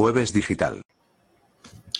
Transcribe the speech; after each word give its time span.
Jueves 0.00 0.32
Digital. 0.32 0.80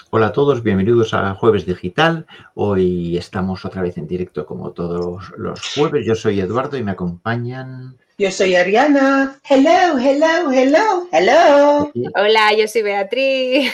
Hola 0.09 0.29
a 0.29 0.33
todos, 0.33 0.63
bienvenidos 0.63 1.13
a 1.13 1.35
Jueves 1.35 1.67
Digital. 1.67 2.27
Hoy 2.55 3.19
estamos 3.19 3.67
otra 3.67 3.83
vez 3.83 3.99
en 3.99 4.07
directo 4.07 4.47
como 4.47 4.71
todos 4.71 5.31
los 5.37 5.61
jueves. 5.75 6.07
Yo 6.07 6.15
soy 6.15 6.41
Eduardo 6.41 6.79
y 6.79 6.83
me 6.83 6.93
acompañan. 6.93 7.99
Yo 8.17 8.31
soy 8.31 8.55
Ariana. 8.55 9.39
Hello, 9.47 9.99
hello, 9.99 10.51
hello, 10.51 11.09
hello. 11.13 11.93
Hola, 12.17 12.55
yo 12.59 12.67
soy 12.67 12.81
Beatriz. 12.81 13.71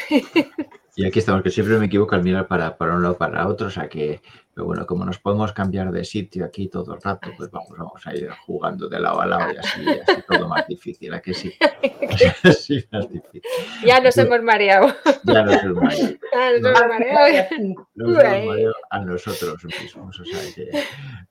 Y 0.96 1.06
aquí 1.06 1.20
estamos, 1.20 1.44
que 1.44 1.50
siempre 1.50 1.78
me 1.78 1.86
equivoco 1.86 2.16
al 2.16 2.24
mirar 2.24 2.48
para, 2.48 2.76
para 2.76 2.96
un 2.96 3.02
lado 3.04 3.16
para 3.16 3.46
otro, 3.46 3.68
o 3.68 3.70
sea 3.70 3.88
que, 3.88 4.22
pero 4.56 4.68
bueno, 4.68 4.86
como 4.86 5.04
nos 5.04 5.18
podemos 5.18 5.52
cambiar 5.52 5.92
de 5.92 6.02
sitio 6.02 6.46
aquí 6.46 6.68
todo 6.68 6.94
el 6.94 7.02
rato, 7.02 7.28
pues 7.36 7.50
vamos, 7.50 7.76
vamos 7.76 8.06
a 8.06 8.16
ir 8.16 8.30
jugando 8.46 8.88
de 8.88 8.98
lado 8.98 9.20
a 9.20 9.26
lado 9.26 9.52
y 9.52 9.56
así, 9.58 9.86
así 9.86 10.22
todo 10.26 10.48
más 10.48 10.66
difícil, 10.66 11.12
¿a 11.12 11.20
que 11.20 11.34
sí? 11.34 11.52
así 12.42 12.82
más 12.90 13.06
difícil. 13.10 13.42
Ya 13.84 14.00
nos 14.00 14.16
hemos 14.16 14.42
mareado. 14.42 14.94
Ya 15.24 15.42
nos 15.42 15.62
hemos 15.62 15.82
mareado. 15.82 16.16
Ya 16.32 16.52
nos 16.52 16.70
hemos 16.70 16.88
mareado. 16.88 17.46
Nos 17.94 18.24
hemos 18.24 18.46
mareado 18.46 18.74
a 18.90 19.00
nosotros 19.00 19.64
mismos, 19.64 20.20
o 20.20 20.24
sea 20.24 20.40
que, 20.54 20.70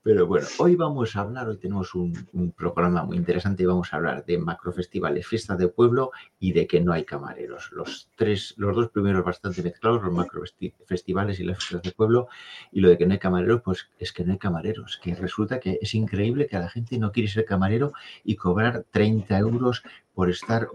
pero 0.04 0.28
bueno, 0.28 0.48
hoy 0.60 0.76
vamos 0.76 1.16
a 1.16 1.22
hablar, 1.22 1.48
hoy 1.48 1.58
tenemos 1.58 1.96
un, 1.96 2.28
un 2.34 2.52
programa 2.52 3.04
muy 3.04 3.18
interesante 3.18 3.64
y 3.64 3.66
vamos 3.66 3.92
a 3.92 3.98
hablar 3.98 4.24
de 4.26 4.38
macrofestivales, 4.38 5.26
fiestas 5.26 5.58
de 5.58 5.68
pueblo 5.68 6.12
y 6.40 6.54
de 6.54 6.68
que 6.68 6.80
no 6.80 6.94
hay 6.94 7.06
camareros. 7.06 7.72
Los 7.72 8.10
tres, 8.16 8.54
los 8.58 8.76
dos 8.76 8.90
primeros 8.90 9.26
bastante 9.26 9.64
mezclados, 9.64 10.04
los 10.04 10.14
macrofestivales 10.14 11.40
y 11.40 11.44
las 11.44 11.58
fiestas 11.58 11.82
de 11.82 11.92
pueblo, 11.92 12.28
y 12.72 12.82
lo 12.82 12.90
de 12.90 12.98
que 12.98 13.06
no 13.06 13.14
hay 13.14 13.15
camareros, 13.20 13.62
pues 13.64 13.90
es 14.00 14.12
que 14.12 14.24
no 14.24 14.34
hay 14.34 14.38
camareros, 14.38 15.00
que 15.02 15.16
resulta 15.16 15.60
que 15.60 15.80
es 15.82 15.94
increíble 15.96 16.48
que 16.48 16.58
la 16.58 16.70
gente 16.70 16.98
no 16.98 17.12
quiere 17.12 17.30
ser 17.30 17.46
camarero 17.46 17.94
y 18.24 18.36
cobrar 18.36 18.86
30 18.92 19.38
euros 19.38 19.84
por 20.14 20.30
estar 20.30 20.70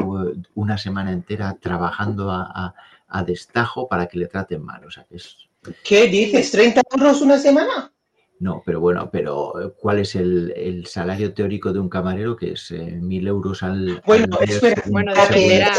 una 0.54 0.78
semana 0.78 1.12
entera 1.12 1.56
trabajando 1.60 2.30
a, 2.30 2.74
a 3.10 3.24
destajo 3.24 3.88
para 3.88 4.06
que 4.06 4.18
le 4.18 4.26
traten 4.26 4.64
mal. 4.64 4.84
O 4.84 4.90
sea, 4.90 5.04
que 5.04 5.16
es... 5.16 5.36
¿Qué 5.84 6.06
dices? 6.06 6.54
¿30 6.54 6.80
euros 6.96 7.20
una 7.20 7.38
semana? 7.38 7.92
No, 8.40 8.62
pero 8.64 8.80
bueno, 8.80 9.10
pero 9.12 9.52
eh, 9.60 9.74
¿cuál 9.78 9.98
es 9.98 10.14
el, 10.14 10.54
el 10.56 10.86
salario 10.86 11.34
teórico 11.34 11.74
de 11.74 11.78
un 11.78 11.90
camarero? 11.90 12.34
Que 12.34 12.52
es 12.52 12.70
eh, 12.70 12.98
mil 12.98 13.28
euros 13.28 13.62
al. 13.62 14.02
Bueno, 14.06 14.38
al 14.40 14.48
espera, 14.48 14.82
bueno, 14.86 15.12
espera. 15.12 15.72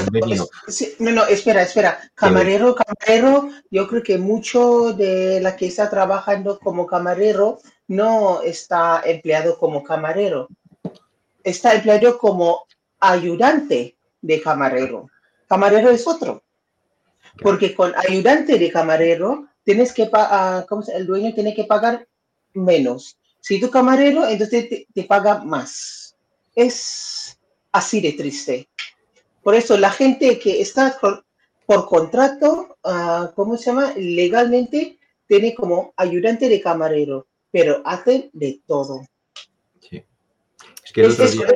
no, 0.99 1.11
no, 1.11 1.25
espera, 1.25 1.63
espera. 1.63 1.99
Camarero, 2.13 2.75
camarero, 2.75 3.49
yo 3.71 3.87
creo 3.87 4.03
que 4.03 4.19
mucho 4.19 4.93
de 4.93 5.41
la 5.41 5.55
que 5.55 5.65
está 5.65 5.89
trabajando 5.89 6.59
como 6.59 6.85
camarero 6.85 7.57
no 7.87 8.43
está 8.43 9.01
empleado 9.05 9.57
como 9.57 9.83
camarero. 9.83 10.47
Está 11.43 11.73
empleado 11.73 12.19
como 12.19 12.67
ayudante 12.99 13.97
de 14.21 14.39
camarero. 14.39 15.09
Camarero 15.47 15.89
es 15.89 16.07
otro. 16.07 16.43
Porque 17.41 17.73
con 17.73 17.91
ayudante 18.07 18.59
de 18.59 18.71
camarero 18.71 19.47
tienes 19.63 19.93
que 19.93 20.05
pagar, 20.05 20.67
¿cómo 20.67 20.83
se, 20.83 20.95
el 20.95 21.07
dueño 21.07 21.33
tiene 21.33 21.55
que 21.55 21.63
pagar 21.63 22.05
menos. 22.53 23.17
Si 23.39 23.59
tu 23.59 23.69
camarero, 23.69 24.27
entonces 24.27 24.85
te, 24.93 25.03
paga 25.03 25.43
más. 25.43 26.15
Es 26.55 27.39
así 27.71 28.01
de 28.01 28.13
triste. 28.13 28.67
Por 29.41 29.55
eso 29.55 29.77
la 29.77 29.89
gente 29.89 30.37
que 30.39 30.61
está 30.61 30.97
por, 30.99 31.25
contrato, 31.87 32.77
uh, 32.83 33.33
¿cómo 33.35 33.57
se 33.57 33.65
llama? 33.65 33.93
Legalmente 33.95 34.99
tiene 35.27 35.55
como 35.55 35.93
ayudante 35.95 36.49
de 36.49 36.61
camarero, 36.61 37.27
pero 37.49 37.81
hacen 37.85 38.29
de 38.33 38.61
todo. 38.67 39.01
Sí. 39.79 40.03
Es 40.83 40.91
que 40.91 41.01
el 41.01 41.11
otro 41.11 41.27
día... 41.27 41.47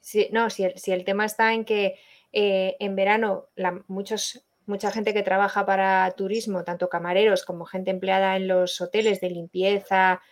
sí, 0.00 0.28
no, 0.32 0.50
si 0.50 0.64
el, 0.64 0.78
si 0.78 0.92
el, 0.92 1.04
tema 1.04 1.26
está 1.26 1.52
en 1.52 1.64
que 1.64 1.96
eh, 2.32 2.76
en 2.80 2.96
verano 2.96 3.48
la, 3.54 3.82
muchos 3.86 4.42
mucha 4.72 4.90
gente 4.90 5.12
que 5.12 5.22
trabaja 5.22 5.66
para 5.66 6.10
turismo, 6.16 6.64
tanto 6.64 6.88
camareros 6.88 7.44
como 7.44 7.66
gente 7.66 7.90
empleada 7.90 8.36
en 8.36 8.48
los 8.48 8.80
hoteles 8.80 9.20
de 9.20 9.28
limpieza, 9.28 10.22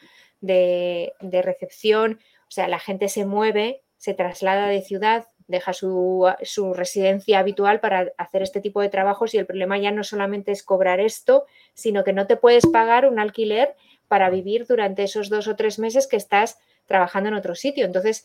de, 0.40 1.12
recepción, 1.44 2.20
o 2.48 2.50
sea, 2.50 2.66
la 2.66 2.78
gente 2.78 3.10
se 3.10 3.26
mueve, 3.26 3.82
se 3.98 4.14
traslada 4.14 4.66
de 4.68 4.80
ciudad, 4.80 5.26
deja 5.46 5.74
su, 5.74 6.26
su, 6.42 6.72
residencia 6.72 7.38
habitual 7.38 7.80
para 7.80 8.12
hacer 8.16 8.40
este 8.42 8.62
tipo 8.62 8.80
de 8.80 8.88
trabajos 8.88 9.34
y 9.34 9.38
el 9.38 9.44
problema 9.44 9.76
ya 9.76 9.90
no 9.90 10.04
solamente 10.04 10.52
es 10.52 10.62
cobrar 10.62 11.00
esto, 11.00 11.44
sino 11.74 12.02
que 12.02 12.14
no 12.14 12.26
te 12.26 12.36
puedes 12.36 12.66
pagar 12.66 13.06
un 13.06 13.18
alquiler 13.18 13.76
para 14.08 14.30
vivir 14.30 14.66
durante 14.66 15.02
esos 15.02 15.28
dos 15.28 15.48
o 15.48 15.56
tres 15.56 15.78
meses 15.78 16.06
que 16.06 16.16
estás 16.16 16.58
trabajando 16.86 17.28
en 17.28 17.34
otro 17.34 17.54
sitio. 17.54 17.84
Entonces. 17.84 18.24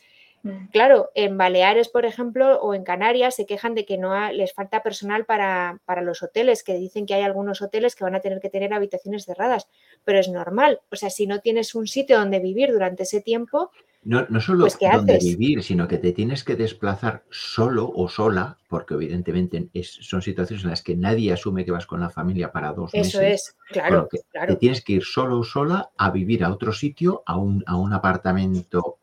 Claro, 0.72 1.12
en 1.16 1.38
Baleares, 1.38 1.90
por 1.90 2.06
ejemplo, 2.06 2.60
o 2.62 2.74
en 2.74 2.84
Canarias 2.84 3.36
se 3.36 3.46
quejan 3.46 3.76
de 3.76 3.86
que 3.86 3.98
no 3.98 4.32
les 4.32 4.54
falta 4.54 4.84
personal 4.84 5.26
para, 5.26 5.80
los 6.02 6.22
hoteles, 6.22 6.64
que 6.64 6.76
dicen 6.76 7.06
que 7.06 7.14
hay 7.14 7.24
algunos 7.24 7.62
hoteles 7.62 7.96
que 7.96 8.04
van 8.04 8.16
a 8.16 8.20
tener 8.20 8.40
que 8.40 8.50
tener 8.50 8.74
habitaciones 8.74 9.26
cerradas, 9.26 9.68
pero 10.04 10.20
es 10.20 10.30
normal. 10.30 10.82
O 10.92 10.96
sea, 10.96 11.10
si 11.10 11.28
no 11.28 11.40
tienes 11.40 11.76
un 11.76 11.88
sitio 11.88 12.20
donde 12.20 12.40
vivir 12.40 12.72
durante 12.72 13.04
ese 13.04 13.22
tiempo, 13.22 13.72
no, 14.04 14.24
no 14.30 14.40
solo 14.40 14.66
pues, 14.66 14.78
donde 14.80 15.18
vivir, 15.18 15.64
sino 15.64 15.88
que 15.88 15.98
te 15.98 16.12
tienes 16.12 16.44
que 16.44 16.56
desplazar 16.56 17.24
solo 17.32 17.92
o 17.92 18.08
sola, 18.08 18.60
porque 18.70 18.94
evidentemente 18.94 19.68
son 19.82 20.22
situaciones 20.22 20.64
en 20.64 20.70
las 20.70 20.84
que 20.84 20.96
nadie 20.96 21.34
asume 21.34 21.66
que 21.66 21.72
vas 21.72 21.88
con 21.88 22.02
la 22.02 22.12
familia 22.12 22.52
para 22.52 22.72
dos 22.72 22.94
meses. 22.94 23.16
Eso 23.16 23.22
es, 23.24 23.58
claro, 23.70 24.08
claro. 24.32 24.54
Te 24.54 24.60
tienes 24.60 24.84
que 24.84 24.94
ir 24.94 25.04
solo 25.04 25.40
o 25.40 25.44
sola 25.44 25.90
a 25.98 26.12
vivir 26.12 26.44
a 26.44 26.52
otro 26.52 26.72
sitio, 26.72 27.24
a 27.26 27.36
un, 27.38 27.64
a 27.66 27.78
un 27.78 27.94
apartamento 27.94 29.00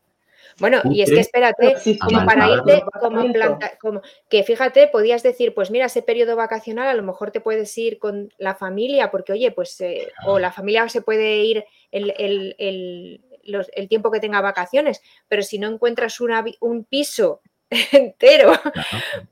bueno, 0.63 0.81
y 0.85 1.03
es 1.03 1.11
que 1.11 1.19
espérate, 1.19 1.75
como 2.01 2.25
para 2.25 2.49
irte 2.49 2.85
como 3.01 3.33
planta, 3.33 3.77
como 3.81 4.01
que 4.29 4.45
fíjate, 4.45 4.87
podías 4.87 5.25
decir, 5.25 5.55
pues 5.55 5.73
mira, 5.73 5.87
ese 5.87 6.03
periodo 6.03 6.37
vacacional 6.37 6.87
a 6.87 6.95
lo 6.95 7.03
mejor 7.03 7.33
te 7.33 7.41
puedes 7.41 7.77
ir 7.77 7.99
con 7.99 8.33
la 8.39 8.55
familia, 8.55 9.11
porque 9.11 9.33
oye, 9.33 9.51
pues, 9.51 9.81
eh, 9.81 10.13
o 10.25 10.39
la 10.39 10.53
familia 10.53 10.89
se 10.89 11.03
puede 11.03 11.39
ir 11.39 11.65
el, 11.91 12.15
el, 12.59 13.89
tiempo 13.89 14.13
que 14.13 14.21
tenga 14.21 14.41
vacaciones, 14.41 15.03
pero 15.27 15.43
si 15.43 15.59
no 15.59 15.67
encuentras 15.67 16.21
una, 16.21 16.45
un 16.61 16.85
piso 16.85 17.41
entero 17.91 18.53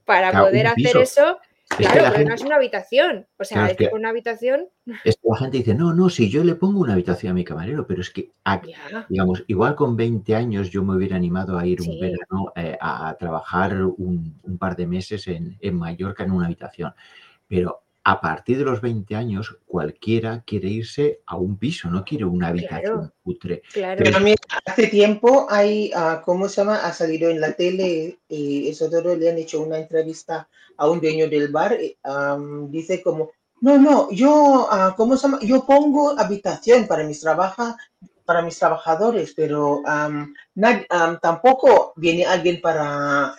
para 0.05 0.33
poder 0.33 0.67
hacer 0.67 0.97
eso, 0.97 1.39
Claro, 1.77 2.13
pero 2.15 2.29
no 2.29 2.35
es 2.35 2.43
una 2.43 2.57
habitación. 2.57 3.27
O 3.39 3.45
sea, 3.45 3.69
es 3.69 3.77
que 3.77 3.91
una 3.93 4.11
habitación. 4.11 4.69
Es 5.05 5.17
que 5.17 5.29
la 5.29 5.37
gente 5.37 5.59
dice, 5.59 5.75
no, 5.75 5.95
no, 5.95 6.11
si 6.11 6.29
yo 6.29 6.45
le 6.45 6.55
pongo 6.55 6.81
una 6.81 6.95
habitación 6.95 7.31
a 7.31 7.35
mi 7.35 7.45
camarero, 7.45 7.87
pero 7.87 8.01
es 8.01 8.11
que, 8.11 8.33
digamos, 9.09 9.45
igual 9.47 9.75
con 9.77 9.97
20 9.97 10.35
años 10.35 10.71
yo 10.71 10.83
me 10.83 10.97
hubiera 10.97 11.17
animado 11.17 11.59
a 11.59 11.67
ir 11.67 11.81
un 11.81 12.01
verano 12.01 12.53
eh, 12.57 12.77
a, 12.81 13.17
trabajar 13.19 13.83
un, 13.83 14.41
par 14.59 14.77
de 14.77 14.87
meses 14.87 15.27
en, 15.29 15.57
en 15.61 15.77
Mallorca 15.77 16.25
en 16.25 16.33
una 16.33 16.47
habitación. 16.47 16.93
Pero 17.47 17.83
a 18.03 18.21
partir 18.21 18.59
de 18.59 18.65
los 18.65 18.81
20 18.81 19.15
años, 19.15 19.59
cualquiera 19.66 20.43
quiere 20.47 20.69
irse 20.69 21.21
a 21.27 21.37
un 21.37 21.59
piso, 21.59 21.91
no 21.91 22.05
quiere 22.05 22.25
una 22.25 22.49
habitación 22.49 23.12
putre. 23.22 23.62
Claro. 23.72 24.00
Pero 24.03 24.21
mira, 24.21 24.41
hace 24.65 24.87
tiempo 24.87 25.47
hay, 25.50 25.93
uh, 25.94 26.22
¿cómo 26.25 26.49
se 26.49 26.62
llama? 26.62 26.77
Ha 26.77 26.93
salido 26.93 27.31
en 27.31 27.41
la 27.41 27.53
tele 27.53 28.19
y 28.28 28.69
eso 28.69 28.89
todo 28.89 29.15
le 29.15 29.31
han 29.31 29.39
hecho 29.39 29.62
una 29.62 29.78
entrevista 29.78 30.49
a 30.78 30.89
un 30.89 31.00
dueño 31.00 31.28
del 31.28 31.53
bar. 31.53 31.77
Um, 32.05 32.71
dice 32.71 33.03
como, 33.03 33.33
no, 33.60 33.77
no, 33.77 34.10
yo, 34.10 34.69
uh, 34.71 34.94
¿cómo 34.97 35.16
se 35.16 35.25
llama? 35.25 35.39
Yo 35.43 35.66
pongo 35.66 36.19
habitación 36.19 36.87
para 36.87 37.05
mis 37.05 37.21
trabaja, 37.21 37.77
para 38.25 38.41
mis 38.41 38.59
trabajadores, 38.59 39.34
pero 39.37 39.83
um, 39.83 40.33
tampoco 41.21 41.93
viene 41.97 42.25
alguien 42.25 42.60
para, 42.62 43.34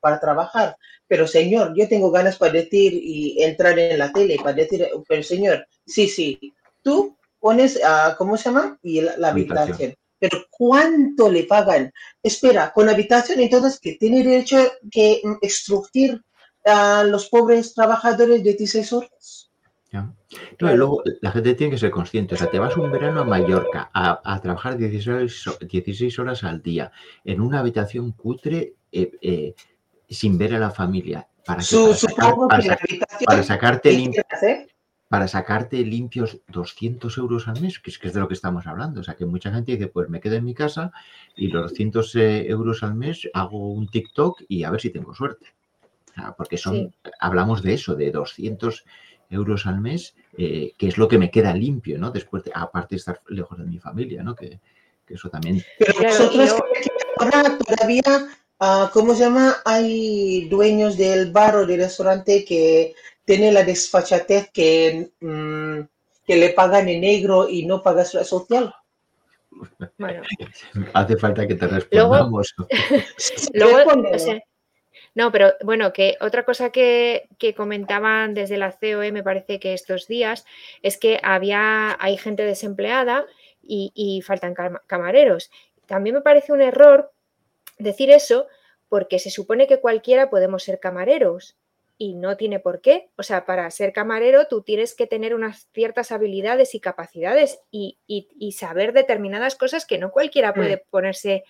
para 0.00 0.20
trabajar. 0.20 0.76
Pero 1.06 1.26
señor, 1.26 1.74
yo 1.76 1.88
tengo 1.88 2.10
ganas 2.10 2.36
para 2.36 2.52
decir 2.52 2.92
y 2.94 3.42
entrar 3.42 3.78
en 3.78 3.98
la 3.98 4.12
tele, 4.12 4.36
para 4.36 4.54
decir, 4.54 4.86
pero 5.08 5.22
señor, 5.22 5.66
sí, 5.86 6.08
sí, 6.08 6.54
tú 6.82 7.16
pones, 7.38 7.76
uh, 7.76 8.16
¿cómo 8.16 8.36
se 8.36 8.44
llama? 8.44 8.78
Y 8.82 9.00
la, 9.02 9.28
habitación. 9.28 9.94
Pero 10.18 10.46
¿cuánto 10.50 11.30
le 11.30 11.44
pagan? 11.44 11.92
Espera, 12.22 12.72
con 12.72 12.88
habitación 12.88 13.40
entonces 13.40 13.78
que 13.78 13.94
tiene 13.94 14.22
derecho 14.22 14.56
que 14.90 15.20
instruir 15.42 16.22
a 16.64 17.04
los 17.04 17.28
pobres 17.28 17.74
trabajadores 17.74 18.42
de 18.42 18.54
16 18.54 18.92
horas 18.94 19.50
luego 20.58 21.02
la 21.20 21.30
gente 21.30 21.54
tiene 21.54 21.72
que 21.72 21.78
ser 21.78 21.90
consciente. 21.90 22.34
O 22.34 22.38
sea, 22.38 22.50
te 22.50 22.58
vas 22.58 22.76
un 22.76 22.90
verano 22.90 23.20
a 23.20 23.24
Mallorca 23.24 23.90
a, 23.92 24.40
trabajar 24.40 24.76
16 24.76 26.18
horas, 26.18 26.44
al 26.44 26.62
día 26.62 26.92
en 27.24 27.40
una 27.40 27.60
habitación 27.60 28.12
cutre 28.12 28.74
eh, 28.92 29.12
eh, 29.20 29.54
sin 30.08 30.38
ver 30.38 30.54
a 30.54 30.58
la 30.58 30.70
familia. 30.70 31.26
¿Para, 31.46 31.62
para, 33.26 33.42
sacarte 33.42 33.92
limpios, 33.92 34.24
para 35.08 35.28
sacarte 35.28 35.76
limpios 35.84 36.40
200 36.48 37.18
euros 37.18 37.46
al 37.48 37.60
mes, 37.60 37.78
que 37.78 37.90
es, 37.90 37.98
que 37.98 38.08
es 38.08 38.14
de 38.14 38.20
lo 38.20 38.28
que 38.28 38.34
estamos 38.34 38.66
hablando. 38.66 39.00
O 39.00 39.04
sea, 39.04 39.14
que 39.14 39.26
mucha 39.26 39.52
gente 39.52 39.72
dice, 39.72 39.88
pues 39.88 40.08
me 40.08 40.20
quedo 40.20 40.36
en 40.36 40.44
mi 40.44 40.54
casa 40.54 40.90
y 41.36 41.48
los 41.48 41.70
200 41.70 42.16
eh, 42.16 42.46
euros 42.48 42.82
al 42.82 42.94
mes 42.94 43.28
hago 43.34 43.72
un 43.72 43.88
TikTok 43.88 44.42
y 44.48 44.64
a 44.64 44.70
ver 44.70 44.80
si 44.80 44.90
tengo 44.90 45.14
suerte. 45.14 45.46
porque 46.36 46.56
son, 46.56 46.94
hablamos 47.20 47.62
de 47.62 47.74
eso, 47.74 47.94
de 47.94 48.10
200 48.10 48.84
euros 49.30 49.66
al 49.66 49.80
mes, 49.80 50.14
eh, 50.36 50.72
que 50.78 50.88
es 50.88 50.98
lo 50.98 51.08
que 51.08 51.18
me 51.18 51.30
queda 51.30 51.54
limpio, 51.54 51.98
¿no? 51.98 52.10
Después, 52.10 52.42
de, 52.44 52.52
aparte 52.54 52.94
de 52.94 52.98
estar 52.98 53.20
lejos 53.28 53.58
de 53.58 53.66
mi 53.66 53.78
familia, 53.78 54.22
¿no? 54.22 54.34
Que, 54.34 54.60
eso 55.06 55.28
también. 55.28 55.62
Pero 55.78 56.00
nosotros 56.02 56.60
todavía 57.66 58.02
ah, 58.60 58.90
¿cómo 58.92 59.14
se 59.14 59.24
llama? 59.24 59.56
Hay 59.64 60.48
dueños 60.48 60.96
del 60.96 61.32
bar 61.32 61.56
o 61.56 61.66
del 61.66 61.80
restaurante 61.80 62.44
que 62.44 62.94
tienen 63.24 63.54
la 63.54 63.64
desfachatez 63.64 64.50
que, 64.52 65.10
mm, 65.20 65.80
que 66.26 66.36
le 66.36 66.50
pagan 66.50 66.88
en 66.88 67.00
negro 67.00 67.48
y 67.48 67.66
no 67.66 67.82
pagas 67.82 68.14
la 68.14 68.24
social. 68.24 68.74
Bueno. 69.98 70.22
Hace 70.94 71.16
falta 71.16 71.46
que 71.46 71.54
te 71.54 71.66
respondamos. 71.66 72.54
no, 75.14 75.30
pero 75.32 75.52
bueno, 75.62 75.92
que 75.92 76.16
otra 76.20 76.44
cosa 76.44 76.70
que, 76.70 77.28
comentaban 77.56 78.34
desde 78.34 78.56
la 78.56 78.72
COE, 78.72 79.12
me 79.12 79.22
parece 79.22 79.60
que 79.60 79.74
estos 79.74 80.08
días, 80.08 80.44
es 80.82 80.98
que 80.98 81.20
había, 81.22 81.96
hay 82.00 82.16
gente 82.16 82.44
desempleada 82.44 83.24
y, 83.62 83.92
y 83.94 84.22
faltan 84.22 84.54
camareros. 84.86 85.50
También 85.86 86.16
me 86.16 86.22
parece 86.22 86.52
un 86.52 86.62
error 86.62 87.13
decir 87.78 88.10
eso 88.10 88.46
porque 88.88 89.18
se 89.18 89.30
supone 89.30 89.66
que 89.66 89.80
cualquiera 89.80 90.30
podemos 90.30 90.62
ser 90.62 90.78
camareros 90.80 91.56
y 91.96 92.14
no 92.14 92.36
tiene 92.36 92.60
por 92.60 92.80
qué. 92.80 93.10
O 93.16 93.22
sea, 93.22 93.44
para 93.46 93.70
ser 93.70 93.92
camarero 93.92 94.46
tú 94.46 94.62
tienes 94.62 94.94
que 94.94 95.06
tener 95.06 95.34
unas 95.34 95.68
ciertas 95.72 96.12
habilidades 96.12 96.74
y 96.74 96.80
capacidades 96.80 97.60
y, 97.70 97.98
saber 98.56 98.92
determinadas 98.92 99.56
cosas 99.56 99.86
que 99.86 99.98
no 99.98 100.10
cualquiera 100.10 100.52
mm. 100.52 100.54
puede 100.54 100.78
ponerse 100.90 101.44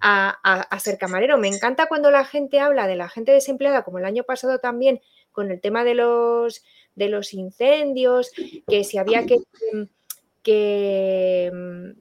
a, 0.00 0.78
ser 0.80 0.98
camarero. 0.98 1.38
Me 1.38 1.48
encanta 1.48 1.86
cuando 1.86 2.10
la 2.10 2.24
gente 2.24 2.60
habla 2.60 2.86
de 2.86 2.96
la 2.96 3.08
gente 3.08 3.32
desempleada, 3.32 3.82
como 3.82 3.98
el 3.98 4.04
año 4.04 4.24
pasado 4.24 4.58
también, 4.58 5.00
con 5.32 5.50
el 5.50 5.60
tema 5.60 5.84
de 5.84 5.94
los, 5.94 6.64
de 6.94 7.08
los 7.08 7.34
incendios, 7.34 8.30
que 8.66 8.84
si 8.84 8.98
había 8.98 9.26
que, 9.26 9.38
que 10.42 11.94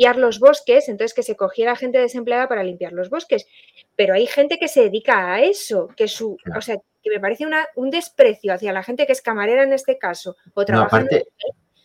limpiar 0.00 0.16
los 0.16 0.40
bosques, 0.40 0.88
entonces 0.88 1.12
que 1.12 1.22
se 1.22 1.36
cogiera 1.36 1.76
gente 1.76 1.98
desempleada 1.98 2.48
para 2.48 2.64
limpiar 2.64 2.92
los 2.92 3.10
bosques. 3.10 3.46
Pero 3.96 4.14
hay 4.14 4.26
gente 4.26 4.58
que 4.58 4.66
se 4.66 4.84
dedica 4.84 5.34
a 5.34 5.42
eso, 5.42 5.88
que 5.94 6.08
su, 6.08 6.38
o 6.56 6.60
sea, 6.62 6.76
que 7.02 7.10
me 7.10 7.20
parece 7.20 7.46
un 7.76 7.90
desprecio 7.90 8.54
hacia 8.54 8.72
la 8.72 8.82
gente 8.82 9.04
que 9.04 9.12
es 9.12 9.20
camarera 9.20 9.62
en 9.62 9.74
este 9.74 9.98
caso, 9.98 10.36
o 10.54 10.62
aparte, 10.62 11.26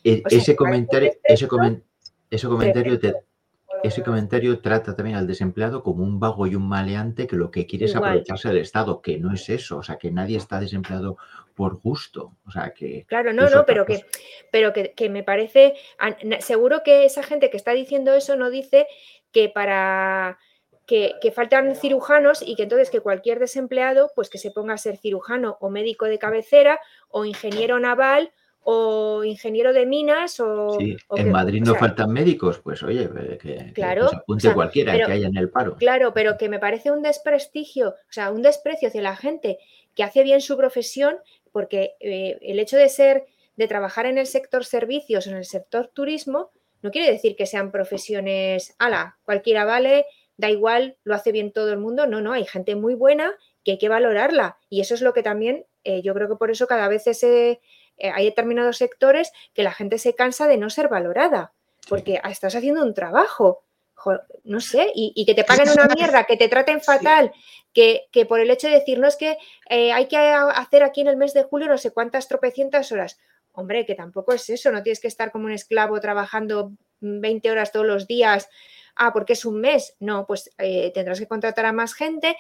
e, 0.02 0.24
ese, 0.30 0.56
comentario, 0.56 1.12
ese, 1.26 1.48
ese 2.30 2.48
comentario 2.48 3.00
te, 3.00 3.16
ese 3.84 4.02
comentario 4.02 4.60
trata 4.62 4.96
también 4.96 5.18
al 5.18 5.28
desempleado 5.28 5.84
como 5.84 6.04
un 6.04 6.18
vago 6.18 6.48
y 6.48 6.56
un 6.56 6.70
maleante 6.70 7.28
que 7.28 7.36
lo 7.36 7.52
que 7.52 7.66
quiere 7.66 7.86
es 7.86 7.98
aprovecharse 7.98 8.48
del 8.48 8.60
Estado, 8.60 9.02
que 9.02 9.18
no 9.18 9.34
es 9.34 9.50
eso, 9.50 9.78
o 9.78 9.84
sea, 9.84 9.98
que 9.98 10.10
nadie 10.10 10.38
está 10.38 10.62
desempleado 10.62 11.18
por 11.56 11.80
gusto, 11.82 12.34
o 12.46 12.52
sea, 12.52 12.74
que... 12.74 13.06
Claro, 13.08 13.34
no, 13.34 13.50
no, 13.50 13.66
pero, 13.66 13.86
que, 13.86 14.06
pero 14.52 14.74
que, 14.74 15.10
me 15.10 15.24
parece, 15.24 15.74
seguro 16.40 16.84
que 16.84 17.06
esa 17.06 17.24
gente 17.24 17.50
que 17.50 17.58
está 17.58 17.72
diciendo 17.72 18.14
eso 18.14 18.36
no 18.36 18.50
dice 18.50 18.88
que 19.32 19.50
para... 19.50 20.38
Que, 20.86 21.14
que, 21.20 21.32
faltan 21.32 21.76
cirujanos 21.76 22.44
y 22.46 22.56
que 22.56 22.62
entonces 22.62 22.92
que 22.92 23.00
cualquier 23.00 23.40
desempleado 23.40 24.12
pues 24.16 24.30
que 24.30 24.38
se 24.38 24.52
ponga 24.52 24.76
a 24.76 24.78
ser 24.78 24.98
cirujano 24.98 25.58
o 25.60 25.72
médico 25.72 26.06
de 26.06 26.20
cabecera 26.20 26.80
o 27.10 27.26
ingeniero 27.26 27.80
naval 27.80 28.32
o 28.68 29.24
ingeniero 29.24 29.74
de 29.74 29.86
minas 29.86 30.40
o... 30.40 30.78
Sí, 30.80 30.98
en 31.16 31.32
Madrid 31.32 31.64
no 31.64 31.76
faltan 31.76 32.12
médicos, 32.12 32.60
pues 32.60 32.82
oye, 32.82 33.08
que, 33.40 33.72
claro, 33.74 34.10
se 34.10 34.16
apunte 34.16 34.54
cualquiera 34.54 34.96
que 34.96 35.12
haya 35.12 35.28
en 35.28 35.38
el 35.38 35.50
paro. 35.50 35.76
Claro, 35.76 36.14
pero 36.14 36.36
que 36.38 36.50
me 36.50 36.60
parece 36.60 36.92
un 36.92 37.04
desprestigio, 37.04 37.90
o 37.90 38.12
sea, 38.12 38.32
un 38.32 38.42
desprecio 38.42 38.88
hacia 38.88 39.04
la 39.04 39.16
gente 39.16 39.60
que 39.94 40.04
hace 40.04 40.24
bien 40.24 40.42
su 40.42 40.58
profesión, 40.58 41.16
porque 41.56 41.96
eh, 42.02 42.38
el 42.42 42.60
hecho 42.60 42.76
de 42.76 42.90
ser, 42.90 43.28
de 43.56 43.70
trabajar 43.70 44.08
en 44.08 44.18
el 44.18 44.28
sector 44.28 44.66
servicios 44.66 45.26
o 45.26 45.30
en 45.30 45.38
el 45.38 45.46
sector 45.46 45.88
turismo, 45.88 46.52
no 46.82 46.92
quiere 46.92 47.10
decir 47.10 47.38
que 47.38 47.46
sean 47.46 47.72
profesiones, 47.72 48.76
ala, 48.78 49.18
cualquiera 49.24 49.64
vale, 49.64 50.06
da 50.36 50.50
igual, 50.50 50.98
lo 51.06 51.16
hace 51.16 51.32
bien 51.32 51.54
todo 51.54 51.72
el 51.72 51.78
mundo, 51.78 52.08
no, 52.08 52.20
no, 52.20 52.34
hay 52.34 52.44
gente 52.44 52.76
muy 52.76 52.94
buena 52.94 53.34
que 53.64 53.72
hay 53.72 53.78
que 53.78 53.88
valorarla 53.88 54.58
y 54.70 54.82
eso 54.82 54.96
es 54.96 55.02
lo 55.02 55.14
que 55.14 55.24
también, 55.24 55.66
eh, 55.86 56.02
yo 56.02 56.14
creo 56.14 56.28
que 56.28 56.36
por 56.36 56.52
eso 56.52 56.68
cada 56.68 56.90
vez 56.90 57.08
ese 57.08 57.62
eh, 57.96 58.12
hay 58.14 58.26
determinados 58.26 58.76
sectores 58.76 59.32
que 59.54 59.64
la 59.64 59.72
gente 59.72 59.98
se 59.98 60.14
cansa 60.14 60.50
de 60.50 60.58
no 60.58 60.70
ser 60.70 60.90
valorada, 60.90 61.54
porque 61.88 62.20
estás 62.30 62.54
haciendo 62.56 62.84
un 62.84 62.94
trabajo, 62.94 63.64
no 64.44 64.60
sé, 64.60 64.92
y, 64.94 65.26
que 65.26 65.34
te 65.34 65.44
paguen 65.44 65.70
una 65.70 65.88
mierda, 65.88 66.26
que 66.26 66.38
te 66.38 66.48
traten 66.48 66.82
fatal, 66.82 67.32
que, 67.74 68.08
por 68.28 68.40
el 68.40 68.50
hecho 68.50 68.68
de 68.68 68.76
decir, 68.76 69.00
no 69.00 69.08
es 69.08 69.16
que 69.16 69.38
eh, 69.70 69.92
hay 69.92 70.08
que 70.08 70.18
hacer 70.18 70.84
aquí 70.84 71.02
en 71.02 71.08
el 71.08 71.18
mes 71.18 71.34
de 71.34 71.44
julio 71.44 71.68
no 71.68 71.78
sé 71.78 71.92
cuántas 71.92 72.28
tropecientas 72.28 72.92
horas. 72.92 73.20
Hombre, 73.52 73.86
que 73.86 73.96
tampoco 73.96 74.34
es 74.34 74.50
eso, 74.50 74.72
no 74.72 74.84
tienes 74.84 75.00
que 75.00 75.08
estar 75.08 75.32
como 75.32 75.46
un 75.46 75.52
esclavo 75.52 76.00
trabajando 76.00 76.74
20 77.00 77.52
horas 77.52 77.72
todos 77.72 77.86
los 77.86 78.08
días, 78.08 78.50
ah, 78.96 79.14
porque 79.14 79.34
es 79.34 79.46
un 79.46 79.62
mes. 79.62 79.96
No, 80.00 80.26
pues 80.26 80.50
eh, 80.58 80.92
tendrás 80.94 81.20
que 81.20 81.28
contratar 81.28 81.66
a 81.66 81.72
más 81.72 81.94
gente, 81.94 82.36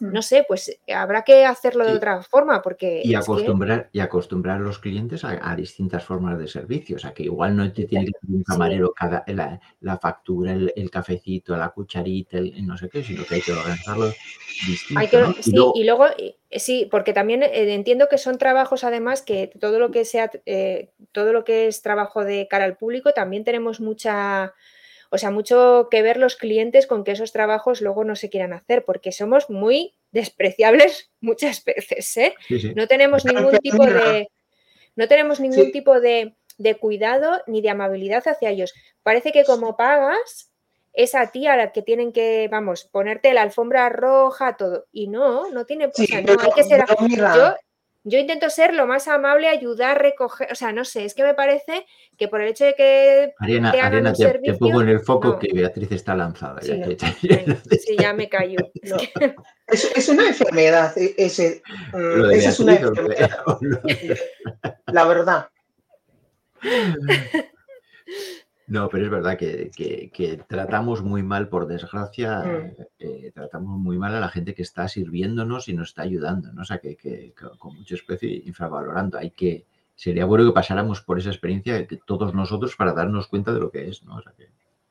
no 0.00 0.20
mm. 0.20 0.22
sé, 0.22 0.44
pues 0.46 0.78
habrá 0.94 1.22
que 1.22 1.44
hacerlo 1.44 1.84
de 1.84 1.92
otra 1.94 2.22
forma 2.22 2.60
porque... 2.62 3.02
Y 3.04 3.14
acostumbrar, 3.14 3.88
y 3.92 4.00
acostumbrar 4.00 4.56
a 4.56 4.60
los 4.60 4.78
clientes 4.78 5.24
a, 5.24 5.54
distintas 5.54 6.04
formas 6.04 6.38
de 6.38 6.48
servicio, 6.48 6.96
o 6.96 6.98
sea, 6.98 7.12
que 7.12 7.24
igual 7.24 7.56
no 7.56 7.70
te 7.72 7.84
tiene 7.84 8.06
que 8.06 8.12
tener 8.20 8.36
un 8.36 8.42
camarero 8.42 8.92
cada, 8.92 9.24
la, 9.26 9.98
factura, 9.98 10.52
el, 10.52 10.90
cafecito, 10.90 11.56
la 11.56 11.70
cucharita, 11.70 12.38
el, 12.38 12.66
no 12.66 12.76
sé 12.76 12.88
qué, 12.88 13.02
sino 13.02 13.24
que 13.24 13.36
hay 13.36 13.42
que 13.42 13.52
organizarlo 13.52 14.12
distinto. 14.66 15.34
sí, 15.40 15.52
y, 15.74 15.84
luego, 15.84 16.06
sí, 16.50 16.88
porque 16.90 17.12
también 17.12 17.42
eh, 17.42 17.72
entiendo 17.74 18.08
que 18.08 18.18
son 18.18 18.38
trabajos 18.38 18.84
además 18.84 19.22
que 19.22 19.52
todo 19.60 19.78
lo 19.78 19.90
que 19.90 20.04
sea, 20.04 20.30
eh, 20.46 20.90
todo 21.12 21.32
lo 21.32 21.44
que 21.44 21.68
es 21.68 21.82
trabajo 21.82 22.24
de 22.24 22.48
cara 22.48 22.64
al 22.64 22.76
público, 22.76 23.12
también 23.12 23.44
tenemos 23.44 23.80
mucha 23.80 24.54
o 25.12 25.18
sea, 25.18 25.30
mucho 25.30 25.88
que 25.90 26.00
ver 26.00 26.16
los 26.16 26.36
clientes 26.36 26.86
con 26.86 27.04
que 27.04 27.10
esos 27.10 27.32
trabajos 27.32 27.82
luego 27.82 28.02
no 28.02 28.16
se 28.16 28.30
quieran 28.30 28.54
hacer, 28.54 28.82
porque 28.86 29.12
somos 29.12 29.50
muy 29.50 29.94
despreciables 30.10 31.10
muchas 31.20 31.62
veces, 31.64 32.16
¿eh? 32.16 32.34
No 32.74 32.86
tenemos 32.86 33.26
ningún 33.26 33.58
tipo 33.58 33.84
de. 33.84 34.28
No 34.96 35.08
tenemos 35.08 35.38
ningún 35.38 35.70
tipo 35.70 36.00
de, 36.00 36.34
cuidado 36.80 37.42
ni 37.46 37.60
de 37.60 37.68
amabilidad 37.68 38.26
hacia 38.26 38.48
ellos. 38.48 38.72
Parece 39.02 39.32
que 39.32 39.44
como 39.44 39.76
pagas, 39.76 40.50
es 40.94 41.14
a 41.14 41.30
ti 41.30 41.46
a 41.46 41.56
la 41.56 41.72
que 41.72 41.82
tienen 41.82 42.12
que, 42.12 42.48
vamos, 42.50 42.84
ponerte 42.84 43.34
la 43.34 43.42
alfombra 43.42 43.90
roja, 43.90 44.56
todo. 44.56 44.86
Y 44.92 45.08
no, 45.08 45.50
no 45.50 45.66
tiene. 45.66 45.86
o 45.86 45.92
sea, 45.92 46.22
no, 46.22 46.36
hay 46.40 46.52
que 46.54 46.64
ser. 46.64 46.84
Yo, 47.18 47.54
yo 48.04 48.18
intento 48.18 48.50
ser 48.50 48.74
lo 48.74 48.86
más 48.86 49.06
amable, 49.06 49.48
ayudar, 49.48 50.00
recoger, 50.02 50.48
o 50.50 50.54
sea, 50.54 50.72
no 50.72 50.84
sé, 50.84 51.04
es 51.04 51.14
que 51.14 51.22
me 51.22 51.34
parece 51.34 51.86
que 52.16 52.28
por 52.28 52.40
el 52.40 52.48
hecho 52.48 52.64
de 52.64 52.74
que 52.74 53.32
Ariana, 53.38 53.70
te, 53.72 53.80
Ariana, 53.80 54.12
te, 54.12 54.54
pongo 54.54 54.82
en 54.82 54.88
el 54.88 55.00
foco 55.00 55.38
que 55.38 55.52
Beatriz 55.52 55.92
está 55.92 56.14
lanzada. 56.14 56.60
Sí, 56.62 57.96
ya, 57.98 58.12
me 58.12 58.28
callo. 58.28 58.58
Es, 59.68 60.08
una 60.10 60.28
enfermedad, 60.28 60.92
e, 60.98 61.14
ese, 61.16 61.62
mm, 61.94 62.30
es 62.32 62.60
una 62.60 62.74
enfermedad. 62.74 63.38
La 64.86 65.04
verdad. 65.06 65.48
No, 68.68 68.88
pero 68.88 69.04
es 69.04 69.10
verdad 69.10 69.36
que, 69.36 70.44
tratamos 70.48 71.02
muy 71.02 71.22
mal, 71.22 71.48
por 71.48 71.66
desgracia, 71.66 72.40
mm. 72.40 72.82
eh, 73.00 73.32
tratamos 73.34 73.78
muy 73.78 73.98
mal 73.98 74.14
a 74.14 74.20
la 74.20 74.28
gente 74.28 74.54
que 74.54 74.62
está 74.62 74.88
sirviéndonos 74.88 75.68
y 75.68 75.74
nos 75.74 75.90
está 75.90 76.02
ayudando, 76.02 76.52
¿no? 76.52 76.62
O 76.62 76.64
sea, 76.64 76.78
que, 76.78 77.34
con 77.58 77.76
mucho 77.76 77.94
especio 77.94 78.28
infravalorando. 78.30 79.18
Hay 79.18 79.30
que, 79.30 79.66
sería 79.96 80.24
bueno 80.24 80.46
que 80.46 80.52
pasáramos 80.52 81.02
por 81.02 81.18
esa 81.18 81.30
experiencia 81.30 81.86
que 81.86 81.98
todos 81.98 82.34
nosotros 82.34 82.76
para 82.76 82.92
darnos 82.92 83.26
cuenta 83.26 83.52
de 83.52 83.60
lo 83.60 83.70
que 83.70 83.88
es, 83.88 84.04
¿no? 84.04 84.16
O 84.16 84.22
sea, 84.22 84.32
que, 84.32 84.48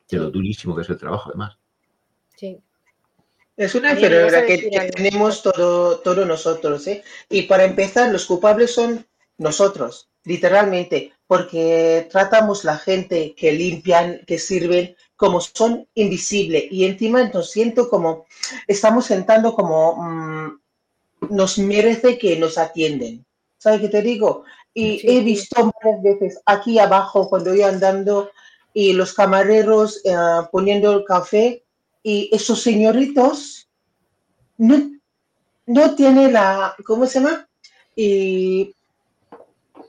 de 0.10 0.18
lo 0.22 0.30
durísimo 0.30 0.76
que 0.76 0.82
es 0.82 0.90
el 0.90 0.98
trabajo, 0.98 1.30
además. 1.30 1.58
Sí. 2.36 2.60
Es 3.56 3.76
una 3.76 3.92
enfermedad 3.92 4.46
que, 4.46 4.70
tenemos 4.96 5.44
todo, 5.44 6.00
todos 6.00 6.28
nosotros, 6.28 6.86
¿eh? 6.88 7.04
Y 7.30 7.44
para 7.44 7.64
empezar, 7.64 8.12
los 8.12 8.26
culpables 8.26 8.74
son 8.74 9.06
nosotros, 9.38 10.11
literalmente, 10.24 11.14
porque 11.28 12.08
tratamos 12.12 12.64
la 12.64 12.78
gente 12.78 13.34
que 13.36 13.54
limpian, 13.54 14.22
que 14.28 14.38
sirven, 14.38 14.96
como 15.16 15.40
son 15.40 15.88
invisibles. 15.96 16.66
Y 16.72 16.86
encima 16.86 17.24
nos 17.30 17.52
siento 17.52 17.90
como, 17.90 18.26
estamos 18.68 19.06
sentando 19.06 19.54
como, 19.54 19.96
mm, 19.96 20.60
nos 21.30 21.58
merece 21.58 22.18
que 22.18 22.38
nos 22.38 22.58
atienden. 22.58 23.26
¿Sabes 23.58 23.82
qué 23.82 23.90
te 23.90 24.02
digo? 24.02 24.44
Y 24.74 25.02
he 25.08 25.22
visto 25.22 25.72
varias 25.84 26.02
veces 26.02 26.42
aquí 26.46 26.80
abajo 26.80 27.30
cuando 27.30 27.52
voy 27.52 27.62
andando 27.62 28.32
y 28.74 28.94
los 28.94 29.14
camareros 29.14 30.02
eh, 30.06 30.16
poniendo 30.52 30.94
el 30.94 31.04
café 31.04 31.64
y 32.04 32.30
esos 32.32 32.62
señoritos 32.62 33.68
no, 34.58 34.92
no 35.66 35.96
tienen 35.96 36.34
la, 36.34 36.76
¿cómo 36.86 37.06
se 37.06 37.20
llama? 37.20 37.48
Y 37.96 38.74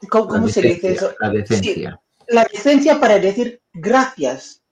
¿Cómo, 0.09 0.49
se 0.49 0.63
dice 0.63 0.93
eso? 0.93 1.13
La 1.21 1.31
decencia. 1.31 2.01
la 2.29 2.45
decencia 2.45 3.01
para 3.01 3.19
decir 3.19 3.61
gracias. 3.73 4.63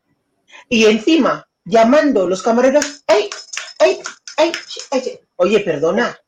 Y 0.68 0.84
encima, 0.84 1.48
llamando 1.64 2.28
los 2.28 2.42
camareros, 2.42 3.02
¡ay, 3.06 3.30
ay, 3.78 4.02
ay! 4.36 4.52
Oye, 5.36 5.60
perdona. 5.60 6.18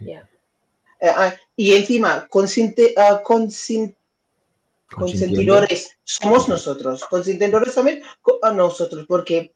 Eh, 0.00 0.20
ah, 1.02 1.32
y 1.54 1.74
encima, 1.74 2.26
consinte, 2.28 2.94
uh, 2.96 3.22
consentidores 3.24 5.96
somos 6.02 6.48
nosotros, 6.48 7.04
consentidores 7.04 7.74
también 7.74 8.02
a 8.42 8.50
nosotros, 8.50 9.04
porque 9.06 9.54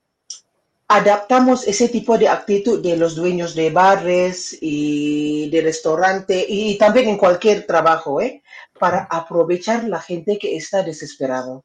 adaptamos 0.89 1.67
ese 1.67 1.89
tipo 1.89 2.19
de 2.19 2.29
actitud 2.29 2.83
de 2.83 2.97
los 2.97 3.17
dueños 3.17 3.55
de 3.55 3.71
bares 3.71 4.59
y 4.61 5.49
de 5.51 5.63
restaurante 5.63 6.45
y 6.47 6.77
también 6.77 7.09
en 7.09 7.17
cualquier 7.17 7.67
trabajo, 7.67 8.21
¿eh? 8.21 8.43
Para 8.83 9.05
aprovechar 9.05 9.85
la 9.85 10.01
gente 10.01 10.41
que 10.41 10.57
está 10.57 10.83
desesperado. 10.83 11.65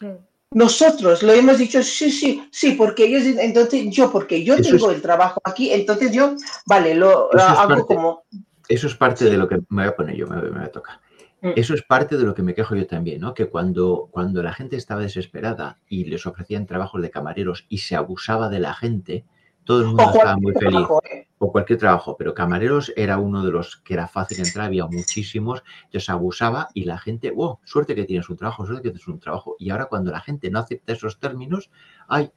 Mm. 0.00 0.16
Nosotros 0.52 1.22
lo 1.22 1.34
hemos 1.34 1.58
dicho, 1.58 1.82
sí, 1.82 2.10
sí, 2.10 2.48
sí, 2.50 2.72
porque 2.72 3.04
ellos, 3.04 3.36
entonces 3.38 3.90
yo, 3.90 4.10
porque 4.10 4.42
yo 4.42 4.56
tengo 4.56 4.90
el 4.90 5.02
trabajo 5.02 5.42
aquí, 5.44 5.70
entonces 5.70 6.12
yo, 6.12 6.34
vale, 6.64 6.94
lo, 6.94 7.28
hago 7.38 7.84
como... 7.86 8.22
Eso 8.66 8.86
es 8.86 8.94
parte 8.94 9.26
de 9.26 9.36
lo 9.36 9.46
que 9.46 9.56
me 9.68 9.82
voy 9.82 9.88
a 9.88 9.94
poner 9.94 10.16
yo, 10.16 10.26
me, 10.26 10.40
me, 10.40 10.64
a 10.64 10.72
tocar. 10.72 11.00
Mm. 11.42 11.50
Eso 11.54 11.74
es 11.74 11.82
parte 11.82 12.16
de 12.16 12.24
lo 12.24 12.34
que 12.34 12.42
me 12.42 12.54
quejo 12.54 12.74
yo 12.74 12.86
también, 12.86 13.20
¿no? 13.20 13.34
Que 13.34 13.50
cuando, 13.50 14.08
cuando 14.10 14.42
la 14.42 14.54
gente 14.54 14.76
estaba 14.76 15.02
desesperada 15.02 15.80
y 15.86 16.04
les 16.04 16.24
ofrecían 16.24 16.64
trabajos 16.64 17.02
de 17.02 17.10
camareros 17.10 17.66
y 17.68 17.76
se 17.78 17.94
abusaba 17.94 18.48
de 18.48 18.60
la 18.60 18.72
gente, 18.72 19.26
todo 19.66 19.80
el 19.80 19.86
mundo 19.88 20.04
estaba 20.04 20.36
muy 20.36 20.54
feliz. 20.54 20.86
¿eh? 21.10 21.28
O 21.38 21.52
cualquier 21.52 21.78
trabajo, 21.78 22.16
pero 22.16 22.32
camareros 22.32 22.92
era 22.96 23.18
uno 23.18 23.44
de 23.44 23.50
los 23.50 23.76
que 23.76 23.94
era 23.94 24.08
fácil 24.08 24.38
entrar, 24.38 24.66
había 24.66 24.86
muchísimos, 24.86 25.62
entonces 25.84 26.08
abusaba 26.08 26.68
y 26.72 26.84
la 26.84 26.96
gente, 26.96 27.32
oh, 27.36 27.60
suerte 27.64 27.94
que 27.94 28.04
tienes 28.04 28.30
un 28.30 28.36
trabajo, 28.36 28.64
suerte 28.64 28.84
que 28.84 28.90
tienes 28.90 29.08
un 29.08 29.18
trabajo. 29.18 29.56
Y 29.58 29.68
ahora 29.70 29.86
cuando 29.86 30.10
la 30.12 30.20
gente 30.20 30.50
no 30.50 30.60
acepta 30.60 30.94
esos 30.94 31.18
términos, 31.18 31.70
ay, 32.08 32.30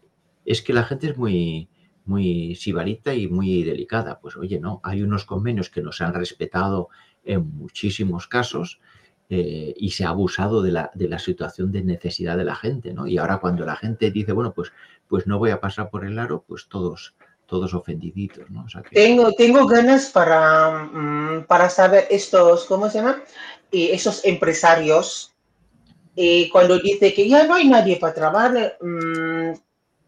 es 0.43 0.61
que 0.61 0.73
la 0.73 0.83
gente 0.83 1.07
es 1.07 1.17
muy, 1.17 1.69
muy 2.03 2.55
sibarita 2.55 3.13
y 3.13 3.27
muy 3.27 3.63
delicada. 3.63 4.19
Pues 4.19 4.35
oye, 4.35 4.59
no, 4.59 4.81
hay 4.83 5.03
unos 5.03 5.23
convenios 5.23 5.69
que 5.69 5.81
nos 5.81 6.01
han 6.01 6.13
respetado 6.13 6.89
en 7.23 7.45
muchísimos 7.55 8.27
casos 8.27 8.81
eh, 9.29 9.75
y 9.77 9.91
se 9.91 10.05
ha 10.05 10.09
abusado 10.09 10.63
de 10.63 10.71
la, 10.71 10.91
de 10.95 11.07
la, 11.07 11.19
situación 11.19 11.71
de 11.71 11.83
necesidad 11.83 12.35
de 12.35 12.45
la 12.45 12.55
gente, 12.55 12.93
¿no? 12.93 13.05
Y 13.05 13.19
ahora 13.19 13.37
cuando 13.37 13.63
la 13.63 13.75
gente 13.75 14.09
dice, 14.09 14.31
bueno, 14.31 14.53
pues, 14.53 14.71
pues 15.09 15.27
no 15.27 15.39
voy 15.39 15.49
a 15.49 15.59
pasar 15.59 15.89
por 15.89 16.05
el 16.05 16.17
aro, 16.19 16.45
pues 16.47 16.67
todos, 16.69 17.15
todos 17.45 17.73
ofendiditos, 17.73 18.49
¿no? 18.49 18.65
tengo, 18.91 19.33
tengo 19.33 19.65
ganas 19.65 20.09
para, 20.09 20.83
mm, 20.85 21.45
para 21.47 21.69
saber 21.69 22.07
estos, 22.09 22.65
¿cómo 22.65 22.89
se 22.89 22.99
llama? 22.99 23.21
Eh, 23.71 23.89
esos 23.91 24.23
empresarios, 24.23 25.33
eh, 26.15 26.47
cuando 26.51 26.79
dice 26.79 27.13
que 27.13 27.27
ya 27.27 27.45
no 27.45 27.55
hay 27.55 27.67
nadie 27.67 27.97
para 27.97 28.13
trabajar, 28.13 28.77
mm, 28.79 29.53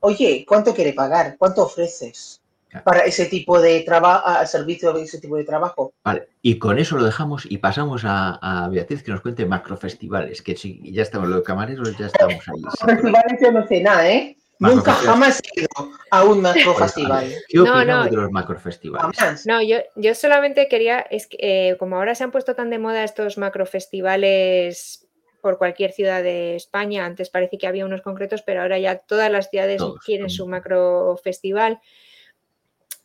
oye, 0.02 0.46
¿cuánto 0.48 0.74
quiere 0.74 0.94
pagar? 0.94 1.36
¿Cuánto 1.38 1.64
ofreces? 1.64 2.42
para 2.84 3.02
ese 3.02 3.26
tipo 3.26 3.60
de 3.60 3.82
trabajo, 3.82 4.28
al 4.28 4.48
servicio 4.48 4.94
de 4.94 5.04
ese 5.04 5.20
tipo 5.20 5.36
de 5.36 5.44
trabajo. 5.44 5.94
Vale, 6.04 6.30
y 6.42 6.58
con 6.58 6.80
eso 6.80 6.96
lo 6.96 7.04
dejamos 7.04 7.46
y 7.50 7.58
pasamos 7.58 8.04
a, 8.06 8.70
Beatriz 8.72 9.04
que 9.04 9.12
nos 9.12 9.22
cuente 9.22 9.46
macrofestivales, 9.46 10.42
que 10.42 10.56
sí, 10.56 10.82
ya 10.92 11.02
estamos, 11.02 11.28
los 11.28 11.44
camareros 11.44 11.98
ya 11.98 12.06
estamos 12.06 12.48
ahí. 12.48 12.62
Macrofestivales 12.62 13.42
yo 13.42 13.52
no 13.52 13.68
sé 13.68 13.82
nada, 13.82 14.10
¿eh? 14.10 14.38
Nunca 14.62 14.94
jamás 14.94 15.42
he 15.44 15.62
ido 15.62 15.92
a 16.12 16.24
un 16.24 16.42
macrofestival. 16.42 17.34
¿Qué 17.48 17.58
no, 17.58 17.84
no, 17.84 18.06
de 18.06 18.12
los 18.12 18.32
macrofestivales? 18.32 19.46
No, 19.46 19.62
yo, 19.62 19.78
yo 19.96 20.16
solamente 20.16 20.68
quería, 20.68 21.00
es 21.00 21.28
que 21.28 21.38
eh, 21.40 21.78
como 21.78 21.98
ahora 21.98 22.16
se 22.16 22.24
han 22.24 22.32
puesto 22.32 22.56
tan 22.56 22.70
de 22.70 22.80
moda 22.80 23.04
estos 23.04 23.38
macrofestivales 23.38 25.08
por 25.42 25.58
cualquier 25.58 25.92
ciudad 25.92 26.24
de 26.24 26.56
España, 26.56 27.06
antes 27.06 27.30
parece 27.30 27.58
que 27.58 27.68
había 27.68 27.86
unos 27.86 28.02
concretos, 28.02 28.44
pero 28.44 28.62
ahora 28.62 28.78
ya 28.78 29.00
todas 29.00 29.32
las 29.32 29.50
ciudades 29.50 29.82
quieren 30.06 30.30
su 30.30 30.48
macrofestival 30.48 31.80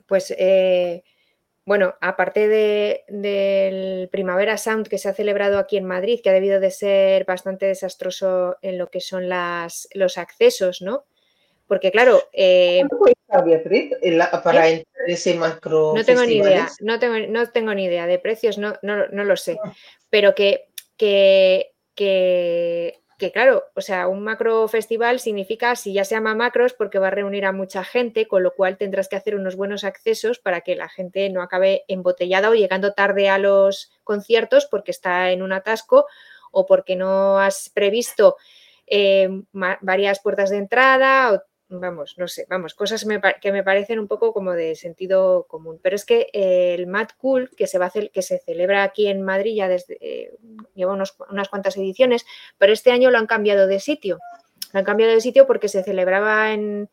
pues 0.06 0.32
eh, 0.38 1.02
bueno, 1.64 1.96
aparte 2.00 2.48
del 3.08 4.08
Primavera 4.08 4.56
Sound 4.56 4.88
que 4.88 4.98
se 4.98 5.08
ha 5.08 5.14
celebrado 5.14 5.58
aquí 5.58 5.76
en 5.76 5.84
Madrid, 5.84 6.20
que 6.22 6.30
ha 6.30 6.32
debido 6.32 6.60
de 6.60 6.70
ser 6.70 7.24
bastante 7.24 7.66
desastroso 7.66 8.56
en 8.62 8.78
lo 8.78 8.88
que 8.88 9.00
son 9.00 9.28
las, 9.28 9.88
los 9.92 10.16
accesos, 10.16 10.80
¿no? 10.80 11.04
Porque 11.66 11.90
claro... 11.90 12.22
Eh, 12.32 12.84
Beatriz, 13.44 13.92
para 14.42 14.68
¿Eh? 14.68 14.72
entrar 14.74 15.10
ese 15.10 15.34
macro 15.34 15.92
No 15.94 16.04
tengo 16.04 16.24
ni 16.24 16.36
idea, 16.36 16.68
no 16.80 16.98
tengo, 16.98 17.18
no 17.28 17.46
tengo 17.50 17.74
ni 17.74 17.84
idea 17.84 18.06
de 18.06 18.18
precios, 18.18 18.56
no, 18.56 18.74
no, 18.82 19.08
no 19.08 19.24
lo 19.24 19.36
sé, 19.36 19.58
pero 20.08 20.34
que, 20.34 20.68
que, 20.96 21.72
que 21.94 23.00
que 23.18 23.32
claro, 23.32 23.64
o 23.74 23.80
sea, 23.80 24.08
un 24.08 24.22
macro 24.22 24.68
festival 24.68 25.20
significa, 25.20 25.74
si 25.74 25.94
ya 25.94 26.04
se 26.04 26.14
llama 26.14 26.34
macros, 26.34 26.74
porque 26.74 26.98
va 26.98 27.08
a 27.08 27.12
reunir 27.12 27.46
a 27.46 27.52
mucha 27.52 27.82
gente, 27.82 28.28
con 28.28 28.42
lo 28.42 28.54
cual 28.54 28.76
tendrás 28.76 29.08
que 29.08 29.16
hacer 29.16 29.36
unos 29.36 29.56
buenos 29.56 29.84
accesos 29.84 30.38
para 30.38 30.60
que 30.60 30.76
la 30.76 30.88
gente 30.88 31.30
no 31.30 31.42
acabe 31.42 31.84
embotellada 31.88 32.50
o 32.50 32.54
llegando 32.54 32.92
tarde 32.92 33.30
a 33.30 33.38
los 33.38 33.90
conciertos 34.04 34.66
porque 34.66 34.90
está 34.90 35.30
en 35.30 35.42
un 35.42 35.52
atasco 35.52 36.06
o 36.52 36.66
porque 36.66 36.94
no 36.94 37.38
has 37.38 37.70
previsto 37.70 38.36
eh, 38.86 39.28
varias 39.80 40.20
puertas 40.20 40.50
de 40.50 40.58
entrada 40.58 41.32
o 41.32 41.42
vamos, 41.68 42.14
no 42.16 42.28
sé, 42.28 42.46
vamos, 42.48 42.74
cosas 42.74 43.04
que 43.40 43.52
me 43.52 43.62
parecen 43.62 43.98
un 43.98 44.06
poco 44.06 44.32
como 44.32 44.52
de 44.52 44.74
sentido 44.76 45.46
común. 45.48 45.80
Pero 45.82 45.96
es 45.96 46.04
que 46.04 46.28
el 46.32 46.86
Mad 46.86 47.08
Cool, 47.18 47.50
que 47.56 47.66
se, 47.66 47.78
va 47.78 47.86
a 47.86 47.88
hacer, 47.88 48.10
que 48.10 48.22
se 48.22 48.38
celebra 48.38 48.82
aquí 48.82 49.08
en 49.08 49.22
Madrid 49.22 49.54
ya 49.54 49.68
desde, 49.68 49.98
eh, 50.00 50.32
lleva 50.74 50.92
unas 50.92 51.48
cuantas 51.48 51.76
ediciones, 51.76 52.24
pero 52.58 52.72
este 52.72 52.92
año 52.92 53.10
lo 53.10 53.18
han 53.18 53.26
cambiado 53.26 53.66
de 53.66 53.80
sitio. 53.80 54.18
Lo 54.72 54.78
han 54.78 54.84
cambiado 54.84 55.12
de 55.12 55.20
sitio 55.20 55.46
porque 55.46 55.68
se 55.68 55.82
celebraba 55.82 56.52
en, 56.52 56.88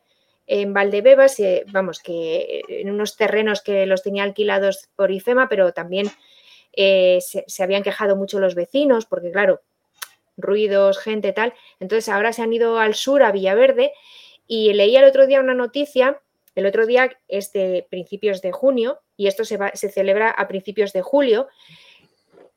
en 0.48 0.74
Valdebebas, 0.74 1.40
eh, 1.40 1.66
vamos, 1.72 2.00
que 2.00 2.62
en 2.68 2.90
unos 2.90 3.16
terrenos 3.16 3.62
que 3.62 3.86
los 3.86 4.04
tenía 4.04 4.24
alquilados 4.24 4.90
por 4.96 5.12
IFEMA, 5.12 5.50
pero 5.50 5.74
también 5.74 6.10
eh, 6.74 7.20
se, 7.22 7.44
se 7.48 7.64
habían 7.64 7.84
quejado 7.84 8.16
mucho 8.16 8.40
los 8.40 8.56
vecinos, 8.56 9.06
porque 9.06 9.32
claro, 9.32 9.62
ruidos, 10.38 10.98
gente, 10.98 11.32
tal. 11.34 11.54
Entonces 11.80 12.10
ahora 12.10 12.34
se 12.34 12.42
han 12.42 12.54
ido 12.54 12.80
al 12.80 12.96
sur, 12.96 13.24
a 13.24 13.32
Villaverde, 13.32 13.94
y 14.48 14.74
leí 14.74 14.96
el 14.96 15.06
otro 15.06 15.28
día 15.28 15.40
una 15.40 15.54
noticia, 15.54 16.22
el 16.56 16.66
otro 16.66 16.86
día 16.86 17.10
es 17.28 17.52
de 17.52 17.88
principios 17.90 18.42
de 18.42 18.52
junio 18.52 19.00
y 19.18 19.28
esto 19.28 19.46
se, 19.46 19.58
se 19.74 19.90
celebra 19.90 20.30
a 20.30 20.48
principios 20.48 20.94
de 20.94 21.02
julio, 21.02 21.48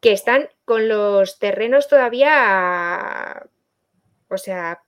que 0.01 0.13
están 0.13 0.49
con 0.65 0.89
los 0.89 1.39
terrenos 1.39 1.89
todavía, 1.89 3.47
o 4.29 4.39
sea, 4.39 4.83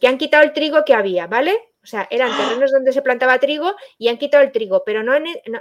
que 0.00 0.06
han, 0.06 0.18
quitado 0.18 0.44
el 0.44 0.52
trigo 0.52 0.84
que 0.84 0.94
había, 0.94 1.26
¿vale? 1.26 1.54
O 1.82 1.86
sea, 1.86 2.06
eran 2.10 2.36
terrenos 2.36 2.70
donde 2.70 2.92
se 2.92 3.02
plantaba 3.02 3.38
trigo 3.38 3.74
y 3.98 4.08
han 4.08 4.18
quitado 4.18 4.44
el 4.44 4.52
trigo, 4.52 4.84
pero 4.84 5.02
no, 5.02 5.12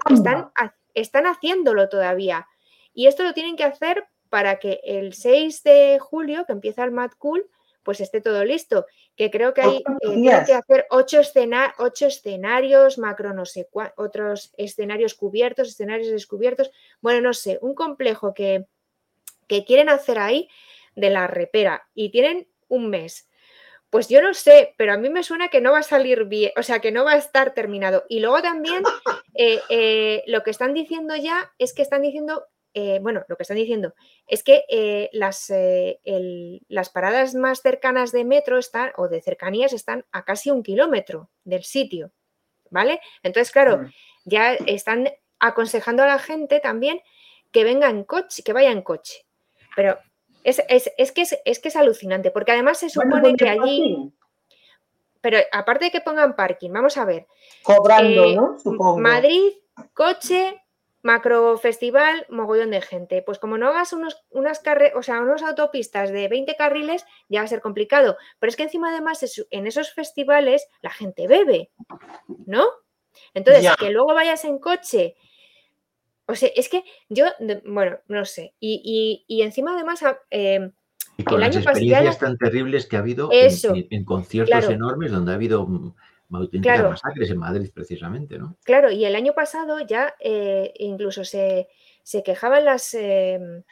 están, 0.10 0.52
están 0.94 1.26
haciéndolo 1.26 1.90
todavía. 1.90 2.48
Y 2.94 3.08
esto 3.08 3.24
lo 3.24 3.34
tienen 3.34 3.56
que 3.56 3.64
hacer 3.64 4.06
para 4.30 4.60
que 4.60 4.80
el 4.84 5.14
6 5.14 5.64
de 5.64 6.00
julio, 6.00 6.46
que 6.46 6.54
empieza 6.54 6.84
el 6.84 6.92
Mad 6.92 7.12
Cool, 7.18 7.50
pues 7.84 8.02
esté 8.02 8.22
todo 8.22 8.44
listo. 8.44 8.86
Que 9.18 9.30
creo 9.30 9.54
que 9.54 9.62
hay 9.62 9.84
eh, 10.02 10.44
que 10.46 10.54
hacer 10.54 10.86
ocho, 10.90 11.20
ocho, 11.80 12.06
escenarios, 12.06 12.98
macro 12.98 13.34
no 13.34 13.46
sé 13.46 13.68
otros 13.98 14.54
escenarios 14.58 15.16
cubiertos, 15.16 15.70
escenarios 15.70 16.12
descubiertos. 16.12 16.72
Bueno, 17.02 17.22
no 17.22 17.34
sé, 17.34 17.58
un 17.62 17.74
complejo 17.74 18.34
que, 18.34 18.68
que 19.48 19.66
quieren 19.66 19.90
hacer 19.90 20.20
ahí 20.20 20.48
de 20.96 21.10
la 21.10 21.28
repera 21.28 21.88
y 21.94 22.12
tienen 22.12 22.48
un 22.68 22.90
mes. 22.90 23.28
Pues 23.90 24.10
yo 24.10 24.22
no 24.22 24.34
sé, 24.34 24.76
pero 24.78 24.94
a 24.94 24.98
mí 24.98 25.10
me 25.10 25.24
suena 25.24 25.48
que 25.48 25.62
no 25.62 25.72
va 25.72 25.80
a 25.80 25.84
salir 25.84 26.26
bien, 26.26 26.52
o 26.58 26.64
sea, 26.64 26.80
que 26.80 26.92
no 26.92 27.06
va 27.06 27.14
a 27.14 27.18
estar 27.18 27.54
terminado. 27.54 28.04
Y 28.10 28.20
luego 28.20 28.42
también 28.42 28.84
eh, 29.34 29.62
eh, 29.70 30.24
lo 30.28 30.44
que 30.44 30.52
están 30.52 30.74
diciendo 30.74 31.16
ya 31.16 31.52
es 31.58 31.74
que 31.74 31.82
están 31.82 32.02
diciendo 32.02 32.46
eh, 32.74 33.00
bueno, 33.02 33.24
lo 33.28 33.36
que 33.36 33.44
están 33.44 33.58
diciendo 33.58 33.94
es 34.28 34.44
que 34.44 34.64
eh, 34.70 35.10
las, 35.14 35.50
eh, 35.50 36.00
las, 36.68 36.90
paradas 36.90 37.34
más 37.34 37.62
cercanas 37.62 38.12
de 38.12 38.24
metro 38.24 38.58
están, 38.58 38.92
o 38.98 39.08
de 39.08 39.22
cercanías 39.22 39.74
están 39.74 40.06
a 40.12 40.24
casi 40.26 40.52
un 40.52 40.64
kilómetro 40.64 41.30
del 41.44 41.64
sitio, 41.64 42.12
¿vale? 42.70 43.00
Entonces, 43.24 43.52
claro, 43.52 43.90
ya 44.26 44.54
están 44.54 45.10
aconsejando 45.40 46.04
a 46.04 46.08
la 46.08 46.20
gente 46.20 46.60
también 46.60 47.02
que 47.52 47.64
venga 47.64 47.90
en 47.90 48.04
coche, 48.04 48.44
que 48.44 48.54
vaya 48.54 48.72
en 48.72 48.82
coche. 48.82 49.26
Pero 49.76 49.98
es, 50.44 50.62
que, 51.14 51.22
es, 51.46 51.60
que 51.60 51.68
es 51.68 51.76
alucinante, 51.76 52.32
porque 52.32 52.52
además 52.52 52.80
se 52.80 52.90
supone 52.90 53.36
que 53.36 53.50
allí... 53.50 54.14
Pero 55.20 55.40
aparte 55.52 55.86
de 55.86 55.92
que 55.92 56.02
pongan 56.02 56.36
parking, 56.36 56.72
vamos 56.72 56.96
a 56.96 57.04
ver. 57.04 57.28
Cobrando, 57.64 58.28
¿no? 58.34 58.60
Supongo. 58.60 59.00
Madrid, 59.00 59.52
coche, 59.94 60.62
macro 61.08 61.58
festival, 61.58 62.26
mogollón 62.30 62.72
de 62.72 62.82
gente. 62.82 63.22
Pues 63.22 63.40
como 63.40 63.58
no 63.58 63.70
hagas 63.70 63.94
unos, 63.94 64.26
unas 64.30 64.62
o 64.94 65.02
sea, 65.02 65.22
unas 65.22 65.42
autopistas 65.42 66.12
de 66.12 66.28
20 66.28 66.56
carriles, 66.58 67.06
ya 67.30 67.40
va 67.40 67.46
a 67.46 67.48
ser 67.48 67.62
complicado. 67.62 68.18
Pero 68.40 68.50
es 68.50 68.58
que 68.58 68.64
encima 68.64 68.90
además 68.90 69.24
en 69.50 69.68
esos 69.68 69.94
festivales 69.94 70.68
la 70.82 70.90
gente 70.90 71.28
bebe, 71.28 71.72
¿no? 72.46 72.66
Entonces, 73.34 73.72
que 73.80 73.90
luego 73.90 74.14
vayas 74.14 74.44
en 74.44 74.60
coche. 74.60 75.16
O 76.28 76.36
sea, 76.36 76.50
es 76.54 76.68
que 76.68 76.84
yo, 77.08 77.26
bueno, 77.66 78.00
no 78.10 78.26
sé. 78.26 78.54
Y, 78.60 79.26
encima 79.42 79.76
además... 79.76 80.04
Eh, 80.30 80.72
y 81.16 81.24
con 81.24 81.40
las 81.40 81.56
experiencias 81.56 82.20
tan 82.20 82.38
terribles 82.38 82.86
que 82.86 82.98
ha 82.98 83.00
habido 83.00 83.30
en, 83.32 84.04
conciertos 84.04 84.70
enormes 84.70 85.12
donde 85.12 85.32
ha 85.32 85.36
habido 85.36 85.66
mm, 85.66 85.96
claro. 86.62 86.90
masacres 86.92 87.30
en 87.30 87.38
Madrid 87.38 87.72
precisamente, 87.74 88.38
¿no? 88.38 88.58
Claro, 88.64 88.92
y 88.92 89.06
el 89.06 89.16
año 89.16 89.34
pasado 89.34 89.80
ya 89.80 90.16
eh, 90.20 90.74
incluso 90.76 91.24
se, 91.24 91.68
quejaban 92.26 92.66
las, 92.66 92.94
em, 92.94 93.64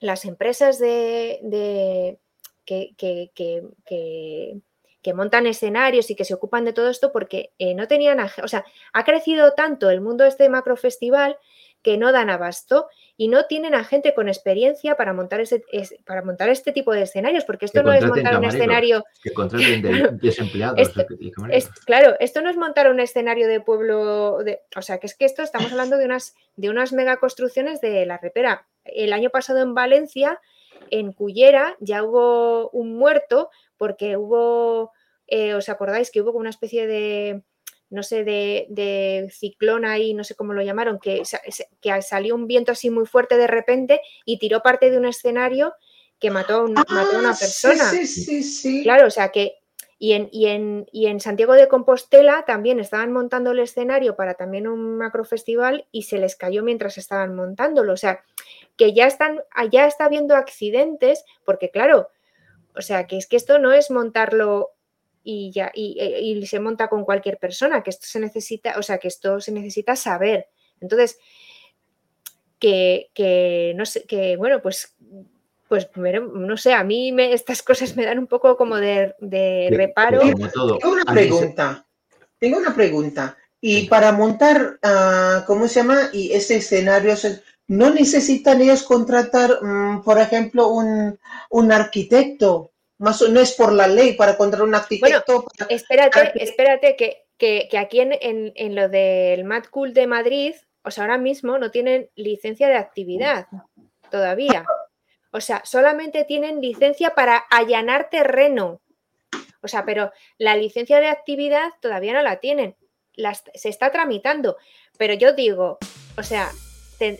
las 0.00 0.24
empresas 0.24 0.78
de, 0.78 2.18
que, 2.64 2.94
que 5.04 5.14
montan 5.14 5.46
escenarios 5.46 6.10
y 6.10 6.16
que 6.16 6.24
se 6.24 6.32
ocupan 6.32 6.64
de 6.64 6.72
todo 6.72 6.88
esto 6.88 7.12
porque 7.12 7.52
eh, 7.58 7.74
no 7.74 7.86
tenían, 7.86 8.18
o 8.42 8.48
sea, 8.48 8.64
ha 8.94 9.04
crecido 9.04 9.52
tanto 9.52 9.90
el 9.90 10.00
mundo 10.00 10.24
de 10.24 10.30
este 10.30 10.48
macrofestival 10.48 11.36
que 11.82 11.98
no 11.98 12.10
dan 12.10 12.30
abasto 12.30 12.88
y 13.16 13.28
no 13.28 13.46
tienen 13.46 13.74
a 13.74 13.84
gente 13.84 14.12
con 14.12 14.28
experiencia 14.28 14.96
para 14.96 15.12
montar, 15.12 15.40
ese, 15.40 15.64
para 16.04 16.22
montar 16.22 16.48
este 16.48 16.72
tipo 16.72 16.92
de 16.92 17.02
escenarios, 17.02 17.44
porque 17.44 17.66
esto 17.66 17.82
no 17.82 17.92
es 17.92 18.04
montar 18.04 18.38
un 18.38 18.44
escenario... 18.44 19.04
Que 19.22 19.32
contraten 19.32 20.18
desempleados. 20.20 20.92
claro, 21.86 22.16
esto 22.18 22.40
no 22.42 22.50
es 22.50 22.56
montar 22.56 22.90
un 22.90 22.98
escenario 22.98 23.46
de 23.46 23.60
pueblo, 23.60 24.38
de, 24.38 24.60
o 24.76 24.82
sea, 24.82 24.98
que 24.98 25.06
es 25.06 25.16
que 25.16 25.26
esto 25.26 25.42
estamos 25.42 25.70
hablando 25.70 25.96
de 25.96 26.06
unas, 26.06 26.34
de 26.56 26.70
unas 26.70 26.92
megaconstrucciones 26.92 27.80
de 27.80 28.04
la 28.04 28.18
repera. 28.18 28.66
El 28.84 29.12
año 29.12 29.30
pasado 29.30 29.60
en 29.60 29.74
Valencia, 29.74 30.40
en 30.90 31.12
Cullera, 31.12 31.76
ya 31.78 32.02
hubo 32.02 32.68
un 32.70 32.96
muerto 32.96 33.50
porque 33.76 34.16
hubo, 34.16 34.92
eh, 35.28 35.54
¿os 35.54 35.68
acordáis 35.68 36.10
que 36.10 36.20
hubo 36.20 36.32
una 36.32 36.50
especie 36.50 36.88
de 36.88 37.42
no 37.94 38.02
sé, 38.02 38.24
de, 38.24 39.28
ciclón 39.32 39.84
ahí, 39.84 40.12
no 40.14 40.24
sé 40.24 40.34
cómo 40.34 40.52
lo 40.52 40.62
llamaron, 40.62 40.98
que, 40.98 41.22
que, 41.80 42.02
salió 42.02 42.34
un 42.34 42.46
viento 42.46 42.72
así 42.72 42.90
muy 42.90 43.06
fuerte 43.06 43.36
de 43.36 43.46
repente 43.46 44.00
y 44.24 44.38
tiró 44.38 44.62
parte 44.62 44.90
de 44.90 44.98
un 44.98 45.06
escenario 45.06 45.74
que 46.18 46.30
mató 46.30 46.56
a, 46.56 46.64
una 46.64 46.82
ah, 46.82 47.36
persona. 47.38 47.84
Sí, 47.90 48.06
sí, 48.06 48.42
sí, 48.42 48.82
Claro, 48.82 49.06
o 49.06 49.10
sea 49.10 49.28
que. 49.30 49.58
Y 49.96 50.12
en, 50.12 50.28
y, 50.32 50.46
en, 50.46 50.86
y 50.92 51.06
en, 51.06 51.20
Santiago 51.20 51.54
de 51.54 51.68
Compostela 51.68 52.44
también 52.44 52.80
estaban 52.80 53.12
montando 53.12 53.52
el 53.52 53.60
escenario 53.60 54.16
para 54.16 54.34
también 54.34 54.66
un 54.66 54.98
macrofestival 54.98 55.86
y 55.92 56.02
se 56.02 56.18
les 56.18 56.34
cayó 56.34 56.62
mientras 56.64 56.98
estaban 56.98 57.34
montándolo. 57.34 57.92
O 57.92 57.96
sea, 57.96 58.22
que 58.76 58.92
ya 58.92 59.06
están, 59.06 59.40
ya 59.70 59.86
está 59.86 60.06
habiendo 60.06 60.34
accidentes, 60.34 61.24
porque 61.44 61.70
claro, 61.70 62.08
o 62.76 62.82
sea, 62.82 63.06
que 63.06 63.16
es 63.16 63.28
que 63.28 63.36
esto 63.36 63.58
no 63.58 63.72
es 63.72 63.90
montarlo 63.90 64.73
y 65.24 65.50
ya 65.50 65.72
e, 65.74 66.20
y, 66.20 66.46
se 66.46 66.60
monta 66.60 66.88
con 66.88 67.04
cualquier 67.04 67.38
persona, 67.38 67.82
que 67.82 67.90
esto 67.90 68.06
se 68.06 68.20
necesita, 68.20 68.78
o 68.78 68.82
sea, 68.82 68.98
que 68.98 69.08
esto 69.08 69.40
se 69.40 69.50
necesita 69.50 69.96
saber. 69.96 70.46
Entonces, 70.80 71.18
que, 72.58 73.72
no 73.76 73.86
sé, 73.86 74.04
que 74.04 74.36
bueno, 74.36 74.62
pues 74.62 74.94
pues 75.66 75.88
no 75.96 76.56
sé, 76.56 76.74
a 76.74 76.84
mí 76.84 77.10
me, 77.10 77.32
estas 77.32 77.62
cosas 77.62 77.96
me 77.96 78.04
dan 78.04 78.18
un 78.18 78.26
poco 78.26 78.56
como 78.56 78.76
de, 78.76 79.14
reparo. 79.70 80.20
Tengo 80.20 80.92
una 80.92 81.04
pregunta, 81.04 81.86
tengo 82.38 82.58
una 82.58 82.74
pregunta. 82.74 83.36
Y 83.60 83.88
para 83.88 84.12
montar, 84.12 84.78
uh, 84.84 85.46
¿cómo 85.46 85.66
se 85.68 85.76
llama? 85.76 86.10
Y 86.12 86.32
ese 86.32 86.56
escenario, 86.56 87.14
¿no 87.66 87.88
necesitan 87.88 88.60
ellos 88.60 88.82
contratar, 88.82 89.58
mm, 89.62 90.02
por 90.02 90.18
ejemplo, 90.18 90.68
un, 90.68 91.18
un 91.48 91.72
arquitecto 91.72 92.73
no 92.98 93.40
es 93.40 93.52
por 93.52 93.72
la 93.72 93.86
ley 93.88 94.14
para 94.14 94.36
contratar 94.36 94.66
un 94.66 94.74
arquitecto. 94.74 95.46
espérate, 95.68 96.32
espérate, 96.42 96.96
que, 96.96 97.78
aquí 97.78 98.00
en, 98.00 98.74
lo 98.74 98.88
del 98.88 99.44
Mad 99.44 99.64
Cool 99.70 99.92
de 99.94 100.06
Madrid, 100.06 100.54
o 100.82 100.90
sea, 100.90 101.04
ahora 101.04 101.18
mismo 101.18 101.58
no 101.58 101.70
tienen 101.70 102.10
licencia 102.14 102.68
de 102.68 102.76
actividad 102.76 103.46
todavía. 104.10 104.64
O 105.32 105.40
sea, 105.40 105.62
solamente 105.64 106.24
tienen 106.24 106.60
licencia 106.60 107.10
para 107.10 107.36
allanar 107.50 108.08
terreno. 108.10 108.80
O 109.62 109.68
sea, 109.68 109.84
pero 109.84 110.12
la 110.38 110.56
licencia 110.56 111.00
de 111.00 111.08
actividad 111.08 111.72
todavía 111.80 112.12
no 112.12 112.22
la 112.22 112.38
tienen. 112.38 112.76
se 113.54 113.68
está 113.68 113.90
tramitando. 113.90 114.56
Pero 114.96 115.14
yo 115.14 115.32
digo, 115.32 115.78
o 116.16 116.22
sea, 116.22 116.52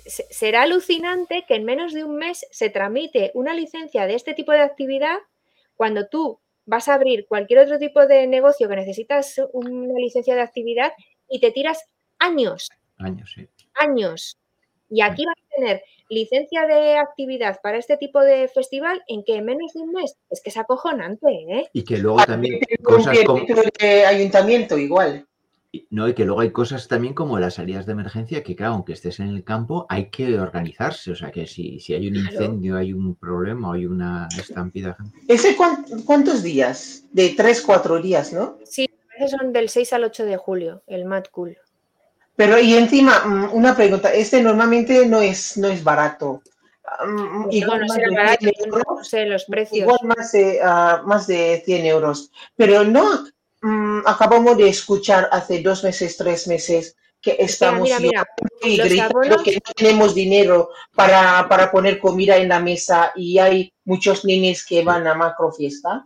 será 0.07 0.63
alucinante 0.63 1.45
que 1.49 1.57
en 1.57 1.65
menos 1.65 1.93
de 1.93 2.05
un 2.05 2.17
mes 2.17 2.47
se 2.51 2.71
tramite 2.71 3.33
una 3.35 3.55
licencia 3.55 4.07
de 4.07 4.15
este 4.15 4.35
tipo 4.35 4.53
de 4.53 4.61
actividad 4.61 5.19
cuando 5.77 6.09
tú 6.09 6.41
vas 6.67 6.89
a 6.89 6.95
abrir 6.95 7.27
cualquier 7.27 7.61
otro 7.61 7.79
tipo 7.79 8.07
de 8.07 8.27
negocio 8.27 8.69
que 8.69 8.77
necesitas 8.77 9.41
una 9.53 9.99
licencia 9.99 10.35
de 10.35 10.41
actividad 10.41 10.93
y 11.29 11.41
te 11.41 11.51
tiras 11.51 11.85
años. 12.19 12.71
Años, 12.99 13.33
sí. 13.35 13.49
Años. 13.75 14.39
Y 14.89 15.03
aquí 15.03 15.25
vas 15.27 15.37
a 15.37 15.57
tener 15.57 15.83
licencia 16.09 16.67
de 16.67 16.97
actividad 16.99 17.61
para 17.63 17.79
este 17.79 17.97
tipo 17.97 18.21
de 18.21 18.49
festival 18.49 19.03
en 19.09 19.25
que 19.25 19.37
en 19.37 19.45
menos 19.45 19.73
de 19.73 19.81
un 19.81 19.93
mes 19.93 20.17
es 20.31 20.41
que 20.43 20.51
es 20.51 20.57
acojonante, 20.57 21.27
¿eh? 21.29 21.69
Y 21.73 21.85
que 21.85 21.99
luego 21.99 22.25
también 22.25 22.61
cosas 22.83 23.19
como... 23.25 23.45
de 23.81 24.07
ayuntamiento 24.07 24.79
igual. 24.79 25.27
No, 25.91 26.09
y 26.09 26.15
que 26.15 26.25
luego 26.25 26.41
hay 26.41 26.51
cosas 26.51 26.89
también 26.89 27.15
como 27.15 27.39
las 27.39 27.55
salidas 27.55 27.87
de 27.87 27.93
emergencia 27.93 28.43
que, 28.43 28.57
claro, 28.57 28.75
aunque 28.75 28.93
estés 28.93 29.21
en 29.21 29.29
el 29.29 29.45
campo, 29.45 29.87
hay 29.89 30.11
que 30.11 30.39
organizarse. 30.39 31.13
O 31.13 31.15
sea, 31.15 31.31
que 31.31 31.47
si, 31.47 31.81
si 31.81 31.95
hay 31.95 32.09
un 32.09 32.17
incendio, 32.17 32.77
hay 32.77 32.93
un 32.93 33.15
problema, 33.15 33.75
hay 33.75 33.87
una 33.87 34.29
estampida. 34.37 34.97
¿Ese 35.29 35.57
cuántos 36.05 36.43
días? 36.43 37.05
De 37.13 37.35
tres, 37.37 37.63
cuatro 37.63 38.01
días, 38.01 38.33
¿no? 38.33 38.59
Sí, 38.65 38.89
son 39.29 39.53
del 39.53 39.69
6 39.69 39.93
al 39.93 40.05
8 40.05 40.25
de 40.25 40.37
julio, 40.37 40.83
el 40.87 41.05
Mad 41.05 41.25
Cool. 41.31 41.57
Pero, 42.37 42.59
y 42.59 42.75
encima, 42.75 43.25
mm, 43.25 43.55
una 43.55 43.77
pregunta, 43.77 44.13
este 44.13 44.43
normalmente 44.43 45.07
no 45.07 45.21
es, 45.21 45.57
no 45.57 45.69
es 45.69 45.85
barato. 45.85 46.43
Mm, 47.07 47.51
igual 47.51 47.81
no, 47.81 47.87
más 47.87 47.97
de 47.97 48.15
barato, 48.15 48.47
no 48.67 49.05
sé 49.05 49.27
los 49.27 49.45
precios. 49.45 49.79
Igual 49.79 49.99
más 50.05 50.33
de, 50.33 50.61
ah, 50.63 51.03
más 51.07 51.27
de 51.27 51.63
100 51.65 51.87
euros. 51.87 52.31
Pero 52.57 52.85
no, 52.85 53.25
Mm, 53.67 54.03
acabamos 54.05 54.59
de 54.59 54.69
escuchar 54.69 55.27
hace 55.33 55.63
dos 55.63 55.83
meses, 55.85 56.19
tres 56.19 56.47
meses, 56.47 56.99
que 57.19 57.35
estamos 57.39 57.89
y 58.63 58.77
gritando 58.77 59.43
que 59.43 59.55
no 59.55 59.73
tenemos 59.75 60.15
dinero 60.15 60.69
para, 60.95 61.49
para, 61.49 61.73
poner 61.73 61.99
comida 61.99 62.37
en 62.37 62.51
la 62.51 62.61
mesa 62.61 63.13
y 63.17 63.39
hay 63.39 63.73
muchos 63.87 64.27
niños 64.27 64.67
que 64.67 64.85
van 64.85 65.07
a 65.07 65.15
macro 65.15 65.51
fiestas. 65.51 66.03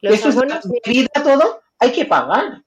Eso 0.00 0.28
abonos, 0.28 0.64
es 0.64 0.70
bebida 0.82 1.22
todo, 1.22 1.60
hay 1.78 1.92
que 1.92 2.06
pagar. 2.06 2.62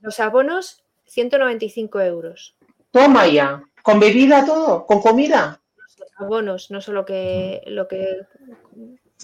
Los 0.00 0.20
abonos, 0.20 0.84
195 1.06 2.00
euros. 2.02 2.54
Toma 2.92 3.26
ya, 3.26 3.64
con 3.82 3.98
bebida 3.98 4.46
todo, 4.46 4.86
con 4.86 5.02
comida. 5.02 5.60
Los 5.98 6.08
abonos, 6.18 6.70
no 6.70 6.80
solo 6.80 7.04
que 7.04 7.64
lo 7.66 7.88
que. 7.88 8.20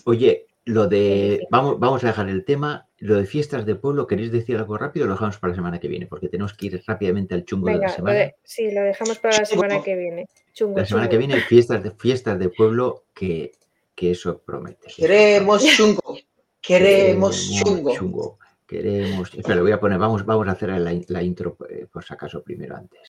Oye, 0.04 0.48
lo 0.64 0.88
de. 0.88 1.46
Vamos, 1.48 1.78
vamos 1.78 2.02
a 2.02 2.08
dejar 2.08 2.28
el 2.28 2.44
tema 2.44 2.88
lo 3.02 3.16
de 3.16 3.26
fiestas 3.26 3.66
de 3.66 3.74
pueblo, 3.74 4.06
¿queréis 4.06 4.30
decir 4.30 4.56
algo 4.56 4.78
rápido 4.78 5.04
o 5.04 5.08
lo 5.08 5.14
dejamos 5.14 5.36
para 5.38 5.50
la 5.50 5.56
semana 5.56 5.80
que 5.80 5.88
viene? 5.88 6.06
Porque 6.06 6.28
tenemos 6.28 6.54
que 6.54 6.66
ir 6.66 6.82
rápidamente 6.86 7.34
al 7.34 7.44
chungo 7.44 7.66
de 7.66 7.78
la 7.78 7.88
semana. 7.88 8.30
sí, 8.44 8.70
lo 8.70 8.80
dejamos 8.82 9.18
para 9.18 9.38
la 9.38 9.44
semana 9.44 9.82
que 9.82 9.96
viene. 9.96 10.28
la 10.76 10.86
semana 10.86 11.08
que 11.08 11.18
viene, 11.18 11.40
fiestas 11.40 11.82
de, 11.82 11.90
fiestas 11.90 12.38
de 12.38 12.48
pueblo 12.48 13.06
que, 13.12 13.52
eso 13.96 14.38
promete. 14.38 14.88
Queremos 14.96 15.64
chungo. 15.76 16.16
Queremos, 16.60 17.50
chungo. 17.50 18.38
Queremos. 18.66 19.34
Espera, 19.34 19.56
le 19.56 19.62
voy 19.62 19.72
a 19.72 19.80
poner, 19.80 19.98
vamos, 19.98 20.24
vamos 20.24 20.46
a 20.46 20.52
hacer 20.52 20.70
la, 20.70 20.92
la 21.08 21.22
intro 21.22 21.56
eh, 21.68 21.86
por 21.92 22.04
si 22.04 22.14
acaso 22.14 22.42
primero 22.42 22.76
antes. 22.76 23.00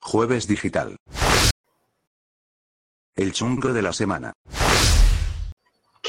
Jueves 0.00 0.46
digital. 0.46 0.96
El 3.14 3.32
chungo 3.32 3.74
de 3.74 3.82
la 3.82 3.92
semana. 3.92 4.32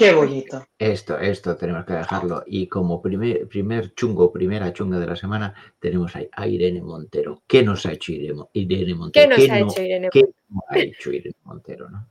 Qué 0.01 0.13
bonito. 0.13 0.65
Esto, 0.79 1.19
esto 1.19 1.55
tenemos 1.55 1.85
que 1.85 1.93
dejarlo. 1.93 2.41
Y 2.47 2.65
como 2.65 3.03
primer, 3.03 3.47
primer 3.47 3.93
chungo, 3.93 4.31
primera 4.31 4.73
chunga 4.73 4.97
de 4.97 5.05
la 5.05 5.15
semana, 5.15 5.53
tenemos 5.79 6.11
a 6.15 6.47
Irene 6.47 6.81
Montero. 6.81 7.43
¿Qué 7.45 7.61
nos 7.61 7.85
ha 7.85 7.91
hecho 7.91 8.11
Irene, 8.11 8.95
Montero? 8.95 9.11
¿Qué 9.13 9.27
nos 9.27 9.37
ha 9.47 9.59
hecho 9.59 9.79
Irene 9.83 10.09
Montero? 10.09 10.33
¿Qué 10.71 10.79
ha 10.79 10.79
hecho 10.79 11.11
Irene 11.11 11.35
Montero? 11.43 11.87
¿no? 11.91 12.07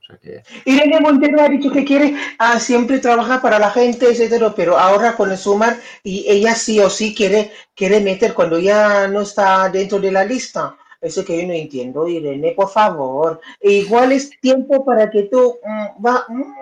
Irene 0.63 1.01
Montero 1.01 1.41
ha 1.41 1.49
dicho 1.49 1.69
que 1.69 1.83
quiere 1.83 2.15
ah, 2.39 2.61
siempre 2.61 2.99
trabajar 2.99 3.41
para 3.41 3.59
la 3.59 3.71
gente, 3.71 4.09
etcétera, 4.09 4.53
pero 4.55 4.77
ahora 4.77 5.17
con 5.17 5.29
el 5.29 5.37
Sumar, 5.37 5.75
y 6.01 6.23
ella 6.29 6.55
sí 6.55 6.79
o 6.79 6.89
sí 6.89 7.13
quiere, 7.13 7.51
quiere 7.75 7.99
meter 7.99 8.33
cuando 8.33 8.57
ya 8.57 9.09
no 9.09 9.19
está 9.19 9.67
dentro 9.67 9.99
de 9.99 10.13
la 10.13 10.23
lista. 10.23 10.77
Eso 11.01 11.25
que 11.25 11.41
yo 11.41 11.45
no 11.45 11.53
entiendo, 11.53 12.07
Irene, 12.07 12.53
por 12.53 12.69
favor. 12.69 13.41
igual 13.59 14.13
es 14.13 14.29
tiempo 14.39 14.85
para 14.85 15.09
que 15.09 15.23
tú 15.23 15.57
mm, 15.61 16.05
va 16.05 16.25
mm, 16.29 16.53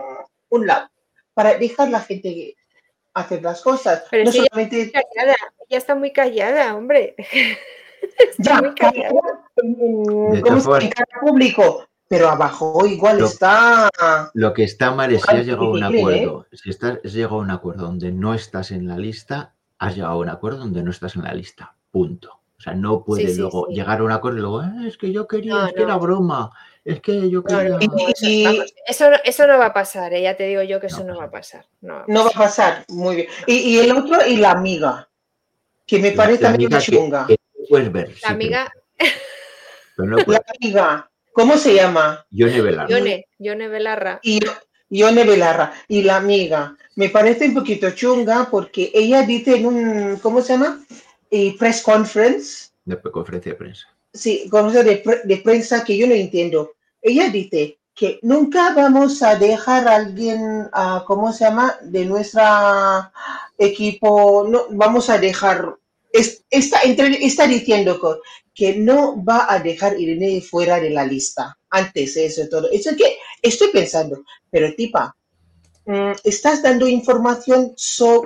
un 0.49 0.65
lado 0.65 0.89
para 1.39 1.57
dejar 1.57 1.89
la 1.89 2.01
gente 2.01 2.57
hacer 3.13 3.41
las 3.41 3.61
cosas. 3.61 4.03
Pero 4.11 4.25
no 4.25 4.31
solamente... 4.33 4.81
está 4.81 5.01
callada, 5.15 5.37
ella 5.69 5.77
está 5.77 5.95
muy 5.95 6.11
callada, 6.11 6.75
hombre. 6.75 7.15
ya, 8.39 8.61
muy 8.61 8.75
callada. 8.75 9.09
¿Cómo 9.55 10.77
en 10.77 10.91
público? 11.21 11.87
Pero 12.09 12.27
abajo 12.27 12.85
igual 12.85 13.21
está. 13.23 13.89
Lo 14.33 14.53
que 14.53 14.65
está 14.65 14.91
mal 14.91 15.13
es 15.13 15.21
si 15.21 15.33
has 15.33 15.45
llegado 15.45 15.67
a 15.67 15.71
un 15.71 15.83
acuerdo. 15.83 16.45
Si 16.51 16.71
estás, 16.71 16.99
has 17.05 17.13
llegado 17.13 17.35
a 17.35 17.43
un 17.43 17.51
acuerdo 17.51 17.85
donde 17.85 18.11
no 18.11 18.33
estás 18.33 18.71
en 18.71 18.85
la 18.85 18.97
lista, 18.97 19.53
has 19.77 19.95
llegado 19.95 20.15
a 20.15 20.17
un 20.17 20.27
acuerdo 20.27 20.57
donde 20.57 20.83
no 20.83 20.91
estás 20.91 21.15
en 21.15 21.23
la 21.23 21.33
lista. 21.33 21.73
Punto. 21.89 22.41
O 22.57 22.61
sea, 22.61 22.73
no 22.73 23.05
puedes 23.05 23.37
luego 23.37 23.67
llegar 23.67 24.01
a 24.01 24.03
un 24.03 24.11
acuerdo 24.11 24.39
y 24.39 24.41
luego, 24.41 24.59
ah, 24.59 24.83
es 24.85 24.97
que 24.97 25.13
yo 25.13 25.25
quería, 25.25 25.67
es 25.67 25.73
que 25.73 25.83
era 25.83 25.95
broma, 25.95 26.51
es 26.89 27.01
que 27.01 27.29
yo 27.29 27.43
quería. 27.43 27.77
eso, 28.87 29.09
eso, 29.23 29.47
no 29.47 29.59
va 29.59 29.67
a 29.67 29.73
pasar, 29.73 30.11
¿eh? 30.13 30.23
ya 30.23 30.35
te 30.35 30.47
digo 30.47 30.63
yo 30.63 30.79
que 30.79 30.87
eso 30.87 31.03
no, 31.03 31.17
va 31.17 31.25
a 31.25 31.31
pasar. 31.31 31.65
No 31.81 32.03
va 32.07 32.29
a 32.29 32.37
pasar, 32.37 32.85
muy 32.87 33.15
bien. 33.15 33.27
Y, 33.45 33.77
el 33.77 33.91
otro, 33.91 34.25
y 34.25 34.37
la 34.37 34.51
amiga, 34.51 35.07
que 35.85 35.99
me 35.99 36.11
parece 36.13 36.41
también 36.41 36.71
chunga. 36.79 37.27
puedes 37.69 37.91
ver. 37.91 38.15
La 38.23 38.29
amiga. 38.29 38.73
la 39.97 40.43
amiga, 40.57 41.11
¿cómo 41.31 41.57
se 41.57 41.75
llama? 41.75 42.25
Yone 42.31 42.59
Belarra. 42.59 42.89
Yone, 43.37 43.67
Belarra. 43.67 44.19
Y 44.23 44.39
Ione 44.89 45.23
Belarra 45.23 45.73
y 45.87 46.01
la 46.01 46.17
amiga. 46.17 46.75
Me 46.95 47.09
parece 47.09 47.49
un 47.49 47.53
poquito 47.53 47.91
chunga 47.91 48.47
porque 48.49 48.91
ella 48.95 49.21
dice 49.21 49.57
en 49.57 49.65
un, 49.67 50.19
¿cómo 50.19 50.41
se 50.41 50.53
llama? 50.53 50.83
Y 51.29 51.51
press 51.51 51.83
conference. 51.83 52.69
De 52.83 52.99
conferencia 52.99 53.51
de 53.51 53.57
prensa. 53.57 53.87
Sí, 54.11 54.49
conferencia 54.49 55.21
de, 55.23 55.37
prensa 55.37 55.83
que 55.83 55.95
yo 55.95 56.07
no 56.07 56.15
entiendo. 56.15 56.73
Ella 57.01 57.29
dice 57.29 57.79
que 57.95 58.19
nunca 58.21 58.73
vamos 58.73 59.21
a 59.21 59.35
dejar 59.35 59.87
a 59.87 59.95
alguien, 59.95 60.69
a, 60.71 61.03
¿cómo 61.05 61.33
se 61.33 61.43
llama? 61.43 61.77
De 61.83 62.05
nuestro 62.05 62.41
equipo, 63.57 64.45
no 64.47 64.65
vamos 64.69 65.09
a 65.09 65.17
dejar, 65.17 65.75
está, 66.11 66.79
está 66.81 67.47
diciendo 67.47 67.99
que 68.55 68.75
no 68.75 69.23
va 69.23 69.51
a 69.51 69.59
dejar 69.59 69.99
Irene 69.99 70.41
fuera 70.41 70.79
de 70.79 70.91
la 70.91 71.05
lista. 71.05 71.57
Antes 71.69 72.17
eso 72.17 72.47
todo. 72.49 72.69
Eso 72.71 72.95
que 72.95 73.17
estoy 73.41 73.69
pensando, 73.69 74.23
pero 74.49 74.73
tipa, 74.75 75.15
mm, 75.85 76.11
estás 76.23 76.63
dando 76.63 76.87
información 76.87 77.73
sobre 77.77 78.23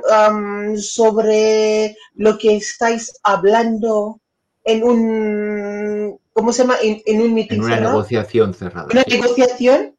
lo 2.13 2.37
que 2.37 2.57
estáis 2.57 3.11
hablando 3.23 4.21
en 4.63 4.83
un, 4.83 6.19
¿cómo 6.33 6.51
se 6.51 6.63
llama? 6.63 6.75
En, 6.81 7.21
un 7.21 7.33
meeting. 7.33 7.57
En 7.57 7.63
una 7.63 7.79
negociación 7.79 8.53
cerrada. 8.53 8.87
Una 8.91 9.03
negociación, 9.03 9.95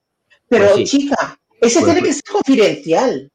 pero 0.48 0.72
pues 0.72 0.90
chica, 0.90 1.38
ese 1.60 1.80
pues 1.80 1.92
tiene 1.92 2.06
que 2.06 2.12
ser 2.12 2.24
confidencial. 2.30 3.32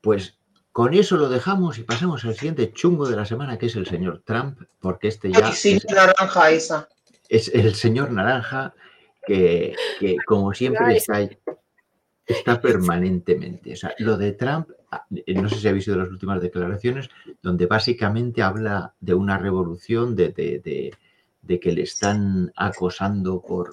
Pues 0.00 0.38
con 0.72 0.94
eso 0.94 1.16
lo 1.16 1.28
dejamos 1.28 1.78
y 1.78 1.82
pasamos 1.82 2.24
al 2.24 2.34
siguiente 2.34 2.72
chungo 2.72 3.08
de 3.08 3.16
la 3.16 3.26
semana, 3.26 3.58
que 3.58 3.66
es 3.66 3.76
el 3.76 3.86
señor 3.86 4.22
Trump, 4.24 4.58
porque 4.80 5.08
este 5.08 5.30
ya. 5.30 5.50
es, 5.50 5.84
naranja 5.84 6.50
esa. 6.50 6.88
Es 7.28 7.48
el 7.48 7.74
señor 7.74 8.10
naranja 8.10 8.74
que, 9.26 9.76
como 10.26 10.52
siempre, 10.54 10.96
está, 10.96 11.28
está 12.26 12.60
permanentemente. 12.60 13.74
O 13.74 13.76
sea, 13.76 13.94
lo 13.98 14.16
de 14.16 14.32
Trump, 14.32 14.68
ah, 14.90 15.04
no 15.10 15.48
sé 15.48 15.56
si 15.56 15.68
habéis 15.68 15.86
visto 15.86 15.98
las 15.98 16.10
últimas 16.10 16.40
declaraciones, 16.40 17.10
donde 17.42 17.66
básicamente 17.66 18.42
habla 18.42 18.94
de 19.00 19.14
una 19.14 19.38
revolución, 19.38 20.16
de, 20.16 20.92
que 21.46 21.72
le 21.72 21.82
están 21.82 22.52
acosando 22.56 23.42
por, 23.42 23.70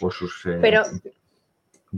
por, 0.00 0.12
sus. 0.12 0.46
Eh, 0.46 0.58
pero, 0.60 0.82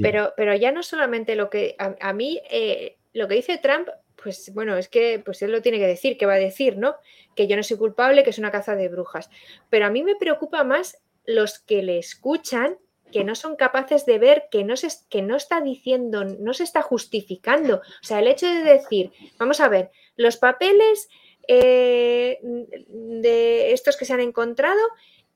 pero, 0.01 0.33
pero 0.37 0.55
ya 0.55 0.73
no 0.73 0.83
solamente 0.83 1.37
lo 1.37 1.49
que. 1.51 1.77
A, 1.79 2.13
mí, 2.13 2.41
eh, 2.51 2.97
lo 3.13 3.29
que 3.29 3.37
dice 3.37 3.59
Trump 3.59 3.89
pues 4.23 4.53
bueno, 4.55 4.77
es 4.77 4.89
que 4.89 5.21
pues 5.25 5.43
él 5.43 5.53
lo 5.53 5.63
tiene 5.63 5.79
que 5.79 5.87
decir, 5.87 6.17
¿qué 6.19 6.27
va 6.27 6.35
a 6.35 6.39
decir, 6.39 6.77
no? 6.77 6.97
Que 7.35 7.47
yo 7.47 7.57
no 7.57 7.63
soy 7.63 7.79
culpable, 7.79 8.23
que 8.23 8.31
es 8.31 8.39
una 8.39 8.51
caza 8.51 8.77
de 8.77 8.89
brujas. 8.89 9.31
Pero 9.69 9.87
a 9.87 9.91
mí 9.91 10.03
me 10.03 10.17
preocupa 10.17 10.65
más 10.65 10.99
los 11.25 11.59
que 11.59 11.83
le 11.83 11.99
escuchan, 11.99 12.77
que 13.13 13.25
no 13.25 13.35
son 13.35 13.57
capaces 13.57 14.07
de 14.07 14.19
ver 14.19 14.45
que 14.51 14.63
no, 14.63 14.77
se, 14.77 14.89
que 15.09 15.23
no 15.23 15.37
está 15.37 15.61
diciendo, 15.61 16.25
no 16.25 16.55
se 16.55 16.65
está 16.65 16.83
justificando. 16.83 17.77
O 17.77 18.05
sea, 18.05 18.21
el 18.21 18.29
hecho 18.29 18.47
de 18.47 18.63
decir, 18.63 19.13
vamos 19.39 19.61
a 19.61 19.69
ver, 19.69 19.91
los 20.17 20.37
papeles 20.37 21.09
eh, 21.53 22.39
de 22.43 23.73
estos 23.73 23.97
que 23.97 24.05
se 24.05 24.13
han 24.13 24.21
encontrado, 24.21 24.81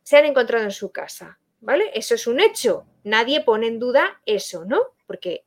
se 0.05 0.17
han 0.17 0.27
encontrado 0.27 0.63
en 0.63 0.71
su 0.71 0.93
casa, 0.93 1.41
¿vale? 1.61 1.91
Eso 1.93 2.15
es 2.15 2.29
un 2.29 2.39
hecho. 2.39 2.85
Nadie 3.03 3.41
pone 3.41 3.67
en 3.67 3.81
duda 3.81 4.21
eso, 4.25 4.65
¿no? 4.65 4.81
Porque, 5.09 5.43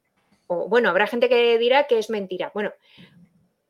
o, 0.48 0.68
bueno, 0.68 0.90
habrá 0.90 1.08
gente 1.08 1.30
que 1.30 1.58
dirá 1.58 1.88
que 1.88 1.98
es 1.98 2.10
mentira. 2.10 2.52
Bueno, 2.54 2.74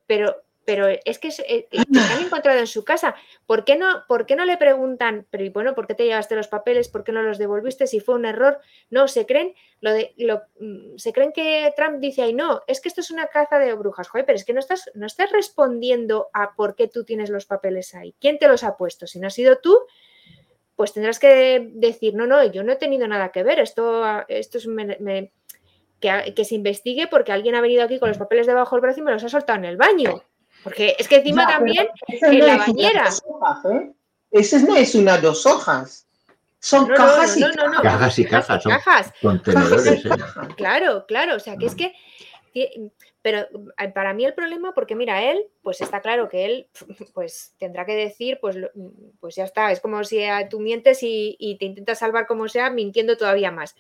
pero, 0.08 0.42
pero 0.68 0.86
es 0.90 1.18
que 1.18 1.30
eh, 1.30 1.68
se 1.72 2.14
han 2.14 2.26
encontrado 2.26 2.60
en 2.60 2.68
su 2.68 2.84
casa. 2.84 3.16
¿Por 3.46 3.64
qué, 3.64 3.78
no, 3.78 4.04
¿Por 4.06 4.26
qué 4.26 4.36
no 4.36 4.44
le 4.44 4.58
preguntan, 4.58 5.26
pero 5.30 5.50
bueno, 5.54 5.74
¿por 5.74 5.88
qué 5.88 5.94
te 5.94 6.04
llevaste 6.04 6.36
los 6.36 6.50
papeles? 6.50 6.90
¿Por 6.90 7.06
qué 7.06 7.14
no 7.14 7.22
los 7.22 7.38
devolviste? 7.38 7.88
Si 7.88 8.02
fue 8.02 8.16
un 8.16 8.26
error. 8.26 8.60
No, 8.90 9.08
se 9.08 9.26
creen, 9.26 9.56
lo 9.80 9.94
de, 9.94 10.14
mm, 10.60 10.98
se 10.98 11.14
creen 11.14 11.32
que 11.32 11.72
Trump 11.78 12.00
dice 12.00 12.24
ahí, 12.24 12.34
no, 12.34 12.64
es 12.68 12.82
que 12.82 12.90
esto 12.90 13.00
es 13.00 13.12
una 13.12 13.28
caza 13.28 13.60
de 13.60 13.74
brujas. 13.76 14.10
Joder, 14.10 14.26
pero 14.26 14.36
es 14.36 14.44
que 14.44 14.52
no 14.52 14.60
estás, 14.60 14.92
no 14.94 15.06
estás 15.06 15.32
respondiendo 15.32 16.28
a 16.34 16.54
por 16.54 16.76
qué 16.76 16.90
tú 16.90 17.06
tienes 17.06 17.30
los 17.30 17.46
papeles 17.46 17.96
ahí. 17.96 18.14
¿Quién 18.20 18.38
te 18.38 18.50
los 18.50 18.66
ha 18.66 18.76
puesto? 18.76 19.08
Si 19.08 19.22
no 19.22 19.28
ha 19.28 19.30
sido 19.30 19.60
tú, 19.60 19.80
pues 20.76 20.92
tendrás 20.92 21.20
que 21.20 21.72
decir, 21.76 22.14
no, 22.14 22.28
no, 22.28 22.44
yo 22.44 22.66
no 22.66 22.74
he 22.74 22.78
tenido 22.78 23.08
nada 23.08 23.32
que 23.32 23.44
ver. 23.44 23.60
Esto, 23.60 24.04
esto 24.28 24.58
es, 24.58 24.68
que, 26.02 26.44
se 26.44 26.56
investigue 26.56 27.08
porque 27.08 27.32
alguien 27.32 27.56
ha 27.56 27.62
venido 27.62 27.84
aquí 27.84 28.00
con 28.00 28.10
los 28.10 28.18
papeles 28.18 28.48
debajo 28.48 28.76
del 28.76 28.82
brazo 28.82 29.00
y 29.00 29.04
me 29.04 29.14
los 29.14 29.24
ha 29.24 29.30
soltado 29.30 29.60
en 29.60 29.64
el 29.64 29.78
baño. 29.78 30.24
Porque 30.64 30.96
es 30.98 31.08
que 31.08 31.18
encima 31.18 31.48
también 31.48 31.88
en 32.08 32.40
la 32.40 32.58
bañera. 32.58 33.10
¿eh? 33.72 33.92
Ese 34.32 34.60
no 34.64 34.76
es 34.76 34.96
una 34.96 35.18
dos 35.18 35.46
hojas. 35.46 36.06
Son 36.60 36.88
cajas, 36.88 37.38
y 37.38 37.42
cajas. 37.42 38.20
y 38.20 38.26
cajas. 38.26 38.64
Son 38.64 38.72
cajas. 38.72 39.14
Contenedores. 39.22 40.06
¿eh? 40.06 40.10
Claro, 40.58 41.06
claro. 41.08 41.36
O 41.36 41.40
sea, 41.40 41.56
que 41.56 41.68
es 41.68 41.76
que. 41.76 41.94
Pero 43.22 43.40
eh, 43.78 43.90
para 43.94 44.14
mí 44.14 44.26
el 44.26 44.34
problema, 44.34 44.74
porque 44.74 44.96
mira, 44.96 45.22
él, 45.22 45.46
pues 45.62 45.82
está 45.82 46.02
claro 46.02 46.30
que 46.30 46.46
él, 46.46 46.68
pues 47.14 47.54
tendrá 47.60 47.86
que 47.86 47.94
decir, 47.94 48.40
pues, 48.42 48.58
pues 49.20 49.36
ya 49.36 49.44
está. 49.44 49.72
Es 49.72 49.80
como 49.80 50.04
si 50.04 50.22
tú 50.50 50.60
mientes 50.60 51.04
y, 51.04 51.36
y 51.40 51.58
te 51.58 51.66
intentas 51.66 52.00
salvar 52.00 52.26
como 52.26 52.48
sea, 52.48 52.70
mintiendo 52.70 53.16
todavía 53.16 53.52
más. 53.52 53.76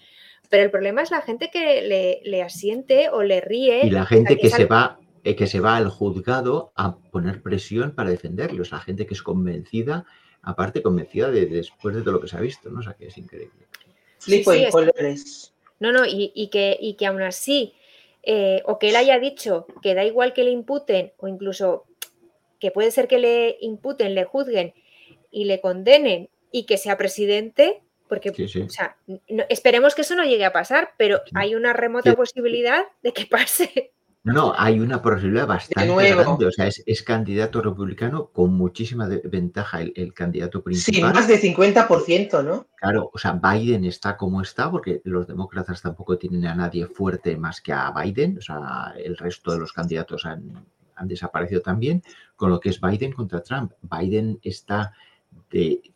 Pero 0.49 0.63
el 0.63 0.71
problema 0.71 1.01
es 1.01 1.11
la 1.11 1.21
gente 1.21 1.49
que 1.51 2.21
le, 2.23 2.43
asiente 2.43 3.09
o 3.09 3.23
le 3.23 3.41
ríe. 3.41 3.85
Y 3.85 3.89
la 3.89 4.05
gente 4.05 4.37
que, 4.37 4.49
se 4.49 4.65
va 4.65 4.99
eh, 5.27 5.35
que 5.35 5.45
se 5.45 5.59
va 5.59 5.75
al 5.75 5.89
juzgado 5.89 6.71
a 6.73 6.95
poner 6.95 7.41
presión 7.41 7.91
para 7.91 8.09
defenderlos, 8.09 8.71
la 8.71 8.79
gente 8.79 9.05
que 9.05 9.13
es 9.13 9.21
convencida, 9.21 10.05
aparte 10.41 10.81
convencida 10.81 11.29
de, 11.29 11.47
después 11.47 11.93
de 11.93 12.01
todo 12.01 12.13
lo 12.13 12.21
que 12.21 12.29
se 12.29 12.37
ha 12.37 12.39
visto, 12.39 12.69
¿no? 12.69 12.79
O 12.79 12.81
sea, 12.81 12.93
que 12.93 13.07
es 13.07 13.17
increíble. 13.17 13.67
Flipo 14.19 14.53
en 14.53 14.71
colores. 14.71 15.53
No, 15.81 15.91
no, 15.91 16.05
y, 16.05 16.47
que, 16.47 16.77
y 16.79 16.93
que 16.93 17.07
aún 17.07 17.21
así, 17.21 17.73
eh, 18.23 18.61
o 18.63 18.79
que 18.79 18.87
él 18.87 18.95
haya 18.95 19.19
dicho 19.19 19.67
que 19.81 19.95
da 19.95 20.05
igual 20.05 20.31
que 20.31 20.45
le 20.45 20.51
imputen, 20.51 21.11
o 21.17 21.27
incluso 21.27 21.83
que 22.61 22.71
puede 22.71 22.91
ser 22.91 23.09
que 23.09 23.19
le 23.19 23.57
imputen, 23.59 24.15
le 24.15 24.23
juzguen 24.23 24.75
y 25.29 25.43
le 25.43 25.59
condenen 25.59 26.29
y 26.53 26.63
que 26.63 26.77
sea 26.77 26.97
presidente, 26.97 27.81
porque, 28.07 28.29
o 28.29 28.69
sea, 28.69 28.95
esperemos 29.49 29.93
que 29.93 30.03
eso 30.03 30.15
no 30.15 30.23
llegue 30.23 30.45
a 30.45 30.53
pasar, 30.53 30.93
pero 30.95 31.21
hay 31.33 31.53
una 31.53 31.73
remota 31.73 32.15
posibilidad 32.15 32.85
de 33.03 33.11
que 33.11 33.25
pase. 33.25 33.91
No, 34.27 34.33
no, 34.33 34.53
hay 34.57 34.81
una 34.81 35.01
posibilidad 35.01 35.47
bastante 35.47 36.11
grande. 36.11 36.45
O 36.45 36.51
sea, 36.51 36.67
es, 36.67 37.03
candidato 37.03 37.61
republicano 37.61 38.27
con 38.27 38.53
muchísima 38.53 39.07
ventaja 39.23 39.79
el, 39.81 40.13
candidato 40.13 40.61
principal. 40.61 41.11
Sí, 41.11 41.15
más 41.15 41.27
de 41.29 41.39
50%, 41.39 42.43
¿no? 42.43 42.67
Claro, 42.75 43.09
o 43.13 43.17
sea, 43.17 43.39
Biden 43.41 43.85
está 43.85 44.17
como 44.17 44.41
está 44.41 44.69
porque 44.69 44.99
los 45.05 45.27
demócratas 45.27 45.81
tampoco 45.81 46.17
tienen 46.17 46.45
a 46.45 46.55
nadie 46.55 46.87
fuerte 46.87 47.37
más 47.37 47.61
que 47.61 47.71
a 47.71 47.89
Biden. 47.91 48.37
O 48.37 48.41
sea, 48.41 48.93
el 49.01 49.15
resto 49.15 49.53
de 49.53 49.59
los 49.59 49.71
candidatos 49.71 50.25
han, 50.25 50.65
han 50.95 51.07
desaparecido 51.07 51.61
también, 51.61 52.03
con 52.35 52.49
lo 52.49 52.59
que 52.59 52.67
es 52.67 52.81
Biden 52.81 53.13
contra 53.13 53.41
Trump. 53.41 53.71
Biden 53.81 54.39
está 54.43 54.91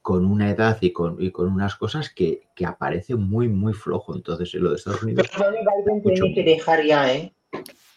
con 0.02 0.26
una 0.26 0.50
edad 0.50 0.78
y 0.80 0.94
con, 0.94 1.30
con 1.32 1.52
unas 1.52 1.76
cosas 1.76 2.10
que, 2.10 2.44
que, 2.56 2.66
aparece 2.66 3.16
muy, 3.16 3.50
muy 3.50 3.74
flojo. 3.74 4.16
Entonces, 4.16 4.54
lo 4.54 4.70
de 4.70 4.78
Estados 4.78 5.04
Unidos. 5.04 5.28
Pero 5.38 5.52
Biden 5.52 6.02
tiene 6.02 6.34
que 6.34 6.44
dejar 6.44 6.86
ya, 6.86 7.14
¿eh? 7.14 7.34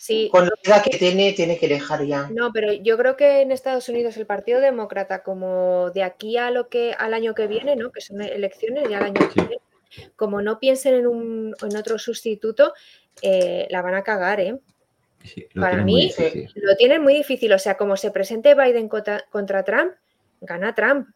Sí. 0.04 0.28
Con 0.30 0.44
la 0.44 0.52
edad 0.62 0.82
que 0.82 0.98
tiene, 0.98 1.32
tiene 1.32 1.56
que 1.56 1.66
dejar 1.66 2.04
ya. 2.04 2.28
No, 2.30 2.52
pero 2.52 2.74
yo 2.74 2.98
creo 2.98 3.16
que 3.16 3.40
en 3.40 3.50
Estados 3.50 3.88
Unidos 3.88 4.18
el 4.18 4.26
Partido 4.26 4.60
Demócrata, 4.60 5.22
como 5.22 5.90
de 5.92 6.02
aquí 6.02 6.36
a 6.36 6.50
lo 6.50 6.68
que 6.68 6.92
al 6.92 7.14
año 7.14 7.34
que 7.34 7.46
viene, 7.46 7.74
¿no? 7.74 7.90
Que 7.90 8.02
son 8.02 8.20
elecciones 8.20 8.86
ya 8.90 8.98
al 8.98 9.04
año 9.04 9.30
que 9.32 9.40
viene, 9.40 9.56
como 10.14 10.42
no 10.42 10.58
piensen 10.58 10.92
en, 10.92 11.06
un, 11.06 11.54
en 11.58 11.76
otro 11.78 11.98
sustituto, 11.98 12.74
eh, 13.22 13.66
la 13.70 13.80
van 13.80 13.94
a 13.94 14.02
cagar, 14.02 14.40
¿eh? 14.40 14.58
Para 15.58 15.82
mí 15.82 16.12
lo 16.54 16.76
tienen 16.76 17.02
muy 17.02 17.14
difícil. 17.14 17.50
O 17.54 17.58
sea, 17.58 17.78
como 17.78 17.96
se 17.96 18.10
presente 18.10 18.54
Biden 18.54 18.90
contra 18.90 19.64
Trump, 19.64 19.94
gana 20.42 20.74
Trump. 20.74 21.08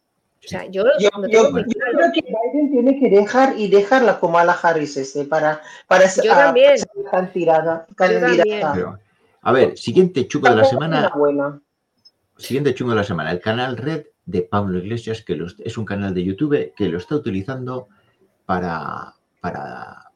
O 0.45 0.49
sea, 0.49 0.67
yo, 0.71 0.85
creo 0.85 2.13
que 2.13 2.23
Biden 2.23 2.71
tiene 2.71 2.99
que 2.99 3.11
dejar 3.11 3.59
y 3.59 3.69
dejarla 3.69 4.21
como 4.21 4.39
a 4.39 4.45
la 4.45 4.53
Harris 4.53 4.97
este, 4.97 5.25
para, 5.25 5.61
para 5.87 6.07
yo 6.07 6.33
también. 6.33 6.77
a 9.43 9.53
ver, 9.53 9.77
siguiente 9.77 10.27
chungo 10.29 10.49
de 10.49 10.57
la 10.57 10.65
semana. 10.65 11.13
Siguiente 12.37 12.73
chungo 12.75 12.93
de 12.93 12.99
la 12.99 13.05
semana. 13.05 13.33
El 13.33 13.41
canal 13.41 13.77
Red 13.77 14.07
de 14.25 14.43
Pablo 14.43 14.79
Iglesias, 14.79 15.23
que 15.23 15.39
es 15.59 15.77
un 15.77 15.85
canal 15.85 16.15
de 16.15 16.25
YouTube 16.25 16.73
que 16.75 16.89
lo 16.89 16.99
está 16.99 17.17
utilizando 17.17 17.89
para, 18.47 19.13
para, 19.41 20.13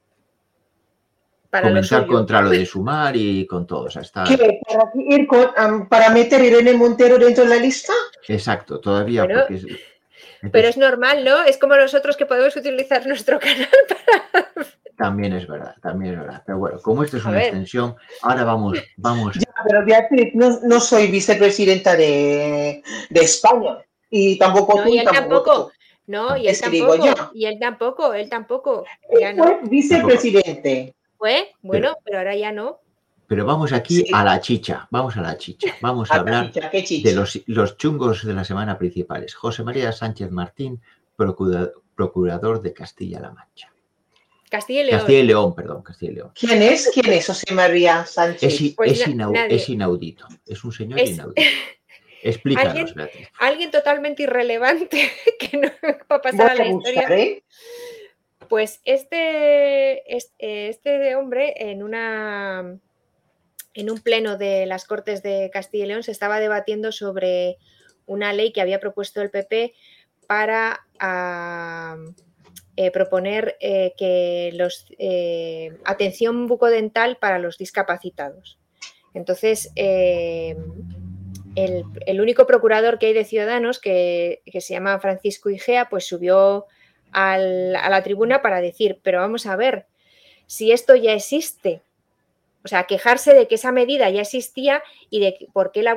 comentar 1.50 2.06
contra 2.06 2.42
lo 2.42 2.50
de 2.50 2.64
Sumar 2.66 3.16
y 3.16 3.44
con 3.46 3.66
todo. 3.66 3.86
O 3.86 3.90
sea, 3.90 4.02
está... 4.02 4.24
¿Para, 4.24 4.92
ir 4.94 5.26
con, 5.26 5.88
¿Para 5.88 6.10
meter 6.10 6.42
Irene 6.42 6.74
Montero 6.74 7.18
dentro 7.18 7.42
de 7.44 7.50
la 7.50 7.56
lista? 7.56 7.92
Exacto, 8.28 8.78
todavía. 8.80 9.26
porque 9.26 9.91
pero 10.50 10.68
es 10.68 10.76
normal, 10.76 11.24
¿no? 11.24 11.42
Es 11.44 11.58
como 11.58 11.76
nosotros 11.76 12.16
que 12.16 12.26
podemos 12.26 12.56
utilizar 12.56 13.06
nuestro 13.06 13.38
canal 13.40 13.68
para... 13.88 14.52
También 14.96 15.32
es 15.32 15.46
verdad, 15.48 15.74
también 15.82 16.14
es 16.14 16.20
verdad. 16.20 16.42
Pero 16.46 16.58
bueno, 16.58 16.78
como 16.80 17.02
esto 17.02 17.16
es 17.16 17.24
una 17.24 17.42
extensión, 17.42 17.96
ahora 18.22 18.44
vamos, 18.44 18.78
vamos. 18.96 19.34
Ya, 19.34 19.52
pero 19.66 19.84
Beatriz, 19.84 20.32
no, 20.34 20.80
soy 20.80 21.08
vicepresidenta 21.08 21.96
de, 21.96 22.82
España. 23.10 23.78
Y 24.10 24.38
tampoco 24.38 24.80
no, 24.80 24.88
y 24.88 24.98
él 24.98 25.08
tampoco. 25.10 25.72
No, 26.06 26.36
y 26.36 26.46
él 26.46 26.60
tampoco. 26.60 27.30
Y 27.34 27.46
él 27.46 27.58
tampoco, 27.58 28.14
él 28.14 28.28
tampoco. 28.28 28.84
Ya 29.18 29.32
no. 29.32 29.60
vicepresidente. 29.62 30.94
fue, 31.16 31.52
bueno, 31.62 31.96
pero, 32.04 32.18
ahora 32.18 32.36
ya 32.36 32.52
no. 32.52 32.80
Pero 33.32 33.46
vamos 33.46 33.72
aquí 33.72 34.04
a 34.12 34.22
la 34.24 34.42
chicha, 34.42 34.86
vamos 34.90 35.16
a 35.16 35.22
la 35.22 35.38
chicha. 35.38 35.74
Vamos 35.80 36.10
a, 36.10 36.16
hablar 36.16 36.52
de 36.52 37.12
los, 37.14 37.40
los, 37.46 37.78
chungos 37.78 38.26
de 38.26 38.34
la 38.34 38.44
semana 38.44 38.76
principales. 38.76 39.34
José 39.34 39.62
María 39.62 39.90
Sánchez 39.90 40.30
Martín, 40.30 40.82
procurador 41.16 42.60
de 42.60 42.74
Castilla-La 42.74 43.30
Mancha. 43.30 43.72
Castilla 44.50 44.82
y 44.82 44.84
León. 44.84 44.98
Castilla 44.98 45.18
y 45.18 45.22
León, 45.22 45.54
perdón, 45.54 45.82
Castilla 45.82 46.12
y 46.12 46.14
León. 46.16 46.32
¿Quién 46.38 46.60
es? 46.60 46.90
¿Quién 46.92 47.10
es 47.10 47.26
José 47.26 47.54
María 47.54 48.04
Sánchez? 48.04 48.60
Es, 48.60 48.74
pues 48.74 49.00
es, 49.00 49.68
inaudito, 49.70 50.28
es 50.44 50.62
un 50.62 50.72
señor 50.72 51.00
inaudito. 51.00 51.40
Explícanos, 52.22 52.92
¿Alguien, 52.94 53.28
alguien 53.38 53.70
totalmente 53.70 54.24
irrelevante 54.24 55.10
que 55.38 55.56
no 55.56 55.70
va 56.10 56.16
a 56.16 56.20
pasar 56.20 56.50
a 56.50 56.54
la 56.54 56.66
historia. 56.66 57.08
Pues 58.50 58.82
este, 58.84 60.14
este, 60.14 60.68
este 60.68 61.16
hombre 61.16 61.54
en 61.56 61.82
una 61.82 62.78
en 63.74 63.90
un 63.90 64.00
pleno 64.00 64.36
de 64.36 64.66
las 64.66 64.84
Cortes 64.84 65.22
de 65.22 65.50
Castilla 65.52 65.84
y 65.84 65.88
León 65.88 66.02
se 66.02 66.12
estaba 66.12 66.40
debatiendo 66.40 66.92
sobre 66.92 67.58
una 68.06 68.32
ley 68.32 68.52
que 68.52 68.60
había 68.60 68.80
propuesto 68.80 69.22
el 69.22 69.30
PP 69.30 69.74
para 70.26 70.80
eh, 72.76 72.90
proponer 72.90 73.56
eh, 73.60 73.92
que 73.98 74.50
los 74.54 74.86
eh, 74.98 75.76
atención 75.84 76.46
bucodental 76.46 77.16
para 77.16 77.38
los 77.38 77.58
discapacitados. 77.58 78.58
Entonces, 79.12 79.70
el, 79.76 80.24
único 82.18 82.46
procurador 82.46 82.98
que 82.98 83.06
hay 83.06 83.12
de 83.12 83.26
Ciudadanos, 83.26 83.78
que, 83.78 84.40
se 84.46 84.72
llama 84.72 84.98
Francisco 85.00 85.50
Igea, 85.50 85.90
pues 85.90 86.06
subió 86.06 86.64
a 87.12 87.36
la 87.36 88.02
tribuna 88.02 88.40
para 88.40 88.62
decir, 88.62 89.00
pero 89.02 89.18
vamos 89.20 89.44
a 89.44 89.54
ver, 89.56 89.86
si 90.46 90.72
esto 90.72 90.96
ya 90.96 91.12
existe, 91.12 91.82
o 92.64 92.68
sea, 92.68 92.84
quejarse 92.84 93.34
de 93.34 93.48
que 93.48 93.56
esa 93.56 93.72
medida 93.72 94.08
ya 94.10 94.20
existía 94.20 94.82
y 95.10 95.20
de 95.20 95.48
por 95.52 95.72
qué 95.72 95.82
la, 95.82 95.96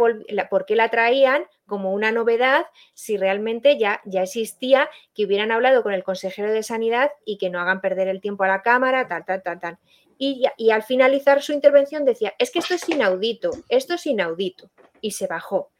por 0.49 0.65
qué 0.65 0.75
la 0.75 0.89
traían 0.89 1.45
como 1.67 1.93
una 1.93 2.11
novedad 2.11 2.65
si 2.93 3.17
realmente 3.17 3.77
ya, 3.77 4.01
ya 4.05 4.23
existía, 4.23 4.89
que 5.13 5.25
hubieran 5.25 5.51
hablado 5.51 5.83
con 5.83 5.93
el 5.93 6.03
consejero 6.03 6.51
de 6.51 6.63
Sanidad 6.63 7.11
y 7.25 7.37
que 7.37 7.49
no 7.49 7.59
hagan 7.59 7.81
perder 7.81 8.07
el 8.07 8.21
tiempo 8.21 8.43
a 8.43 8.47
la 8.47 8.61
Cámara, 8.61 9.07
tal, 9.07 9.25
tal, 9.25 9.43
tal, 9.43 9.59
tal. 9.59 9.77
Y, 10.17 10.45
y 10.57 10.71
al 10.71 10.83
finalizar 10.83 11.41
su 11.41 11.51
intervención 11.51 12.05
decía, 12.05 12.33
es 12.39 12.51
que 12.51 12.59
esto 12.59 12.73
es 12.73 12.87
inaudito, 12.89 13.51
esto 13.69 13.93
es 13.93 14.05
inaudito. 14.05 14.69
Y 15.01 15.11
se 15.11 15.27
bajó. 15.27 15.71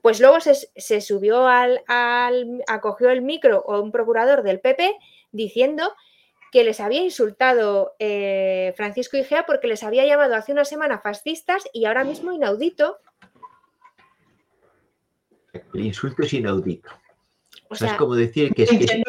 Pues 0.00 0.20
luego 0.20 0.40
se, 0.40 0.54
se 0.54 1.00
subió 1.00 1.46
al, 1.46 1.82
al, 1.86 2.64
acogió 2.66 3.10
el 3.10 3.22
micro 3.22 3.62
o 3.66 3.80
un 3.80 3.92
procurador 3.92 4.42
del 4.42 4.60
PP 4.60 4.96
diciendo 5.30 5.94
que 6.52 6.64
les 6.64 6.80
había 6.80 7.02
insultado 7.02 7.96
eh, 7.98 8.74
Francisco 8.76 9.16
Igea 9.16 9.46
porque 9.46 9.66
les 9.66 9.82
había 9.82 10.04
llamado 10.04 10.36
hace 10.36 10.52
una 10.52 10.66
semana 10.66 11.00
fascistas 11.00 11.64
y 11.72 11.86
ahora 11.86 12.04
mismo 12.04 12.30
inaudito. 12.30 12.98
El 15.72 15.80
insulto 15.80 16.22
es 16.22 16.32
inaudito. 16.34 16.90
O 17.68 17.74
sea, 17.74 17.92
es 17.92 17.94
como 17.94 18.14
decir 18.14 18.52
que 18.54 18.64
es 18.64 18.70
que... 18.70 19.02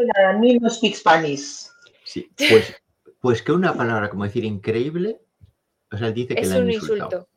no 0.62 0.69
speak 0.69 0.95
Spanish. 0.95 1.67
Sí, 2.06 2.32
pues, 2.38 2.82
pues 3.19 3.41
que 3.41 3.51
una 3.51 3.73
palabra 3.73 4.10
como 4.10 4.23
decir 4.23 4.45
increíble, 4.45 5.19
o 5.91 5.97
sea, 5.97 6.12
dice 6.12 6.36
que 6.36 6.41
es 6.41 6.51
un 6.51 6.71
insulto. 6.71 7.27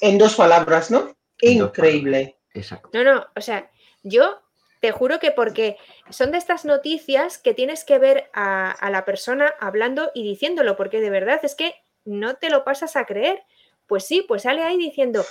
En 0.00 0.18
dos 0.18 0.34
palabras, 0.34 0.90
¿no? 0.90 1.16
Increíble. 1.40 2.36
Exacto. 2.52 2.90
No, 2.92 3.02
no, 3.02 3.26
o 3.34 3.40
sea, 3.40 3.70
yo 4.02 4.43
te 4.84 4.92
juro 4.92 5.18
que 5.18 5.30
porque 5.30 5.78
son 6.10 6.30
de 6.30 6.36
estas 6.36 6.66
noticias 6.66 7.38
que 7.38 7.54
tienes 7.54 7.84
que 7.84 7.98
ver 7.98 8.28
a, 8.34 8.90
la 8.90 9.06
persona 9.06 9.54
hablando 9.58 10.10
y 10.14 10.22
diciéndolo, 10.22 10.76
porque 10.76 11.00
de 11.00 11.08
verdad 11.08 11.40
es 11.42 11.54
que 11.54 11.74
no 12.04 12.34
te 12.34 12.50
lo 12.50 12.64
pasas 12.64 12.94
a 12.94 13.06
creer. 13.06 13.44
Pues 13.86 14.04
sí, 14.04 14.22
pues 14.28 14.42
sale 14.42 14.62
ahí 14.62 14.76
diciendo, 14.76 15.24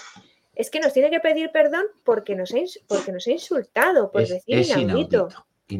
es 0.55 0.71
que 0.71 0.79
nos 0.79 0.91
tiene 0.91 1.11
que 1.11 1.19
pedir 1.19 1.51
perdón 1.51 1.85
porque 2.03 2.33
nos 2.35 2.51
ha, 2.51 2.57
porque 2.87 3.11
nos 3.11 3.27
ha 3.27 3.31
insultado, 3.31 4.09
por 4.09 4.25
decir 4.25 4.57
inaudito. 4.57 5.29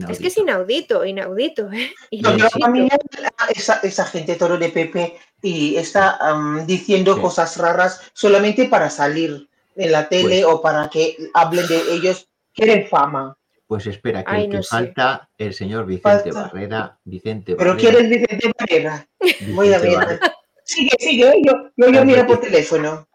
Es 0.08 0.20
que 0.20 0.28
es 0.28 0.38
inaudito, 0.38 1.04
inaudito. 1.04 1.72
¿eh? 1.72 1.92
esa, 3.82 4.06
gente 4.06 4.36
toro 4.36 4.60
de 4.60 4.70
Pepe 4.70 5.18
y 5.42 5.78
está 5.78 6.20
diciendo 6.68 7.20
cosas 7.20 7.58
raras 7.58 8.02
solamente 8.14 8.66
para 8.66 8.92
salir 8.92 9.50
en 9.76 9.92
la 9.92 10.08
tele 10.08 10.44
pues 10.44 10.46
o 10.46 10.62
para 10.62 10.92
que 10.92 11.18
hablen 11.34 11.66
de 11.68 11.96
ellos, 11.96 12.30
quieren 12.54 12.88
fama. 12.88 13.36
Pues 13.74 13.88
espera, 13.88 14.24
que 14.24 14.36
el 14.36 14.52
que 14.52 14.62
falta 14.62 15.28
el 15.36 15.52
señor 15.52 15.88
Vicente 15.88 16.32
Barrera. 16.32 16.96
Vicente 17.06 17.56
¿Pero 17.56 17.76
quién 17.76 17.96
es 17.96 18.08
Vicente 18.08 18.52
Barrera? 18.60 19.08
Voy 19.48 19.74
a 19.74 19.80
ver. 19.80 20.20
Sigue, 20.64 20.92
sigue, 21.00 21.42
yo, 21.44 21.72
yo, 21.76 21.92
yo 21.92 22.06
miro 22.06 22.28
por 22.28 22.40
teléfono. 22.40 23.08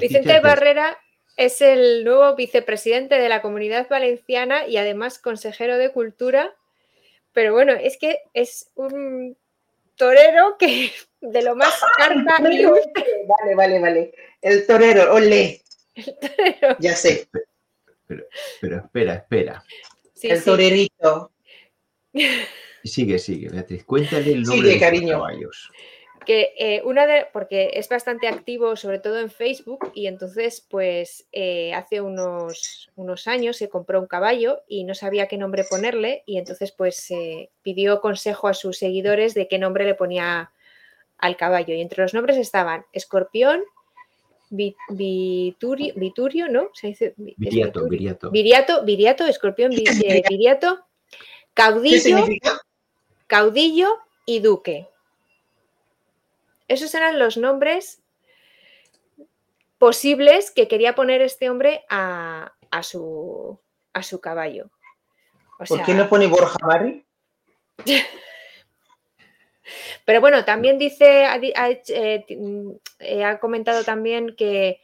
Vicente 0.00 0.40
Barrera 0.40 0.98
es 1.36 1.60
el 1.60 2.02
nuevo 2.04 2.34
vicepresidente 2.34 3.20
de 3.20 3.28
la 3.28 3.40
Comunidad 3.40 3.86
Valenciana 3.88 4.66
y 4.66 4.78
además 4.78 5.20
consejero 5.20 5.78
de 5.78 5.92
Cultura. 5.92 6.52
Pero 7.32 7.52
bueno, 7.52 7.72
es 7.72 7.98
que 7.98 8.18
es 8.34 8.72
un 8.74 9.36
torero 9.94 10.56
que 10.58 10.90
de 11.20 11.42
lo 11.42 11.54
más 11.54 11.80
carta 11.96 12.34
Vale, 12.40 13.54
vale, 13.54 13.78
vale. 13.78 14.14
El 14.42 14.66
torero, 14.66 15.14
ole. 15.14 15.62
El 15.94 16.18
torero. 16.18 16.76
Ya 16.80 16.96
sé. 16.96 17.28
Pero, 18.08 18.24
espera, 18.78 19.14
espera. 19.14 19.64
el 20.22 20.44
torerito. 20.44 21.32
Sigue, 22.84 23.18
sigue, 23.18 23.48
Beatriz. 23.50 23.84
Cuéntale 23.84 24.32
el 24.32 24.42
nombre 24.42 24.68
de 24.70 24.78
cariño. 24.78 25.18
caballos. 25.18 25.70
Que 26.24 26.54
eh, 26.58 26.80
una 26.84 27.06
de, 27.06 27.26
porque 27.32 27.72
es 27.74 27.88
bastante 27.88 28.28
activo, 28.28 28.76
sobre 28.76 28.98
todo 28.98 29.18
en 29.18 29.30
Facebook, 29.30 29.90
y 29.94 30.06
entonces, 30.06 30.64
pues 30.70 31.26
eh, 31.32 31.74
hace 31.74 32.00
unos, 32.00 32.90
unos 32.94 33.26
años 33.26 33.56
se 33.56 33.68
compró 33.68 34.00
un 34.00 34.06
caballo 34.06 34.62
y 34.68 34.84
no 34.84 34.94
sabía 34.94 35.26
qué 35.26 35.36
nombre 35.36 35.64
ponerle, 35.68 36.22
y 36.24 36.38
entonces, 36.38 36.72
pues 36.72 37.12
pidió 37.62 38.00
consejo 38.00 38.46
a 38.46 38.54
sus 38.54 38.78
seguidores 38.78 39.34
de 39.34 39.48
qué 39.48 39.58
nombre 39.58 39.84
le 39.84 39.94
ponía 39.94 40.52
al 41.18 41.36
caballo. 41.36 41.74
Y 41.74 41.80
entre 41.80 42.02
los 42.02 42.14
nombres 42.14 42.36
estaban 42.36 42.86
Escorpión, 42.92 43.62
Viturio, 44.50 45.92
Viturio, 45.96 46.48
¿no? 46.48 46.70
Se 46.74 46.88
dice 46.88 47.14
Viriato, 47.16 47.88
Viriato. 47.88 48.30
Viriato, 48.30 48.84
Viriato, 48.84 49.26
escorpión, 49.26 49.72
eh, 49.72 50.22
Viriato, 50.28 50.86
caudillo, 51.54 52.24
caudillo 53.26 53.98
y 54.26 54.40
duque. 54.40 54.88
Esos 56.68 56.94
eran 56.94 57.18
los 57.18 57.36
nombres 57.36 58.00
posibles 59.78 60.50
que 60.50 60.68
quería 60.68 60.94
poner 60.94 61.22
este 61.22 61.48
hombre 61.48 61.84
a, 61.88 62.52
su, 62.82 63.58
a 63.92 64.02
su 64.02 64.20
caballo. 64.20 64.70
¿Por 65.66 65.82
qué 65.84 65.94
no 65.94 66.08
pone 66.08 66.26
Borja 66.26 66.58
Mari? 66.64 67.04
Pero 70.04 70.20
bueno, 70.20 70.44
también 70.44 70.78
dice, 70.78 71.24
eh, 71.24 72.24
eh, 73.00 73.24
ha, 73.24 73.38
comentado 73.38 73.84
también 73.84 74.34
que 74.36 74.80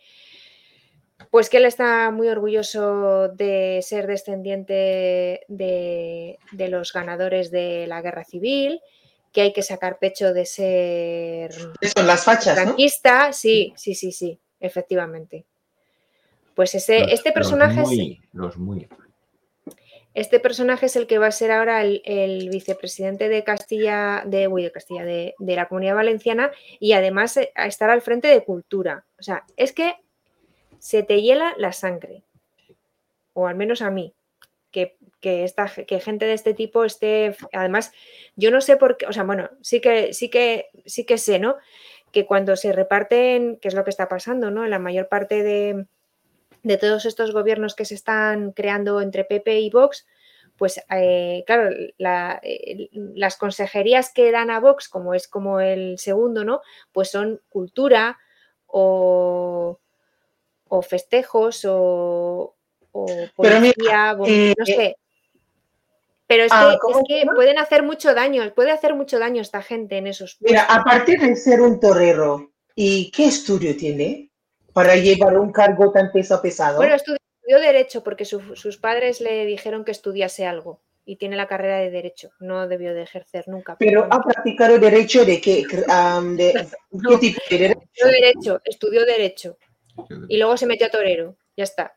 pues 1.31 1.51
que 1.51 1.57
él 1.57 1.64
está 1.64 2.11
muy 2.11 2.29
orgulloso 2.29 3.29
de 3.29 3.81
ser 3.83 4.07
descendiente 4.07 5.40
de, 5.49 6.38
los 6.53 6.92
ganadores 6.92 7.51
de 7.51 7.87
la 7.88 8.03
guerra 8.03 8.25
civil, 8.25 8.81
que 9.33 9.40
hay 9.40 9.53
que 9.53 9.62
sacar 9.62 9.99
pecho 9.99 10.33
de 10.33 10.47
ser 10.47 11.53
Son 11.53 12.07
las 12.07 12.25
fachas, 12.25 12.55
franquista, 12.55 13.33
sí, 13.33 13.73
sí, 13.77 13.94
sí, 13.94 14.12
sí, 14.12 14.38
efectivamente. 14.61 15.44
Pues 16.55 16.75
ese, 16.77 17.12
este 17.12 17.33
personaje 17.33 17.83
los 18.33 18.57
muy, 18.57 18.87
este 20.14 20.38
personaje 20.38 20.87
es 20.87 20.94
el 20.94 21.09
que 21.09 21.18
va 21.18 21.27
a 21.27 21.33
ser 21.33 21.50
ahora 21.50 21.83
el, 21.83 22.48
vicepresidente 22.48 23.29
de 23.29 23.42
Castilla, 23.42 24.22
de, 24.24 24.48
de 24.48 24.72
Castilla, 24.72 25.05
de, 25.05 25.35
la 25.40 25.66
Comunidad 25.66 25.96
Valenciana 25.96 26.53
y 26.79 26.92
además 26.92 27.37
eh, 27.37 27.53
estar 27.57 27.90
al 27.90 28.00
frente 28.00 28.29
de 28.29 28.44
cultura. 28.44 29.05
O 29.18 29.22
sea, 29.24 29.44
es 29.57 29.72
que 29.72 29.96
se 30.79 31.03
te 31.03 31.20
hiela 31.20 31.55
la 31.59 31.72
sangre. 31.72 32.22
O 33.33 33.48
al 33.48 33.57
menos 33.57 33.83
a 33.83 33.90
mí. 33.90 34.14
Que, 34.70 34.96
esta, 35.22 35.68
que 35.68 36.00
gente 36.00 36.27
de 36.27 36.35
este 36.35 36.53
tipo 36.53 36.85
esté. 36.85 37.37
Además, 37.53 37.92
yo 38.37 38.50
no 38.50 38.61
sé 38.61 38.77
por 38.77 38.96
qué. 38.96 39.07
O 39.07 39.12
sea, 39.12 39.24
bueno, 39.24 39.50
sí 39.62 39.81
que, 39.81 40.12
sí 40.12 40.29
que, 40.31 40.66
sí 40.85 41.05
que 41.05 41.18
sé, 41.18 41.38
¿no? 41.38 41.57
Que 42.12 42.27
cuando 42.27 42.55
se 42.57 42.72
reparten, 42.72 43.57
que 43.57 43.68
es 43.68 43.74
lo 43.74 43.83
que 43.85 43.90
está 43.90 44.09
pasando, 44.09 44.50
¿no? 44.50 44.66
La 44.66 44.79
mayor 44.79 45.09
parte 45.09 45.42
de, 45.42 45.87
de 46.64 46.79
todos 46.79 47.05
estos 47.05 47.33
gobiernos 47.33 47.77
que 47.77 47.85
se 47.85 47.94
están 47.94 48.53
creando 48.53 49.00
entre 49.00 49.24
PP 49.24 49.61
y 49.61 49.70
Vox, 49.70 50.07
pues 50.57 50.81
eh, 50.90 51.44
claro, 51.46 51.74
las 51.98 53.37
consejerías 53.37 54.12
que 54.12 54.33
dan 54.33 54.50
a 54.50 54.61
Vox, 54.61 54.88
como 54.88 55.14
es 55.14 55.29
como 55.29 55.61
el 55.61 55.98
segundo, 55.98 56.44
¿no? 56.44 56.61
Pues 56.92 57.11
son 57.11 57.40
cultura 57.48 58.18
o, 58.66 59.79
festejos 60.88 61.64
o, 61.64 62.57
o 62.92 63.07
policía, 63.37 64.16
eh, 64.27 64.55
no 64.59 64.66
sé. 64.66 64.96
Pero 66.27 66.44
es, 66.44 66.53
ah, 66.53 66.79
que, 67.07 67.27
pueden 67.35 67.59
hacer 67.59 67.83
mucho 67.83 68.14
daño, 68.14 68.42
puede 68.55 68.70
hacer 68.72 68.94
mucho 68.94 69.18
daño 69.18 69.42
esta 69.42 69.61
gente 69.61 69.98
en 69.98 70.07
esos 70.07 70.38
Mira, 70.40 70.64
a 70.64 70.83
partir 70.83 71.20
de 71.20 71.37
ser 71.37 71.61
un 71.61 71.79
torero, 71.79 72.53
¿y 72.74 73.11
qué 73.11 73.27
estudio 73.27 73.77
tiene 73.77 74.31
para 74.74 74.96
llevar 74.96 75.38
un 75.38 75.52
cargo 75.52 75.90
tan 75.90 76.12
peso 76.12 76.40
pesado? 76.42 76.76
Bueno, 76.76 76.94
estudió, 76.94 77.18
Derecho 77.46 78.02
porque 78.02 78.24
sus 78.24 78.76
padres 78.78 79.20
le 79.20 79.46
dijeron 79.46 79.84
que 79.84 79.92
estudiase 79.92 80.46
algo 80.46 80.82
y 81.04 81.16
tiene 81.16 81.37
la 81.37 81.46
carrera 81.46 81.78
de 81.78 81.90
Derecho. 81.90 82.30
No 82.40 82.66
debió 82.68 82.92
de 82.94 83.02
ejercer 83.02 83.44
nunca. 83.48 83.76
Pero, 83.78 84.06
ha 84.10 84.20
practicado 84.20 84.78
Derecho 84.78 85.24
de 85.24 85.40
qué, 85.40 85.64
de, 85.66 86.68
¿qué 87.08 87.18
tipo 87.18 87.40
de 87.50 87.58
Derecho? 87.58 87.80
Estudió 87.84 88.12
Derecho, 88.12 88.60
estudió 88.64 89.06
Derecho. 89.06 89.58
Y 90.28 90.38
luego 90.38 90.56
se 90.56 90.66
metió 90.66 90.87
a 90.88 90.90
torero. 90.90 91.37
Ya 91.56 91.64
está 91.64 91.94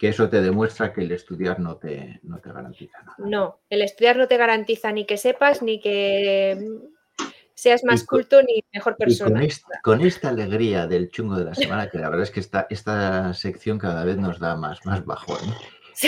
que 0.00 0.08
eso 0.08 0.30
te 0.30 0.40
demuestra 0.40 0.94
que 0.94 1.02
el 1.02 1.12
estudiar 1.12 1.60
no 1.60 1.76
te, 1.76 2.20
no 2.22 2.38
te 2.38 2.50
garantiza 2.50 3.02
nada. 3.02 3.16
No, 3.18 3.60
el 3.68 3.82
estudiar 3.82 4.16
no 4.16 4.28
te 4.28 4.38
garantiza 4.38 4.90
ni 4.92 5.04
que 5.04 5.18
sepas, 5.18 5.60
ni 5.60 5.78
que 5.78 6.56
seas 7.60 7.84
más 7.84 8.04
culto, 8.04 8.42
ni 8.42 8.64
mejor 8.72 8.96
persona. 8.96 9.42
con, 9.82 10.00
esta, 10.00 10.30
alegría 10.30 10.86
del 10.86 11.10
chungo 11.10 11.36
de 11.36 11.44
la 11.44 11.54
semana, 11.54 11.90
que 11.90 11.98
la 11.98 12.08
verdad 12.08 12.24
es 12.24 12.30
que 12.30 12.40
esta, 12.40 12.66
esta 12.70 13.34
sección 13.34 13.78
cada 13.78 14.02
vez 14.04 14.16
nos 14.16 14.38
da 14.38 14.56
más, 14.56 14.84
más 14.86 15.04
bajón. 15.04 15.38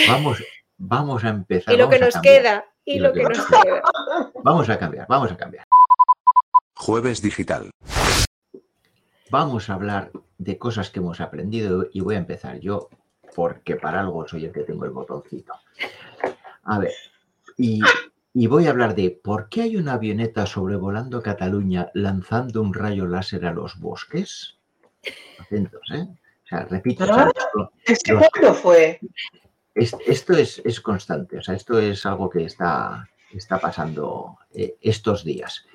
Vamos, 0.07 0.43
vamos 0.77 1.23
a 1.23 1.29
empezar. 1.29 1.75
Y 1.75 1.77
lo 1.77 1.89
que 1.89 1.99
nos 1.99 2.17
queda. 2.17 2.65
Y, 2.83 2.99
lo, 2.99 3.13
que, 3.13 3.21
nos 3.21 3.45
queda. 3.45 3.81
Vamos 4.43 4.67
a 4.67 4.79
cambiar, 4.79 5.05
vamos 5.07 5.31
a 5.31 5.37
cambiar. 5.37 5.65
Jueves 6.75 7.21
digital. 7.21 7.69
Vamos 9.29 9.69
a 9.69 9.75
hablar 9.75 10.11
de 10.39 10.57
cosas 10.57 10.89
que 10.89 10.99
hemos 10.99 11.21
aprendido 11.21 11.87
y 11.93 12.01
voy 12.01 12.15
a 12.15 12.17
empezar 12.17 12.59
yo 12.59 12.89
porque 13.35 13.75
para 13.75 13.99
algo 13.99 14.27
soy 14.27 14.45
el 14.45 14.51
que 14.51 14.63
tengo 14.63 14.85
el 14.85 14.91
botoncito. 14.91 15.53
A 16.63 16.79
ver, 16.79 16.93
y, 17.57 17.79
voy 18.47 18.65
a 18.65 18.71
hablar 18.71 18.95
de 18.95 19.11
por 19.11 19.47
qué 19.47 19.61
hay 19.61 19.77
una 19.77 19.93
avioneta 19.93 20.45
sobrevolando 20.45 21.21
Cataluña 21.21 21.91
lanzando 21.93 22.61
un 22.61 22.73
rayo 22.73 23.07
láser 23.07 23.45
a 23.45 23.53
los 23.53 23.79
bosques. 23.79 24.57
Atentos, 25.39 25.81
¿eh? 25.93 26.07
O 26.07 26.47
sea, 26.47 26.65
repito. 26.65 27.05
esto, 27.85 28.53
fue? 28.55 28.99
esto 29.75 30.33
es, 30.33 30.81
constante, 30.81 31.37
o 31.37 31.41
sea, 31.43 31.55
esto 31.55 31.79
es 31.79 32.05
algo 32.05 32.29
que 32.29 32.45
está, 32.45 33.07
está 33.31 33.59
pasando 33.59 34.37
eh, 34.53 34.77
estos 34.81 35.23
días. 35.23 35.65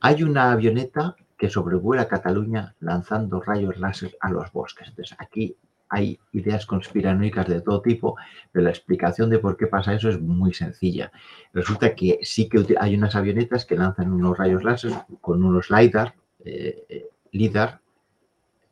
Hay 0.00 0.22
una 0.22 0.52
avioneta 0.52 1.16
que 1.36 1.50
sobrevuela 1.50 2.08
Cataluña 2.08 2.74
lanzando 2.80 3.40
rayos 3.40 3.78
láser 3.78 4.16
a 4.20 4.30
los 4.30 4.50
bosques. 4.52 4.88
Entonces, 4.88 5.16
aquí 5.18 5.56
hay 5.88 6.18
ideas 6.32 6.66
conspiranoicas 6.66 7.46
de 7.46 7.60
todo 7.60 7.80
tipo, 7.80 8.16
pero 8.52 8.64
la 8.64 8.70
explicación 8.70 9.30
de 9.30 9.38
por 9.38 9.56
qué 9.56 9.66
pasa 9.66 9.94
eso 9.94 10.08
es 10.08 10.20
muy 10.20 10.52
sencilla. 10.52 11.12
Resulta 11.52 11.94
que 11.94 12.18
sí 12.22 12.48
que 12.48 12.64
hay 12.78 12.94
unas 12.94 13.14
avionetas 13.14 13.64
que 13.64 13.76
lanzan 13.76 14.12
unos 14.12 14.36
rayos 14.36 14.64
láser 14.64 14.92
con 15.20 15.44
unos 15.44 15.70
LIDAR, 15.70 16.14
eh, 16.44 17.06
LIDAR, 17.32 17.80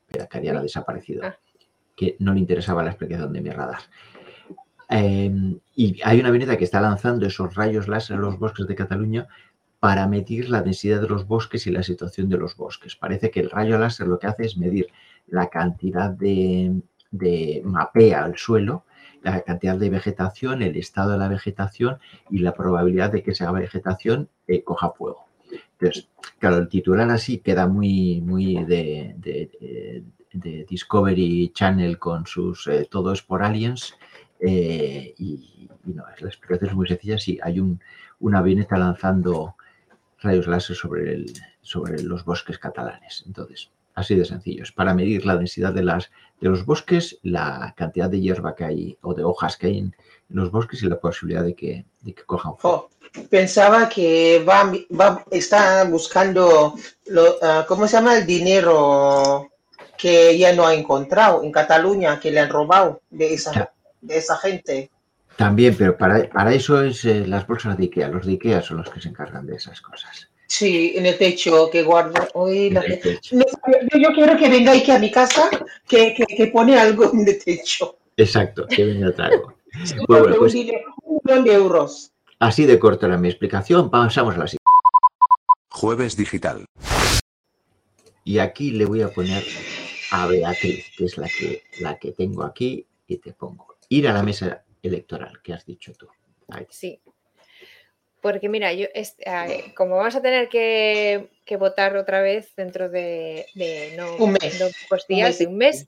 que 0.08 0.50
ha 0.50 0.62
desaparecido, 0.62 1.24
ah. 1.24 1.36
que 1.96 2.16
no 2.18 2.34
le 2.34 2.40
interesaba 2.40 2.82
la 2.82 2.90
explicación 2.90 3.32
de 3.32 3.40
mi 3.40 3.50
radar. 3.50 3.80
Em, 4.88 5.58
y 5.74 6.00
hay 6.04 6.20
una 6.20 6.28
avioneta 6.28 6.56
que 6.56 6.64
está 6.64 6.80
lanzando 6.80 7.26
esos 7.26 7.54
rayos 7.54 7.88
láser 7.88 8.16
a 8.16 8.20
los 8.20 8.38
bosques 8.38 8.66
de 8.66 8.74
Cataluña 8.74 9.26
para 9.80 10.06
medir 10.06 10.48
la 10.50 10.62
densidad 10.62 11.00
de 11.00 11.08
los 11.08 11.26
bosques 11.26 11.66
y 11.66 11.70
la 11.70 11.82
situación 11.82 12.28
de 12.28 12.38
los 12.38 12.56
bosques. 12.56 12.96
Parece 12.96 13.30
que 13.30 13.40
el 13.40 13.50
rayo 13.50 13.78
láser 13.78 14.06
lo 14.06 14.18
que 14.18 14.26
hace 14.26 14.44
es 14.46 14.56
medir 14.56 14.88
la 15.26 15.48
cantidad 15.48 16.10
de, 16.10 16.80
de 17.14 17.62
mapea 17.64 18.26
el 18.26 18.36
suelo, 18.36 18.84
la 19.22 19.40
cantidad 19.42 19.76
de 19.76 19.90
vegetación, 19.90 20.62
el 20.62 20.76
estado 20.76 21.12
de 21.12 21.18
la 21.18 21.28
vegetación 21.28 21.98
y 22.30 22.38
la 22.38 22.54
probabilidad 22.54 23.10
de 23.12 23.22
que 23.22 23.30
esa 23.30 23.50
vegetación 23.52 24.28
eh, 24.46 24.62
coja 24.62 24.90
fuego. 24.90 25.26
Entonces, 25.78 26.08
claro, 26.38 26.58
el 26.58 26.68
titular 26.68 27.08
así 27.10 27.38
queda 27.38 27.66
muy, 27.66 28.20
muy 28.20 28.64
de, 28.64 30.02
Discovery 30.68 31.52
Channel 31.54 31.96
con 31.96 32.26
sus 32.26 32.66
eh, 32.66 32.88
Todo 32.90 33.12
es 33.12 33.22
por 33.22 33.44
aliens 33.44 33.94
eh, 34.40 35.14
y, 35.16 35.68
no, 35.84 36.02
la 36.18 36.28
explicación 36.28 36.70
es 36.70 36.76
muy 36.76 36.88
sencilla. 36.88 37.18
Sí, 37.18 37.38
hay 37.40 37.60
un, 37.60 37.80
una 38.18 38.40
avioneta 38.40 38.76
lanzando 38.76 39.54
rayos 40.20 40.48
láser 40.48 40.74
sobre, 40.74 41.14
el, 41.14 41.32
sobre 41.60 42.02
los 42.02 42.24
bosques 42.24 42.58
catalanes. 42.58 43.22
Entonces, 43.26 43.70
Así 43.94 44.16
de 44.16 44.24
sencillo. 44.24 44.64
Es 44.64 44.72
para 44.72 44.94
medir 44.94 45.24
la 45.24 45.36
densidad 45.36 45.72
de, 45.72 45.84
las, 45.84 46.10
de 46.40 46.48
los 46.48 46.66
bosques, 46.66 47.18
la 47.22 47.74
cantidad 47.76 48.10
de 48.10 48.20
hierba 48.20 48.54
que 48.54 48.64
hay 48.64 48.98
o 49.02 49.14
de 49.14 49.22
hojas 49.22 49.56
que 49.56 49.68
hay 49.68 49.78
en, 49.78 49.96
los 50.28 50.50
bosques 50.50 50.82
y 50.82 50.88
la 50.88 50.98
posibilidad 50.98 51.44
de 51.44 51.54
que, 51.54 51.84
cojan 52.26 52.56
fuego. 52.56 52.88
Oh, 52.88 53.24
pensaba 53.30 53.88
que 53.88 54.44
va, 54.46 54.72
va, 54.98 55.24
está 55.30 55.84
buscando, 55.84 56.74
lo, 57.06 57.36
ah, 57.42 57.64
¿cómo 57.68 57.86
se 57.86 57.96
llama? 57.96 58.18
El 58.18 58.26
dinero 58.26 59.50
que 59.96 60.36
ya 60.36 60.52
no 60.52 60.66
ha 60.66 60.74
encontrado 60.74 61.44
en 61.44 61.52
Cataluña, 61.52 62.18
que 62.18 62.32
le 62.32 62.40
han 62.40 62.50
robado 62.50 63.00
de 63.10 63.34
esa, 63.34 63.72
de 64.00 64.16
esa 64.16 64.36
gente. 64.38 64.90
También, 65.36 65.76
pero 65.76 65.96
para, 65.96 66.28
para 66.28 66.52
eso 66.52 66.82
es 66.82 67.04
eh, 67.04 67.26
las 67.26 67.46
bolsas 67.46 67.76
de 67.76 67.84
Ikea. 67.84 68.08
Los 68.08 68.26
de 68.26 68.32
Ikea 68.32 68.62
son 68.62 68.78
los 68.78 68.90
que 68.90 69.00
se 69.00 69.08
encargan 69.08 69.46
de 69.46 69.56
esas 69.56 69.80
cosas. 69.80 70.30
Sí, 70.56 70.92
en 70.94 71.04
el 71.04 71.18
techo 71.18 71.68
que. 71.68 71.84
Hoy 72.34 72.70
la... 72.70 72.84
yo, 72.86 74.08
quiero 74.14 74.36
que 74.36 74.48
venga 74.48 74.70
aquí 74.70 74.88
a 74.92 75.00
mi 75.00 75.10
casa 75.10 75.50
que, 75.88 76.14
que, 76.14 76.46
pone 76.46 76.78
algo 76.78 77.12
en 77.12 77.26
el 77.26 77.42
techo. 77.42 77.98
Exacto, 78.16 78.64
que 78.68 78.84
venga 78.84 79.12
algo. 79.18 79.54
Pues 80.06 80.36
pues 80.38 80.54
un 80.54 81.18
millón 81.24 81.44
de 81.44 81.52
euros. 81.52 82.12
Así 82.38 82.64
de 82.64 82.78
corta 82.78 83.06
era 83.06 83.18
mi 83.18 83.28
explicación. 83.28 83.90
Pasamos 83.90 84.36
a 84.36 84.38
la 84.38 84.46
siguiente. 84.46 84.62
Jueves 85.70 86.16
digital. 86.16 86.64
Y 88.22 88.38
aquí 88.38 88.70
le 88.70 88.84
voy 88.84 89.02
a 89.02 89.08
poner 89.08 89.42
a 90.12 90.28
Beatriz, 90.28 90.92
que 90.96 91.06
es 91.06 91.18
la 91.18 91.26
que, 91.26 91.64
la 91.80 91.98
que 91.98 92.12
tengo 92.12 92.44
aquí, 92.44 92.86
y 93.08 93.16
te 93.16 93.32
pongo. 93.32 93.66
Ir 93.88 94.06
a 94.06 94.12
la 94.12 94.22
mesa 94.22 94.62
electoral, 94.80 95.42
que 95.42 95.54
has 95.54 95.66
dicho 95.66 95.92
tú. 95.94 96.06
Sí, 96.70 97.00
porque 98.24 98.48
mira, 98.48 98.72
yo 98.72 98.86
como 99.76 99.96
vamos 99.96 100.16
a 100.16 100.22
tener 100.22 100.48
que, 100.48 101.28
votar 101.58 101.94
otra 101.94 102.22
vez 102.22 102.56
dentro 102.56 102.88
de, 102.88 103.44
no, 103.98 104.16
un 104.16 104.32
mes. 104.32 104.62
pocos 104.88 105.06
días, 105.06 105.38
un 105.40 105.48
un 105.48 105.56
mes, 105.58 105.86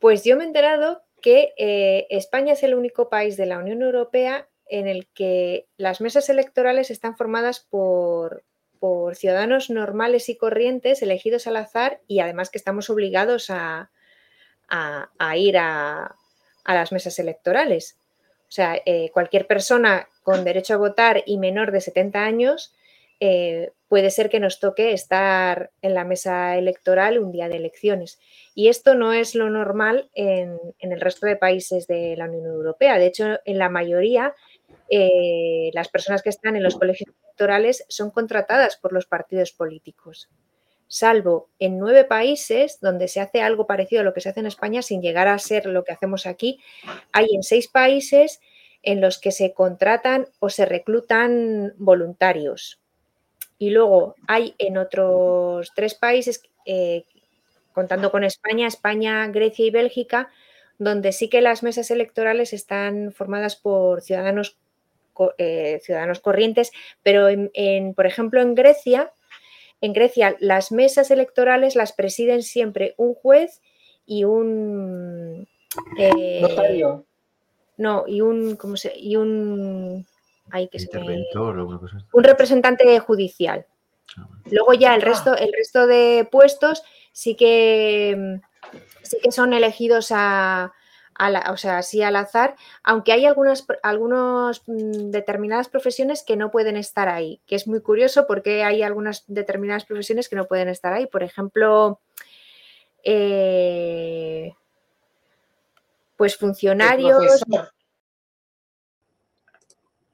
pues 0.00 0.24
yo 0.24 0.36
me 0.36 0.42
he 0.42 0.46
enterado 0.48 1.00
que 1.22 1.54
eh, 1.56 2.08
España 2.10 2.54
es 2.54 2.64
el 2.64 2.74
único 2.74 3.08
país 3.08 3.36
de 3.36 3.46
la 3.46 3.58
Unión 3.58 3.82
Europea 3.82 4.48
en 4.66 4.88
el 4.88 5.06
que 5.14 5.68
las 5.76 6.00
mesas 6.00 6.28
electorales 6.28 6.90
están 6.90 7.16
formadas 7.16 7.60
por, 7.60 8.42
ciudadanos 9.14 9.70
normales 9.70 10.28
y 10.30 10.36
corrientes 10.36 11.02
elegidos 11.02 11.46
al 11.46 11.58
azar 11.58 12.00
y 12.08 12.18
además 12.18 12.50
que 12.50 12.58
estamos 12.58 12.90
obligados 12.90 13.48
a, 13.50 13.90
ir 15.36 15.56
a, 15.56 16.16
las 16.66 16.90
mesas 16.90 17.16
electorales. 17.20 17.96
O 18.48 18.50
sea, 18.50 18.82
eh, 18.86 19.10
cualquier 19.12 19.46
persona 19.46 20.08
con 20.28 20.44
derecho 20.44 20.74
a 20.74 20.76
votar 20.76 21.22
y 21.24 21.38
menor 21.38 21.72
de 21.72 21.80
70 21.80 22.22
años, 22.22 22.74
eh, 23.18 23.72
puede 23.88 24.10
ser 24.10 24.28
que 24.28 24.40
nos 24.40 24.60
toque 24.60 24.92
estar 24.92 25.70
en 25.80 25.94
la 25.94 26.04
mesa 26.04 26.58
electoral 26.58 27.18
un 27.18 27.32
día 27.32 27.48
de 27.48 27.56
elecciones. 27.56 28.18
Y 28.54 28.68
esto 28.68 28.94
no 28.94 29.14
es 29.14 29.34
lo 29.34 29.48
normal 29.48 30.10
en, 30.12 30.58
el 30.80 31.00
resto 31.00 31.24
de 31.24 31.36
países 31.36 31.86
de 31.86 32.14
la 32.18 32.26
Unión 32.26 32.44
Europea. 32.44 32.98
De 32.98 33.06
hecho, 33.06 33.38
en 33.46 33.56
la 33.56 33.70
mayoría, 33.70 34.34
eh, 34.90 35.70
las 35.72 35.88
personas 35.88 36.20
que 36.20 36.28
están 36.28 36.56
en 36.56 36.62
los 36.62 36.76
colegios 36.76 37.08
electorales 37.24 37.86
son 37.88 38.10
contratadas 38.10 38.76
por 38.76 38.92
los 38.92 39.06
partidos 39.06 39.52
políticos. 39.52 40.28
Salvo 40.88 41.48
en 41.58 41.78
nueve 41.78 42.04
países 42.04 42.80
donde 42.82 43.08
se 43.08 43.20
hace 43.20 43.40
algo 43.40 43.66
parecido 43.66 44.02
a 44.02 44.04
lo 44.04 44.12
que 44.12 44.20
se 44.20 44.28
hace 44.28 44.40
en 44.40 44.46
España 44.46 44.82
sin 44.82 45.00
llegar 45.00 45.26
a 45.26 45.38
ser 45.38 45.64
lo 45.64 45.84
que 45.84 45.92
hacemos 45.94 46.26
aquí, 46.26 46.60
hay 47.12 47.28
en 47.34 47.42
seis 47.42 47.66
países 47.66 48.42
en 48.82 49.00
los 49.00 49.18
que 49.18 49.32
se 49.32 49.52
contratan 49.52 50.26
o 50.38 50.50
se 50.50 50.64
reclutan 50.64 51.74
voluntarios. 51.76 52.80
Y 53.58 53.70
luego 53.70 54.14
hay 54.26 54.54
en 54.58 54.78
otros 54.78 55.72
tres 55.74 55.94
países, 55.94 56.42
eh, 56.64 57.04
contando 57.72 58.10
con 58.10 58.24
España, 58.24 58.66
España, 58.66 59.26
Grecia 59.28 59.66
y 59.66 59.70
Bélgica, 59.70 60.30
donde 60.78 61.12
sí 61.12 61.28
que 61.28 61.40
las 61.40 61.62
mesas 61.62 61.90
electorales 61.90 62.52
están 62.52 63.12
formadas 63.12 63.56
por 63.56 64.00
ciudadanos, 64.00 64.56
eh, 65.38 65.80
ciudadanos 65.82 66.20
corrientes, 66.20 66.70
pero 67.02 67.28
en, 67.28 67.94
por 67.94 68.06
ejemplo 68.06 68.40
en 68.40 68.54
Grecia, 68.54 69.12
en 69.80 69.92
Grecia 69.92 70.36
las 70.38 70.70
mesas 70.70 71.10
electorales 71.10 71.74
las 71.74 71.92
presiden 71.92 72.42
siempre 72.42 72.94
un 72.96 73.14
juez 73.14 73.60
y 74.06 74.22
un 74.22 75.48
eh, 75.98 76.40
notario. 76.40 77.07
No, 77.78 78.04
y 78.06 78.20
un, 78.20 78.56
¿cómo 78.56 78.76
se, 78.76 78.92
y 78.98 79.16
un, 79.16 80.06
hay 80.50 80.68
que 80.68 80.78
Interventor 80.78 81.58
un 82.12 82.24
representante 82.24 82.98
judicial. 82.98 83.66
Ah, 84.16 84.28
Luego 84.50 84.74
ya 84.74 84.94
el 84.94 85.02
resto, 85.02 85.36
el 85.36 85.52
resto 85.56 85.86
de 85.86 86.28
puestos 86.30 86.82
sí 87.12 87.34
que 87.34 88.40
sí 89.02 89.18
que 89.22 89.32
son 89.32 89.52
elegidos 89.52 90.08
a, 90.10 90.72
o 91.50 91.56
sea, 91.56 91.80
al 92.04 92.16
azar, 92.16 92.56
aunque 92.82 93.12
hay 93.12 93.26
algunas 93.26 93.66
algunos, 93.82 94.62
mm, 94.66 95.10
determinadas 95.10 95.68
profesiones 95.68 96.22
que 96.22 96.36
no 96.36 96.50
pueden 96.50 96.76
estar 96.76 97.08
ahí, 97.08 97.40
que 97.46 97.56
es 97.56 97.66
muy 97.66 97.80
curioso 97.80 98.26
porque 98.26 98.64
hay 98.64 98.82
algunas 98.82 99.24
determinadas 99.26 99.84
profesiones 99.84 100.28
que 100.28 100.36
no 100.36 100.46
pueden 100.46 100.68
estar 100.68 100.92
ahí. 100.92 101.06
Por 101.06 101.22
ejemplo, 101.22 102.00
eh, 103.02 104.54
pues 106.18 106.36
funcionarios, 106.36 107.44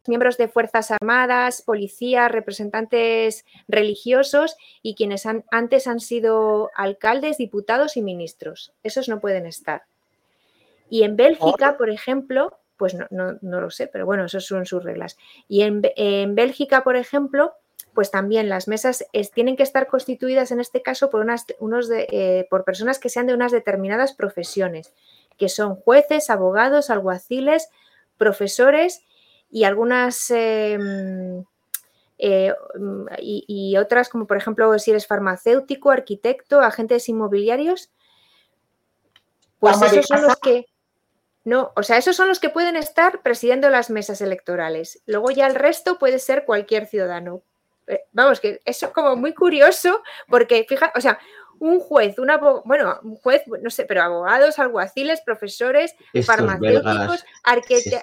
miembros 0.07 0.37
de 0.37 0.49
Fuerzas 0.49 0.91
Armadas, 0.91 1.63
policías, 1.63 2.31
representantes 2.31 3.47
religiosos 3.69 4.57
y 4.83 4.95
quienes 4.95 5.25
antes 5.51 5.87
han 5.87 6.01
sido 6.01 6.71
alcaldes, 6.77 7.39
diputados 7.39 7.97
y 7.97 8.03
ministros. 8.03 8.75
Esos 8.83 9.09
no 9.09 9.21
pueden 9.21 9.47
estar. 9.47 9.85
Y 10.91 11.05
en 11.05 11.17
Bélgica, 11.17 11.79
por 11.79 11.89
ejemplo, 11.89 12.59
pues 12.77 12.95
no, 13.11 13.39
lo 13.41 13.71
sé, 13.71 13.87
pero 13.87 14.05
bueno, 14.05 14.27
esas 14.27 14.45
son 14.45 14.67
sus 14.67 14.85
reglas. 14.85 15.17
Y 15.49 15.63
en, 15.63 16.35
Bélgica, 16.35 16.85
por 16.85 16.97
ejemplo, 16.97 17.55
pues 17.95 18.11
también 18.11 18.51
las 18.51 18.69
mesas 18.69 19.07
tienen 19.33 19.57
que 19.57 19.63
estar 19.63 19.87
constituidas 19.87 20.51
en 20.51 20.61
este 20.61 20.83
caso 20.83 21.09
por, 21.09 21.23
unas, 21.23 21.47
unos 21.61 21.89
eh, 21.91 22.47
por 22.51 22.65
personas 22.65 22.99
que 22.99 23.09
sean 23.09 23.27
de 23.27 23.35
unas 23.35 23.53
determinadas 23.53 24.13
profesiones, 24.13 24.93
que 25.37 25.49
son 25.49 25.77
jueces, 25.77 26.31
abogados, 26.31 26.91
alguaciles, 26.91 27.69
profesores 28.17 29.03
y 29.51 29.65
algunas 29.65 30.31
em, 30.31 31.45
eh, 32.19 32.55
y, 33.19 33.77
otras 33.77 34.09
como 34.09 34.27
por 34.27 34.37
ejemplo 34.37 34.79
si 34.79 34.91
eres 34.91 35.07
farmacéutico, 35.07 35.91
arquitecto, 35.91 36.61
agentes 36.61 37.09
inmobiliarios, 37.09 37.91
pues 39.59 39.81
esos 39.83 40.07
son 40.07 40.23
los 40.23 40.37
que 40.37 40.67
no, 41.45 41.73
o 41.77 41.83
sea, 41.83 41.99
esos 41.99 42.17
son 42.17 42.29
los 42.29 42.41
que 42.41 42.49
pueden 42.49 42.75
estar 42.75 43.21
presidiendo 43.23 43.69
las 43.69 43.91
mesas 43.91 44.23
electorales. 44.23 45.03
Luego 45.05 45.31
ya 45.31 45.47
el 45.47 45.55
resto 45.55 45.99
puede 45.99 46.19
ser 46.19 46.47
cualquier 46.47 46.87
ciudadano. 46.87 47.43
Eh, 47.87 48.05
vamos, 48.13 48.41
que 48.41 48.63
eso 48.65 48.87
es 48.87 48.93
como 48.93 49.15
muy 49.15 49.35
curioso 49.35 50.03
porque, 50.29 50.65
fija, 50.67 50.91
o 50.97 51.03
sea, 51.03 51.19
un 51.59 51.81
juez, 51.81 52.19
una, 52.19 52.39
bueno, 52.65 52.99
un 53.03 53.17
juez, 53.17 53.43
no 53.63 53.71
sé, 53.71 53.85
pero 53.85 54.03
abogados, 54.03 54.59
alguaciles, 54.59 55.21
profesores, 55.21 55.95
farmacéuticos, 56.25 57.25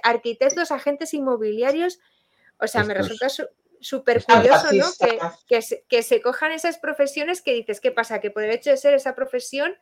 arquitectos, 0.03 0.71
agentes 0.71 1.13
inmobiliarios. 1.13 1.99
O 2.59 2.67
sea, 2.67 2.83
me 2.83 2.93
resulta 2.93 3.27
súper 3.79 4.23
curioso, 4.23 4.67
¿no? 4.73 4.85
Que, 5.47 5.61
que, 5.87 6.03
se, 6.03 6.21
cojan 6.21 6.51
esas 6.51 6.77
profesiones 6.77 7.41
que 7.41 7.53
dices, 7.53 7.81
¿qué 7.81 7.91
pasa? 7.91 8.19
Que 8.19 8.31
por 8.31 8.43
el 8.43 8.51
hecho 8.51 8.69
de 8.69 8.77
ser 8.77 8.93
esa 8.93 9.15
profesión 9.15 9.73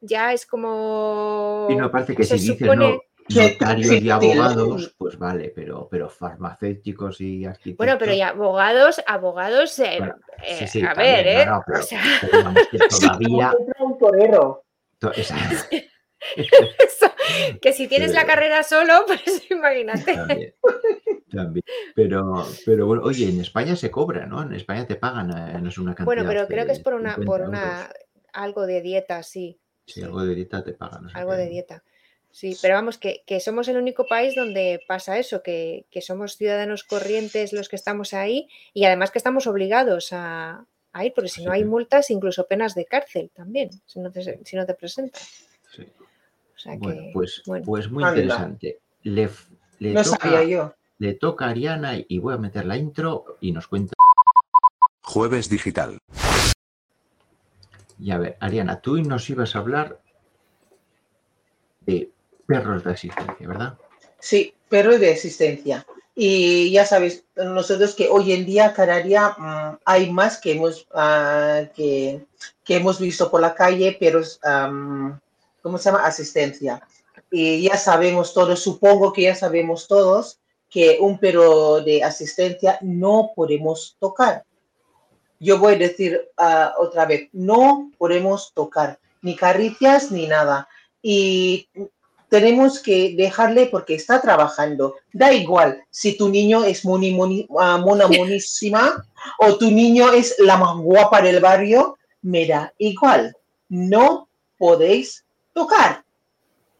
ya 0.00 0.32
es 0.32 0.46
como... 0.46 1.68
Y 1.70 1.76
no, 1.76 1.86
aparte 1.86 2.16
que 2.16 2.24
si 2.24 2.38
supone... 2.38 3.00
notarios 3.34 4.02
y 4.02 4.10
abogados, 4.10 4.94
pues 4.96 5.18
vale, 5.18 5.52
pero, 5.54 5.88
pero 5.90 6.08
farmacéuticos 6.08 7.20
y 7.20 7.44
arquitectos. 7.44 7.76
Bueno, 7.78 7.98
pero 7.98 8.12
y 8.12 8.22
abogados, 8.22 9.02
abogados, 9.06 9.78
eh, 9.78 10.00
eh, 10.42 10.86
a 10.86 10.94
ver, 10.94 11.26
¿eh? 11.26 11.46
o 11.50 11.82
sea... 11.82 12.02
que 12.70 12.78
todavía. 13.00 13.54
que 17.62 17.72
si 17.72 17.88
tienes 17.88 18.12
la 18.12 18.26
carrera 18.26 18.62
solo, 18.62 19.04
pues 19.06 19.50
imagínate. 19.50 20.54
También, 21.30 21.64
Pero, 21.94 22.46
pero 22.66 22.86
bueno, 22.86 23.02
oye, 23.04 23.28
en 23.28 23.40
España 23.40 23.74
se 23.76 23.90
cobra, 23.90 24.26
¿no? 24.26 24.42
En 24.42 24.52
España 24.52 24.86
te 24.86 24.96
pagan, 24.96 25.28
no 25.62 25.68
es 25.68 25.78
una 25.78 25.94
cantidad. 25.94 26.04
Bueno, 26.04 26.24
pero 26.26 26.46
creo 26.46 26.66
que 26.66 26.72
es 26.72 26.80
por 26.80 26.94
una, 26.94 27.16
por 27.16 27.40
una 27.40 27.88
algo 28.32 28.66
de 28.66 28.80
dieta, 28.80 29.22
sí. 29.22 29.58
Sí, 29.86 30.02
algo 30.02 30.22
de 30.22 30.34
dieta 30.34 30.62
te 30.62 30.72
pagan. 30.72 31.08
algo 31.14 31.32
de 31.32 31.48
dieta. 31.48 31.82
Sí, 32.32 32.56
pero 32.62 32.74
vamos, 32.74 32.98
que, 32.98 33.22
somos 33.40 33.68
el 33.68 33.76
único 33.76 34.06
país 34.06 34.34
donde 34.34 34.80
pasa 34.86 35.18
eso, 35.18 35.42
que, 35.42 35.84
somos 36.00 36.36
ciudadanos 36.36 36.84
corrientes 36.84 37.52
los 37.52 37.68
que 37.68 37.76
estamos 37.76 38.14
ahí 38.14 38.48
y 38.72 38.84
además 38.84 39.10
que 39.10 39.18
estamos 39.18 39.46
obligados 39.46 40.12
a, 40.12 40.64
ir, 41.02 41.12
porque 41.14 41.28
si 41.28 41.44
no 41.44 41.52
hay 41.52 41.64
multas, 41.64 42.10
incluso 42.10 42.46
penas 42.46 42.74
de 42.74 42.86
cárcel 42.86 43.30
también, 43.34 43.70
si 43.84 43.98
no 44.00 44.10
te, 44.10 44.44
si 44.44 44.56
no 44.56 44.64
te 44.64 44.74
presentas. 44.74 45.48
Sí. 45.74 45.86
bueno, 46.78 47.02
pues, 47.12 47.42
pues 47.64 47.90
muy 47.90 48.04
interesante. 48.04 48.78
Le, 49.02 49.28
no 49.80 50.02
toca, 50.02 50.16
sabía 50.18 50.44
yo. 50.44 50.74
Le 50.98 51.14
toca 51.14 51.46
a 51.46 51.50
Ariana 51.50 51.94
y 52.06 52.18
voy 52.18 52.34
a 52.34 52.38
meter 52.38 52.64
la 52.66 52.76
intro 52.76 53.38
y 53.40 53.52
nos 53.52 53.66
cuenta. 53.66 53.94
Jueves 55.02 55.48
Digital. 55.48 55.98
Y 57.98 58.12
a 58.12 58.18
ver, 58.18 58.36
Ariana, 58.40 58.80
tú 58.80 58.96
nos 59.02 59.28
ibas 59.28 59.56
a 59.56 59.58
hablar 59.58 60.00
de 61.80 62.12
perros 62.50 62.84
de 62.84 62.92
asistencia, 62.92 63.48
¿verdad? 63.48 63.78
Sí, 64.18 64.54
perros 64.68 65.00
de 65.00 65.12
asistencia. 65.12 65.86
Y 66.14 66.70
ya 66.72 66.84
sabes, 66.84 67.24
nosotros 67.36 67.94
que 67.94 68.08
hoy 68.08 68.32
en 68.32 68.44
día, 68.44 68.74
cada 68.74 69.00
mm, 69.00 69.78
hay 69.84 70.10
más 70.10 70.38
que 70.38 70.52
hemos, 70.52 70.86
ah, 70.92 71.62
que, 71.74 72.26
hemos 72.68 73.00
visto 73.00 73.30
por 73.30 73.40
la 73.40 73.54
calle, 73.54 73.96
pero, 73.98 74.20
¿cómo 75.62 75.78
se 75.78 75.84
llama? 75.84 76.04
Asistencia. 76.04 76.82
Y 77.30 77.62
ya 77.62 77.76
sabemos 77.76 78.34
todos, 78.34 78.60
supongo 78.60 79.12
que 79.12 79.22
ya 79.22 79.34
sabemos 79.34 79.86
todos, 79.86 80.38
que 80.68 80.98
un 81.00 81.18
perro 81.18 81.80
de 81.80 82.02
asistencia 82.02 82.78
no 82.80 83.32
podemos 83.34 83.96
tocar 83.98 84.44
yo 85.40 85.58
voy 85.58 85.74
a 85.74 85.78
decir 85.78 86.20
ah, 86.36 86.74
otra 86.78 87.06
vez, 87.06 87.28
no 87.32 87.90
podemos 87.96 88.52
tocar 88.54 89.00
ni 89.22 89.34
caricias 89.34 90.12
ni 90.12 90.26
nada. 90.26 90.68
Y 91.02 91.66
tenemos 92.30 92.78
que 92.78 93.14
dejarle 93.16 93.66
porque 93.66 93.94
está 93.94 94.22
trabajando. 94.22 94.94
Da 95.12 95.32
igual 95.32 95.82
si 95.90 96.16
tu 96.16 96.28
niño 96.28 96.64
es 96.64 96.84
moni, 96.84 97.46
ah, 97.58 97.78
mona 97.78 98.06
monísima 98.18 99.04
o 99.38 99.56
tu 99.56 99.70
niño 99.70 100.12
es 100.12 100.36
la 100.38 100.56
más 100.56 100.76
guapa 100.78 101.20
del 101.20 101.40
barrio, 101.40 101.98
me 102.22 102.46
da 102.46 102.72
igual. 102.78 103.36
No 103.68 104.28
podéis 104.56 105.24
tocar. 105.52 106.04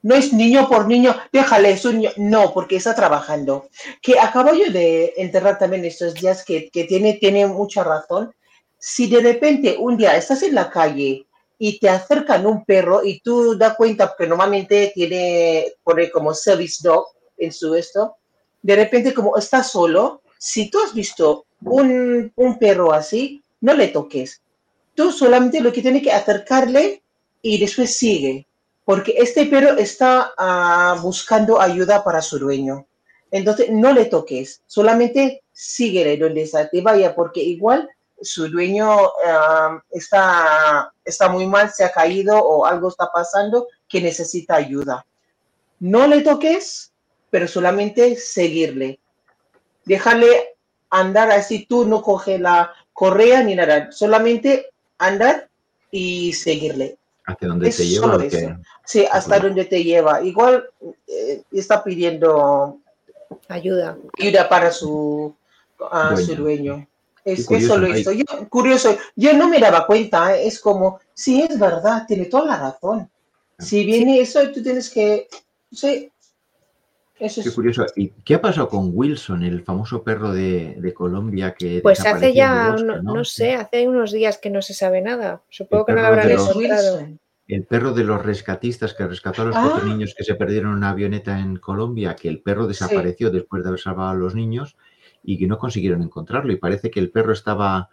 No 0.02 0.14
es 0.14 0.32
niño 0.32 0.66
por 0.66 0.86
niño, 0.86 1.14
déjale, 1.30 1.72
es 1.72 1.84
un 1.84 1.98
niño. 1.98 2.10
No, 2.16 2.54
porque 2.54 2.76
está 2.76 2.94
trabajando. 2.94 3.68
Que 4.00 4.18
acabo 4.18 4.54
yo 4.54 4.72
de 4.72 5.12
enterrar 5.18 5.58
también 5.58 5.84
estos 5.84 6.14
días 6.14 6.42
que, 6.42 6.70
que 6.70 6.84
tiene, 6.84 7.14
tiene 7.14 7.46
mucha 7.46 7.84
razón 7.84 8.32
si 8.78 9.08
de 9.08 9.20
repente 9.20 9.76
un 9.78 9.98
día 9.98 10.16
estás 10.16 10.42
en 10.42 10.54
la 10.54 10.70
calle 10.70 11.26
y 11.62 11.78
te 11.78 11.90
acercan 11.90 12.46
un 12.46 12.64
perro 12.64 13.04
y 13.04 13.20
tú 13.20 13.54
das 13.54 13.76
cuenta 13.76 14.14
que 14.16 14.26
normalmente 14.26 14.92
tiene, 14.94 15.74
pone 15.84 16.10
como 16.10 16.32
service 16.32 16.78
dog 16.82 17.04
en 17.36 17.52
su 17.52 17.74
esto, 17.74 18.16
de 18.62 18.76
repente 18.76 19.12
como 19.12 19.36
está 19.36 19.62
solo, 19.62 20.22
si 20.38 20.70
tú 20.70 20.78
has 20.82 20.94
visto 20.94 21.44
un, 21.60 22.32
perro 22.58 22.94
así, 22.94 23.42
no 23.60 23.74
le 23.74 23.88
toques. 23.88 24.40
Tú 24.94 25.12
solamente 25.12 25.60
lo 25.60 25.70
que 25.70 25.82
tienes 25.82 26.02
que 26.02 26.12
acercarle 26.12 27.02
y 27.42 27.60
después 27.60 27.94
sigue, 27.94 28.46
porque 28.86 29.16
este 29.18 29.44
perro 29.44 29.76
está 29.76 30.32
ah, 30.38 30.98
buscando 31.02 31.60
ayuda 31.60 32.02
para 32.02 32.22
su 32.22 32.38
dueño. 32.38 32.86
Entonces, 33.30 33.68
no 33.70 33.92
le 33.92 34.06
toques, 34.06 34.62
solamente 34.66 35.42
síguele 35.52 36.16
donde 36.16 36.44
está, 36.44 36.70
te 36.70 36.80
vaya, 36.80 37.14
porque 37.14 37.42
igual 37.42 37.86
su 38.20 38.48
dueño 38.48 39.10
está, 39.90 40.92
está 41.04 41.28
muy 41.28 41.46
mal, 41.46 41.70
se 41.70 41.84
ha 41.84 41.92
caído 41.92 42.38
o 42.38 42.66
algo 42.66 42.88
está 42.88 43.10
pasando 43.12 43.68
que 43.88 44.00
necesita 44.00 44.56
ayuda. 44.56 45.06
No 45.78 46.06
le 46.06 46.20
toques, 46.22 46.92
pero 47.30 47.48
solamente 47.48 48.16
seguirle. 48.16 49.00
Dejarle 49.84 50.56
andar 50.90 51.30
así, 51.30 51.66
tú 51.66 51.86
no 51.86 52.02
coge 52.02 52.38
la 52.38 52.72
correa 52.92 53.42
ni 53.42 53.54
nada, 53.54 53.90
solamente 53.90 54.66
andar 54.98 55.48
y 55.90 56.32
seguirle. 56.32 56.98
¿Hasta 57.24 57.46
dónde 57.46 57.70
te 57.70 57.86
lleva? 57.86 58.18
Sí, 58.84 59.06
hasta 59.10 59.38
donde 59.38 59.64
te 59.64 59.82
lleva. 59.84 60.22
Igual 60.22 60.68
eh, 61.06 61.42
está 61.52 61.82
pidiendo 61.82 62.78
ayuda. 63.48 63.96
Ayuda 64.18 64.48
para 64.48 64.70
su, 64.72 65.34
su 66.16 66.34
dueño. 66.34 66.86
Es, 67.24 67.50
eso 67.50 67.78
lo 67.78 67.96
hizo. 67.96 68.12
Yo, 68.12 68.24
curioso, 68.48 68.96
yo 69.16 69.32
no 69.34 69.48
me 69.48 69.58
daba 69.58 69.86
cuenta, 69.86 70.36
¿eh? 70.36 70.46
es 70.46 70.58
como, 70.58 71.00
sí, 71.12 71.42
es 71.42 71.58
verdad, 71.58 72.04
tiene 72.06 72.26
toda 72.26 72.46
la 72.46 72.58
razón. 72.58 73.10
Ah. 73.58 73.62
Si 73.62 73.84
viene 73.84 74.20
eso, 74.20 74.40
tú 74.50 74.62
tienes 74.62 74.88
que, 74.90 75.28
sí, 75.70 76.10
eso 77.20 77.42
qué 77.44 77.50
curioso. 77.52 77.84
¿Y 77.96 78.08
qué 78.24 78.36
ha 78.36 78.40
pasado 78.40 78.68
con 78.68 78.90
Wilson, 78.94 79.42
el 79.42 79.62
famoso 79.62 80.02
perro 80.02 80.32
de, 80.32 80.92
Colombia 80.94 81.54
que 81.56 81.80
Pues 81.82 82.04
hace 82.04 82.32
ya, 82.32 82.74
¿no? 82.74 83.24
sé, 83.24 83.54
hace 83.54 83.86
unos 83.86 84.10
días 84.10 84.38
que 84.38 84.50
no 84.50 84.62
se 84.62 84.72
sabe 84.72 85.02
nada. 85.02 85.42
Supongo 85.50 85.84
que 85.84 85.92
no 85.92 86.00
lo 86.00 86.06
habrán 86.08 86.30
encontrado. 86.30 87.06
El 87.46 87.64
perro 87.64 87.92
de 87.92 88.04
los 88.04 88.24
rescatistas 88.24 88.94
que 88.94 89.06
rescató 89.06 89.42
a 89.42 89.46
los 89.46 89.56
cuatro 89.56 89.80
ah. 89.82 89.86
niños 89.86 90.14
que 90.16 90.24
se 90.24 90.34
perdieron 90.34 90.70
en 90.70 90.78
una 90.78 90.90
avioneta 90.90 91.38
en 91.38 91.56
Colombia, 91.56 92.16
que 92.16 92.28
el 92.28 92.40
perro 92.40 92.66
desapareció 92.66 93.30
después 93.30 93.62
de 93.62 93.68
haber 93.68 93.80
salvado 93.80 94.10
a 94.10 94.14
los 94.14 94.34
niños 94.34 94.76
y 95.22 95.38
que 95.38 95.46
no 95.46 95.58
consiguieron 95.58 96.02
encontrarlo. 96.02 96.52
Y 96.52 96.56
parece 96.56 96.90
que 96.90 97.00
el 97.00 97.10
perro 97.10 97.32
estaba 97.32 97.88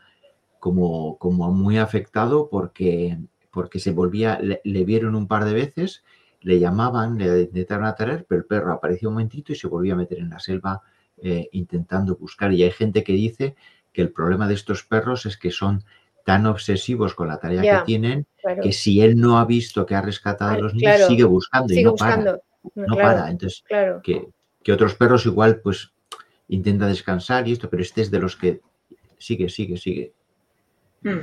como, 0.60 1.18
como 1.18 1.52
muy 1.52 1.78
afectado 1.78 2.50
porque, 2.50 3.18
porque 3.52 3.80
se 3.80 3.92
volvía, 3.92 4.40
le, 4.42 4.84
vieron 4.86 5.16
un 5.16 5.28
par 5.28 5.46
de 5.46 5.54
veces 5.54 6.04
le 6.42 6.60
llamaban, 6.60 7.18
le 7.18 7.42
intentaron 7.42 7.86
atraer, 7.86 8.26
pero 8.28 8.42
el 8.42 8.46
perro 8.46 8.72
apareció 8.72 9.10
un 9.10 9.16
momentito 9.16 9.52
y 9.52 9.56
se 9.56 9.68
volvió 9.68 9.94
a 9.94 9.98
meter 9.98 10.20
en 10.20 10.30
la 10.30 10.40
selva 10.40 10.82
eh, 11.22 11.50
intentando 11.52 12.16
buscar. 12.16 12.54
Y 12.54 12.64
hay 12.64 12.72
gente 12.72 13.04
que 13.04 13.14
dice 13.14 13.56
que 13.92 14.02
el 14.02 14.12
problema 14.12 14.48
de 14.48 14.54
estos 14.54 14.84
perros 14.84 15.26
es 15.26 15.36
que 15.36 15.52
son 15.52 15.84
tan 16.24 16.46
obsesivos 16.46 17.16
con 17.16 17.30
la 17.30 17.40
tarea 17.40 17.62
que 17.62 17.86
tienen 17.86 18.28
que 18.62 18.72
si 18.72 19.02
él 19.02 19.16
no 19.20 19.40
ha 19.40 19.46
visto 19.46 19.86
que 19.86 19.96
ha 19.96 20.02
rescatado 20.02 20.52
a 20.52 20.58
los 20.60 20.74
niños, 20.74 21.08
sigue 21.08 21.24
buscando 21.24 21.74
y 21.74 21.84
no 21.84 21.96
para. 21.96 22.40
No 22.76 22.96
para. 22.96 23.32
Entonces, 23.32 23.64
que, 24.04 24.28
que, 24.62 24.74
otros 24.74 24.96
perros 24.96 25.26
igual 25.26 25.62
pues 25.62 25.94
intenta 26.50 26.88
descansar 26.88 27.48
y 27.48 27.54
esto, 27.54 27.70
pero 27.70 27.82
este 27.82 28.02
es 28.02 28.12
de 28.12 28.20
los 28.20 28.36
que 28.36 28.62
sigue, 29.18 29.50
sigue, 29.50 29.78
sigue. 29.78 30.14
Hmm. 31.02 31.20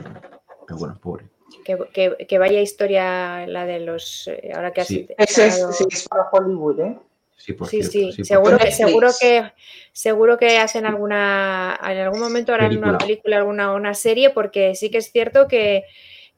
Pero 0.66 0.78
bueno, 0.78 0.98
pobre. 1.00 1.26
Que, 1.64 2.38
vaya 2.38 2.60
historia 2.60 3.46
la 3.46 3.64
de 3.66 3.80
los. 3.80 4.28
Eh, 4.28 4.52
ahora 4.54 4.72
que 4.72 4.84
sí. 4.84 5.06
Ese 5.16 5.46
es, 5.46 6.08
para 6.08 6.28
Hollywood, 6.30 6.80
¿eh? 6.80 6.98
Sí, 7.36 7.56
sí, 7.82 8.12
sí. 8.12 8.24
seguro, 8.24 8.56
que, 8.58 8.70
seguro, 8.70 9.08
que, 9.20 9.52
seguro 9.92 10.38
que 10.38 10.58
hacen 10.58 10.86
alguna, 10.86 11.78
en 11.82 11.98
algún 11.98 12.20
momento 12.20 12.54
harán 12.54 12.76
una 12.78 12.96
película, 12.96 13.36
alguna 13.36 13.72
una 13.72 13.92
serie, 13.92 14.30
porque 14.30 14.74
sí 14.74 14.90
que 14.90 14.98
es 14.98 15.10
cierto 15.10 15.46
que, 15.48 15.84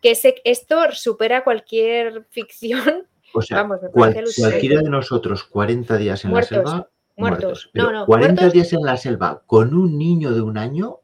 que 0.00 0.18
esto 0.44 0.92
supera 0.92 1.44
cualquier 1.44 2.24
ficción. 2.30 3.06
O 3.34 3.42
sea, 3.42 3.58
Vamos, 3.58 3.80
cualquiera 3.92 4.80
de 4.80 4.88
nosotros 4.88 5.44
40 5.44 5.96
días 5.98 6.24
en 6.24 6.32
la 6.32 6.42
selva, 6.42 6.88
muertos. 7.16 7.70
no, 7.74 7.90
no, 7.90 8.06
40 8.06 8.50
días 8.50 8.72
en 8.72 8.82
la 8.82 8.96
selva 8.96 9.42
con 9.46 9.74
un 9.74 9.98
niño 9.98 10.32
de 10.32 10.40
un 10.40 10.58
año, 10.58 11.00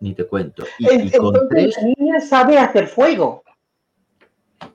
ni 0.00 0.14
te 0.14 0.26
cuento. 0.26 0.64
Y, 0.78 1.10
con 1.10 1.48
tres... 1.48 1.76
La 1.80 1.88
niña 1.96 2.20
sabe 2.20 2.58
hacer 2.58 2.88
fuego. 2.88 3.44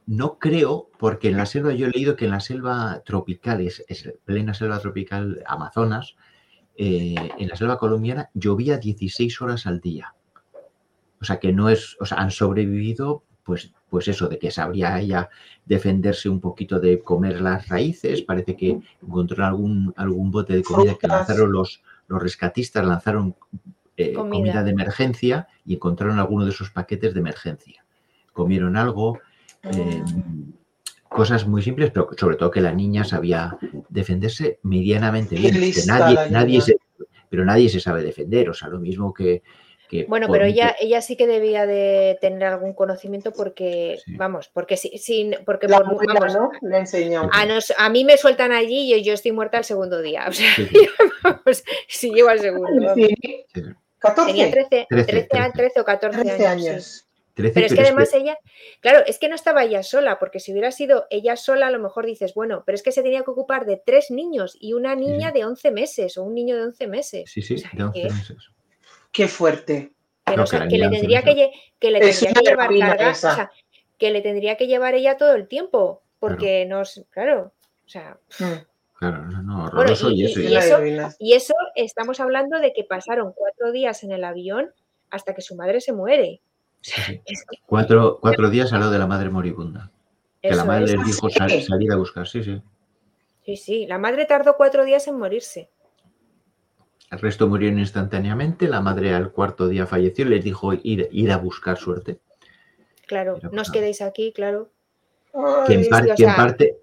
No 0.05 0.37
creo, 0.39 0.89
porque 0.97 1.29
en 1.29 1.37
la 1.37 1.45
selva 1.45 1.73
yo 1.73 1.87
he 1.87 1.91
leído 1.91 2.15
que 2.15 2.25
en 2.25 2.31
la 2.31 2.39
selva 2.39 3.01
tropical, 3.05 3.61
es, 3.61 3.83
plena 4.25 4.53
selva 4.53 4.79
tropical 4.79 5.43
Amazonas, 5.45 6.15
eh, 6.75 7.15
en 7.37 7.47
la 7.47 7.55
selva 7.55 7.77
colombiana 7.77 8.29
llovía 8.33 8.77
16 8.77 9.41
horas 9.41 9.65
al 9.65 9.81
día. 9.81 10.13
O 11.19 11.25
sea 11.25 11.39
que 11.39 11.51
no 11.51 11.69
es, 11.69 11.97
o 11.99 12.05
sea, 12.05 12.19
han 12.19 12.31
sobrevivido, 12.31 13.23
pues, 13.43 13.73
pues 13.89 14.07
eso, 14.07 14.27
de 14.27 14.37
que 14.37 14.51
sabría 14.51 14.99
ella 14.99 15.29
defenderse 15.65 16.29
un 16.29 16.39
poquito 16.39 16.79
de 16.79 16.99
comer 16.99 17.41
las 17.41 17.67
raíces. 17.67 18.21
Parece 18.21 18.55
que 18.55 18.79
encontró 19.01 19.45
algún, 19.45 19.93
algún 19.95 20.31
bote 20.31 20.53
de 20.55 20.63
comida 20.63 20.95
que 20.99 21.07
lanzaron 21.07 21.51
los, 21.51 21.81
los 22.07 22.21
rescatistas, 22.21 22.85
lanzaron 22.85 23.35
eh, 23.95 24.13
comida 24.13 24.63
de 24.63 24.71
emergencia 24.71 25.47
y 25.65 25.75
encontraron 25.75 26.19
alguno 26.19 26.45
de 26.45 26.51
esos 26.51 26.69
paquetes 26.69 27.13
de 27.13 27.19
emergencia. 27.19 27.83
Comieron 28.33 28.77
algo, 28.77 29.19
eh, 29.63 30.03
cosas 31.09 31.47
muy 31.47 31.61
simples, 31.61 31.91
pero 31.91 32.09
sobre 32.17 32.35
todo 32.35 32.51
que 32.51 32.61
la 32.61 32.73
niña 32.73 33.03
sabía 33.03 33.57
defenderse 33.89 34.59
medianamente 34.63 35.35
bien. 35.35 35.55
nadie, 35.87 36.29
nadie 36.29 36.61
pero 37.29 37.43
nadie 37.43 37.69
se 37.69 37.79
sabe 37.79 38.03
defender, 38.03 38.49
o 38.49 38.53
sea, 38.53 38.69
lo 38.69 38.79
mismo 38.79 39.13
que... 39.13 39.43
bueno, 40.07 40.27
pero 40.31 40.45
ella, 40.45 40.75
ella 40.79 41.01
sí 41.01 41.15
que 41.15 41.27
debía 41.27 41.65
de 41.65 42.17
tener 42.21 42.43
algún 42.43 42.73
conocimiento 42.73 43.31
porque, 43.31 43.99
vamos, 44.07 44.49
porque 44.53 44.77
sin, 44.77 45.35
porque 45.45 45.67
la 45.67 45.79
vamos, 45.79 46.01
¿no? 46.33 46.51
Le 46.61 46.77
enseñó. 46.77 47.29
A, 47.31 47.89
mí 47.89 48.05
me 48.05 48.17
sueltan 48.17 48.51
allí 48.51 48.93
y 48.93 49.03
yo 49.03 49.13
estoy 49.13 49.31
muerta 49.31 49.57
el 49.57 49.63
segundo 49.63 50.01
día, 50.01 50.25
o 50.27 50.31
sea, 50.31 50.49
si 51.87 52.11
llego 52.13 52.29
al 52.29 52.39
segundo. 52.39 52.93
Tenía 54.25 54.51
13, 54.51 54.87
13, 54.89 55.79
o 55.79 55.85
14 55.85 56.47
años 56.47 57.07
pero 57.37 57.65
es 57.65 57.73
que 57.73 57.81
además 57.81 58.13
ella, 58.13 58.37
claro, 58.81 59.03
es 59.05 59.19
que 59.19 59.29
no 59.29 59.35
estaba 59.35 59.63
ella 59.63 59.83
sola, 59.83 60.17
porque 60.19 60.39
si 60.39 60.51
hubiera 60.51 60.71
sido 60.71 61.05
ella 61.09 61.35
sola, 61.35 61.67
a 61.67 61.71
lo 61.71 61.79
mejor 61.79 62.05
dices, 62.05 62.33
bueno, 62.33 62.63
pero 62.65 62.75
es 62.75 62.83
que 62.83 62.91
se 62.91 63.03
tenía 63.03 63.23
que 63.23 63.31
ocupar 63.31 63.65
de 63.65 63.81
tres 63.83 64.09
niños 64.09 64.57
y 64.59 64.73
una 64.73 64.95
niña 64.95 65.31
de 65.31 65.45
11 65.45 65.71
meses 65.71 66.17
o 66.17 66.23
un 66.23 66.33
niño 66.33 66.55
de 66.55 66.63
11 66.63 66.87
meses. 66.87 67.31
Sí, 67.31 67.41
sí, 67.41 67.55
de 67.55 67.83
11 67.83 68.03
meses. 68.03 68.37
Qué 69.17 69.27
fuerte. 69.27 69.93
que, 70.27 70.77
le 70.77 70.89
tendría 70.89 71.23
que, 71.23 71.51
que, 71.79 71.89
le 71.89 71.99
tendría 71.99 72.33
que 72.33 72.41
llevar 72.41 72.69
carga, 72.77 73.09
o 73.09 73.15
sea, 73.15 73.51
que 73.97 74.11
le 74.11 74.21
tendría 74.21 74.57
que 74.57 74.67
llevar 74.67 74.93
ella 74.93 75.17
todo 75.17 75.33
el 75.33 75.47
tiempo, 75.47 76.03
porque 76.19 76.67
no, 76.67 76.83
claro, 77.09 77.51
o 77.83 77.89
sea. 77.89 78.19
Mm. 78.37 78.53
Claro, 78.99 79.25
no, 79.25 79.65
horroroso 79.65 80.11
y, 80.11 80.23
eso, 80.23 80.79
y 81.17 81.33
eso 81.33 81.55
estamos 81.73 82.19
hablando 82.19 82.59
de 82.59 82.73
que 82.73 82.83
pasaron 82.83 83.33
cuatro 83.35 83.71
días 83.71 84.03
en 84.03 84.11
el 84.11 84.23
avión 84.23 84.71
hasta 85.09 85.33
que 85.33 85.41
su 85.41 85.55
madre 85.55 85.81
se 85.81 85.93
muere. 85.93 86.41
Cuatro, 87.65 88.19
cuatro 88.21 88.51
días 88.51 88.71
a 88.71 88.77
lo 88.77 88.91
de 88.91 88.99
la 88.99 89.07
madre 89.07 89.31
moribunda. 89.31 89.89
Que 90.43 90.53
la 90.53 90.63
madre 90.63 90.95
les 90.95 91.05
dijo 91.07 91.27
salir 91.31 91.91
a 91.91 91.95
buscar, 91.95 92.27
sí, 92.27 92.43
sí. 92.43 92.61
Sí, 93.43 93.57
sí, 93.57 93.87
la 93.87 93.97
madre 93.97 94.25
tardó 94.25 94.57
cuatro 94.57 94.85
días 94.85 95.07
en 95.07 95.17
morirse. 95.17 95.71
El 97.09 97.19
resto 97.19 97.47
murieron 97.47 97.79
instantáneamente. 97.79 98.67
La 98.67 98.81
madre 98.81 99.13
al 99.13 99.31
cuarto 99.31 99.67
día 99.67 99.85
falleció 99.85 100.25
y 100.25 100.29
les 100.29 100.43
dijo 100.43 100.73
ir, 100.73 101.07
ir 101.11 101.31
a 101.31 101.37
buscar 101.37 101.77
suerte. 101.77 102.19
Claro, 103.05 103.39
no 103.51 103.61
os 103.61 103.71
quedéis 103.71 104.01
aquí, 104.01 104.33
claro. 104.33 104.69
Que 105.67 105.73
en, 105.75 105.87
parte, 105.87 106.15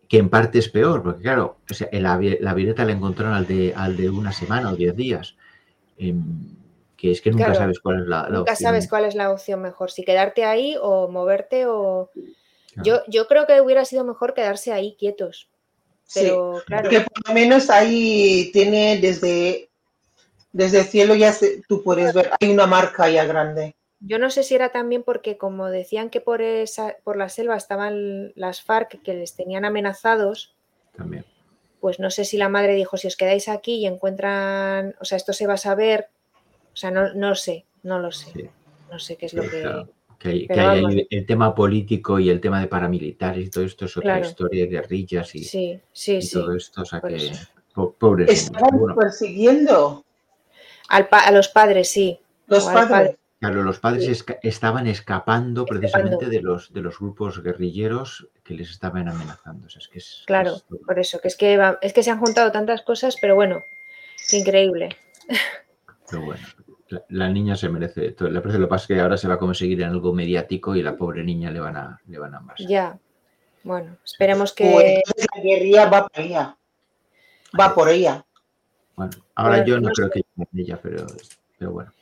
que 0.08 0.18
en, 0.18 0.28
parte, 0.28 0.58
es 0.58 0.68
peor, 0.68 1.02
porque 1.02 1.22
claro, 1.22 1.56
la, 1.90 2.20
la 2.40 2.54
la 2.54 2.92
encontraron 2.92 3.34
al 3.34 3.46
de, 3.46 3.74
al 3.74 3.96
de 3.96 4.08
una 4.08 4.32
semana 4.32 4.70
o 4.70 4.76
diez 4.76 4.94
días. 4.94 5.36
Em, 5.98 6.22
que 6.96 7.10
es 7.10 7.20
que 7.20 7.30
nunca 7.30 7.54
sabes 7.54 7.80
cuál 7.80 8.02
es 8.02 8.06
la, 8.06 8.20
opción. 8.20 8.36
Nunca 8.36 8.56
sabes 8.56 8.88
cuál 8.88 9.04
es 9.04 9.14
la 9.14 9.30
opción 9.30 9.60
mejor, 9.60 9.90
si 9.90 10.04
quedarte 10.04 10.44
ahí 10.44 10.76
o 10.80 11.08
moverte 11.08 11.66
o... 11.66 12.10
Yo, 12.82 13.02
yo 13.08 13.28
creo 13.28 13.46
que 13.46 13.60
hubiera 13.60 13.84
sido 13.84 14.04
mejor 14.04 14.34
quedarse 14.34 14.72
ahí 14.72 14.96
quietos. 14.98 15.48
Pero 16.12 16.60
claro. 16.66 16.84
Porque 16.84 17.00
por 17.00 17.28
lo 17.28 17.34
menos 17.34 17.70
ahí 17.70 18.50
tiene 18.52 18.98
desde, 18.98 19.70
desde 20.54 20.78
el 20.78 20.84
cielo 20.84 21.16
ya 21.16 21.34
tú 21.68 21.82
puedes 21.82 22.14
ver, 22.14 22.30
hay 22.40 22.50
una 22.50 22.66
marca 22.66 23.10
ya 23.10 23.26
grande. 23.26 23.74
Yo 23.98 24.20
no 24.20 24.30
sé 24.30 24.44
si 24.44 24.54
era 24.54 24.70
también 24.70 25.02
porque 25.02 25.36
como 25.36 25.68
decían 25.68 26.10
que 26.10 26.20
por 26.20 26.42
esa, 26.42 26.96
por 27.02 27.16
la 27.16 27.28
selva 27.28 27.56
estaban 27.56 28.32
las 28.36 28.62
FARC 28.62 29.02
que 29.02 29.14
les 29.14 29.34
tenían 29.34 29.64
amenazados. 29.64 30.54
También. 30.96 31.24
Pues 31.80 31.98
no 31.98 32.08
sé 32.10 32.24
si 32.24 32.36
la 32.36 32.48
madre 32.48 32.76
dijo, 32.76 32.96
si 32.96 33.08
os 33.08 33.16
quedáis 33.16 33.48
aquí 33.48 33.76
y 33.76 33.86
encuentran, 33.86 34.94
o 35.00 35.04
sea, 35.04 35.16
esto 35.16 35.32
se 35.32 35.48
va 35.48 35.54
a 35.54 35.58
saber, 35.58 36.08
o 36.72 36.76
sea, 36.76 36.92
no, 36.92 37.12
no 37.14 37.34
sé, 37.34 37.66
no 37.82 37.98
lo 37.98 38.12
sé. 38.12 38.50
No 38.92 38.98
sé 39.00 39.16
qué 39.16 39.26
es 39.26 39.34
lo 39.34 39.42
que... 39.42 39.86
Que 40.20 40.48
hay, 40.48 41.06
el 41.10 41.26
tema 41.26 41.54
político 41.54 42.18
y 42.18 42.30
el 42.30 42.40
tema 42.40 42.60
de 42.60 42.68
paramilitares 42.68 43.46
y 43.46 43.50
todo 43.50 43.64
esto 43.64 43.84
es 43.84 43.96
otra 43.96 44.20
historia 44.20 44.64
de 44.64 44.70
guerrillas 44.70 45.34
y, 45.34 45.44
sí, 45.44 45.80
sí, 45.92 46.22
sí, 46.22 46.32
todo 46.32 46.54
esto. 46.54 46.80
O 46.80 46.84
sea 46.86 47.00
que, 47.02 47.30
pobres. 47.98 48.30
Estaban 48.30 48.94
persiguiendo. 48.94 50.04
A 50.88 51.30
los 51.30 51.48
padres, 51.48 51.90
sí. 51.90 52.18
Los 52.46 52.64
padres. 52.64 53.16
Claro, 53.40 53.62
los 53.62 53.78
padres 53.78 54.24
estaban 54.42 54.86
escapando 54.86 55.66
precisamente 55.66 56.26
de 56.26 56.40
los, 56.40 56.72
de 56.72 56.80
los 56.80 56.98
grupos 56.98 57.42
guerrilleros 57.42 58.28
que 58.42 58.54
les 58.54 58.70
estaban 58.70 59.06
amenazando. 59.06 59.66
es 59.66 59.86
que 59.88 59.98
es, 59.98 60.22
claro, 60.26 60.62
por 60.86 60.98
eso, 60.98 61.20
que 61.20 61.28
es 61.28 61.36
que, 61.36 61.76
es 61.82 61.92
que 61.92 62.02
se 62.02 62.10
han 62.10 62.20
juntado 62.20 62.50
tantas 62.52 62.80
cosas, 62.80 63.16
pero 63.20 63.34
bueno, 63.34 63.62
qué 64.30 64.38
increíble. 64.38 64.96
Pero 66.08 66.22
bueno, 66.24 66.46
la, 67.08 67.28
niña 67.28 67.56
se 67.56 67.68
merece 67.68 68.12
todo. 68.12 68.30
Lo 68.30 68.42
que 68.42 68.66
pasa 68.66 68.84
es 68.84 68.88
que 68.88 69.00
ahora 69.00 69.16
se 69.16 69.28
va 69.28 69.34
a 69.34 69.38
conseguir 69.38 69.82
en 69.82 69.90
algo 69.90 70.14
mediático 70.14 70.74
y 70.74 70.82
la 70.82 70.96
pobre 70.96 71.22
niña 71.22 71.50
le 71.50 71.60
van 71.60 71.76
a, 71.76 72.00
le 72.06 72.18
van 72.18 72.34
a 72.34 72.40
más. 72.40 72.56
Ya, 72.58 72.98
bueno, 73.62 73.96
esperemos 74.04 74.52
que... 74.52 75.02
la 75.06 75.42
guerrilla 75.42 75.86
va 75.86 76.06
por 76.06 76.20
ella. 76.20 76.56
Va 77.58 77.74
por 77.74 77.88
ella. 77.88 78.23
Bueno, 78.96 79.12
ahora 79.34 79.64
yo 79.64 79.80
no 79.80 79.90
creo 79.90 80.10
que 80.10 80.22
ella, 80.54 80.78
pero, 80.82 81.06
pero 81.58 81.72
bueno 81.72 81.92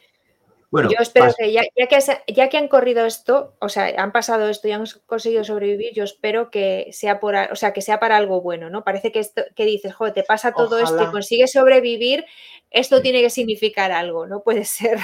yo 0.72 0.96
espero 1.00 1.32
que 1.36 1.52
ya, 1.52 1.62
que 1.76 2.32
ya, 2.32 2.48
que 2.48 2.56
han 2.56 2.68
corrido 2.68 3.04
esto, 3.04 3.56
o 3.60 3.68
sea, 3.68 3.92
han 3.98 4.10
pasado 4.10 4.48
esto 4.48 4.68
y 4.68 4.72
han 4.72 4.84
conseguido 5.04 5.44
sobrevivir, 5.44 5.92
yo 5.92 6.02
espero 6.02 6.50
que 6.50 6.88
sea 6.92 7.20
por, 7.20 7.34
o 7.34 7.56
sea, 7.56 7.74
que 7.74 7.82
sea 7.82 8.00
para 8.00 8.16
algo 8.16 8.40
bueno, 8.40 8.70
¿no? 8.70 8.82
Parece 8.82 9.12
que 9.12 9.18
esto 9.18 9.42
que 9.54 9.66
dices, 9.66 9.94
joder, 9.94 10.14
te 10.14 10.22
pasa 10.22 10.52
todo 10.52 10.78
esto 10.78 11.02
y 11.02 11.10
consigues 11.10 11.52
sobrevivir, 11.52 12.24
esto 12.70 13.02
tiene 13.02 13.20
que 13.20 13.28
significar 13.28 13.92
algo, 13.92 14.26
no 14.26 14.42
puede 14.44 14.64
ser. 14.64 14.98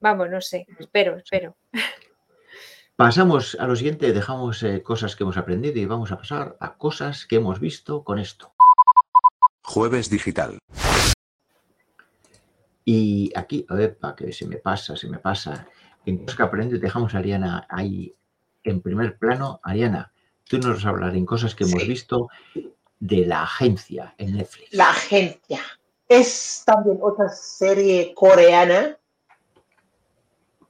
Vamos, 0.00 0.28
no 0.28 0.42
sé, 0.42 0.66
espero, 0.78 1.16
espero. 1.16 1.56
Pasamos 2.94 3.56
a 3.58 3.66
lo 3.66 3.74
siguiente, 3.74 4.12
dejamos 4.12 4.62
eh, 4.62 4.82
cosas 4.82 5.16
que 5.16 5.24
hemos 5.24 5.38
aprendido 5.38 5.78
y 5.78 5.86
vamos 5.86 6.12
a 6.12 6.18
pasar 6.18 6.56
a 6.60 6.76
cosas 6.76 7.24
que 7.24 7.36
hemos 7.36 7.58
visto 7.58 8.04
con 8.04 8.18
esto. 8.18 8.52
Jueves 9.62 10.10
digital. 10.10 10.58
Y 12.84 13.32
aquí, 13.34 13.64
a 13.68 13.74
ver, 13.74 13.96
para 13.96 14.14
que 14.14 14.32
se 14.32 14.46
me 14.46 14.56
pasa, 14.56 14.96
se 14.96 15.08
me 15.08 15.18
pasa. 15.18 15.66
En 16.04 16.18
cosas 16.18 16.36
que 16.36 16.42
aprendes, 16.42 16.80
dejamos 16.80 17.14
a 17.14 17.18
Ariana 17.18 17.66
ahí 17.70 18.14
en 18.62 18.80
primer 18.80 19.18
plano. 19.18 19.60
Ariana, 19.62 20.12
tú 20.44 20.58
nos 20.58 20.76
vas 20.76 20.84
a 20.84 20.90
hablar 20.90 21.16
en 21.16 21.24
cosas 21.24 21.54
que 21.54 21.64
hemos 21.64 21.86
visto 21.86 22.28
de 23.00 23.26
la 23.26 23.42
agencia 23.42 24.14
en 24.18 24.36
Netflix. 24.36 24.72
La 24.72 24.90
agencia. 24.90 25.60
Es 26.08 26.62
también 26.66 26.98
otra 27.00 27.28
serie 27.30 28.12
coreana. 28.14 28.98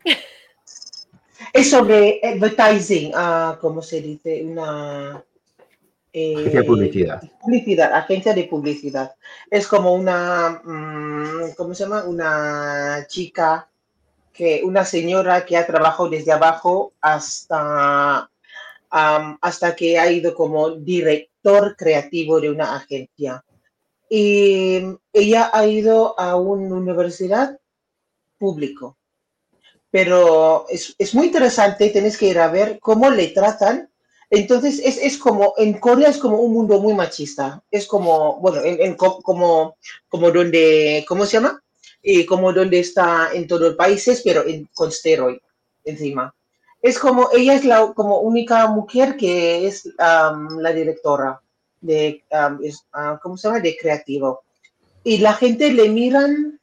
es 1.52 1.70
sobre 1.70 2.20
advertising, 2.22 3.12
uh, 3.14 3.58
¿cómo 3.60 3.82
se 3.82 4.00
dice? 4.00 4.44
Una 4.44 5.24
agencia 6.14 6.60
de 6.60 6.66
publicidad. 6.66 7.22
Publicidad, 7.40 7.92
agencia 7.92 8.32
de 8.34 8.44
publicidad. 8.44 9.14
Es 9.50 9.66
como 9.66 9.94
una, 9.94 10.62
mm, 10.64 11.54
¿cómo 11.56 11.74
se 11.74 11.84
llama? 11.84 12.04
Una 12.04 13.04
chica, 13.08 13.68
que, 14.32 14.62
una 14.64 14.84
señora 14.84 15.44
que 15.44 15.56
ha 15.56 15.66
trabajado 15.66 16.08
desde 16.10 16.32
abajo 16.32 16.92
hasta, 17.00 18.30
hasta 18.90 19.74
que 19.74 19.98
ha 19.98 20.10
ido 20.10 20.34
como 20.34 20.70
director 20.70 21.74
creativo 21.76 22.40
de 22.40 22.50
una 22.50 22.76
agencia. 22.76 23.44
Y 24.08 24.82
ella 25.12 25.50
ha 25.52 25.66
ido 25.66 26.18
a 26.18 26.36
una 26.36 26.76
universidad 26.76 27.58
público. 28.38 28.96
Pero 29.90 30.66
es, 30.68 30.94
es 30.98 31.14
muy 31.14 31.26
interesante, 31.26 31.90
tienes 31.90 32.16
que 32.18 32.26
ir 32.26 32.38
a 32.38 32.48
ver 32.48 32.78
cómo 32.80 33.10
le 33.10 33.28
tratan 33.28 33.88
entonces, 34.34 34.80
es, 34.84 34.98
es, 34.98 35.18
como, 35.18 35.54
en 35.56 35.74
Corea 35.74 36.10
es 36.10 36.18
como 36.18 36.38
un 36.38 36.52
mundo 36.52 36.80
muy 36.80 36.94
machista. 36.94 37.62
Es 37.70 37.86
como, 37.86 38.40
bueno, 38.40 38.60
en, 38.62 38.94
como, 38.94 39.76
como 40.08 40.30
donde, 40.30 41.04
¿cómo 41.08 41.26
se 41.26 41.32
llama? 41.38 41.60
y 42.04 42.26
como 42.26 42.52
donde 42.52 42.80
está 42.80 43.30
en 43.32 43.48
todos 43.48 43.62
los 43.62 43.74
países, 43.76 44.20
pero 44.22 44.46
en, 44.46 44.68
con 44.74 44.92
steroid 44.92 45.38
encima. 45.84 46.34
Es 46.82 46.98
como, 46.98 47.30
ella 47.32 47.54
es 47.54 47.64
la 47.64 47.92
como 47.94 48.20
única 48.20 48.66
mujer 48.66 49.16
que 49.16 49.66
es 49.66 49.88
la 49.96 50.72
directora 50.74 51.40
de, 51.80 52.22
ah, 52.30 53.18
¿cómo 53.22 53.38
se 53.38 53.48
llama? 53.48 53.60
De 53.60 53.76
creativo. 53.76 54.42
Y 55.02 55.18
la 55.18 55.32
gente 55.32 55.72
le 55.72 55.88
miran, 55.88 56.60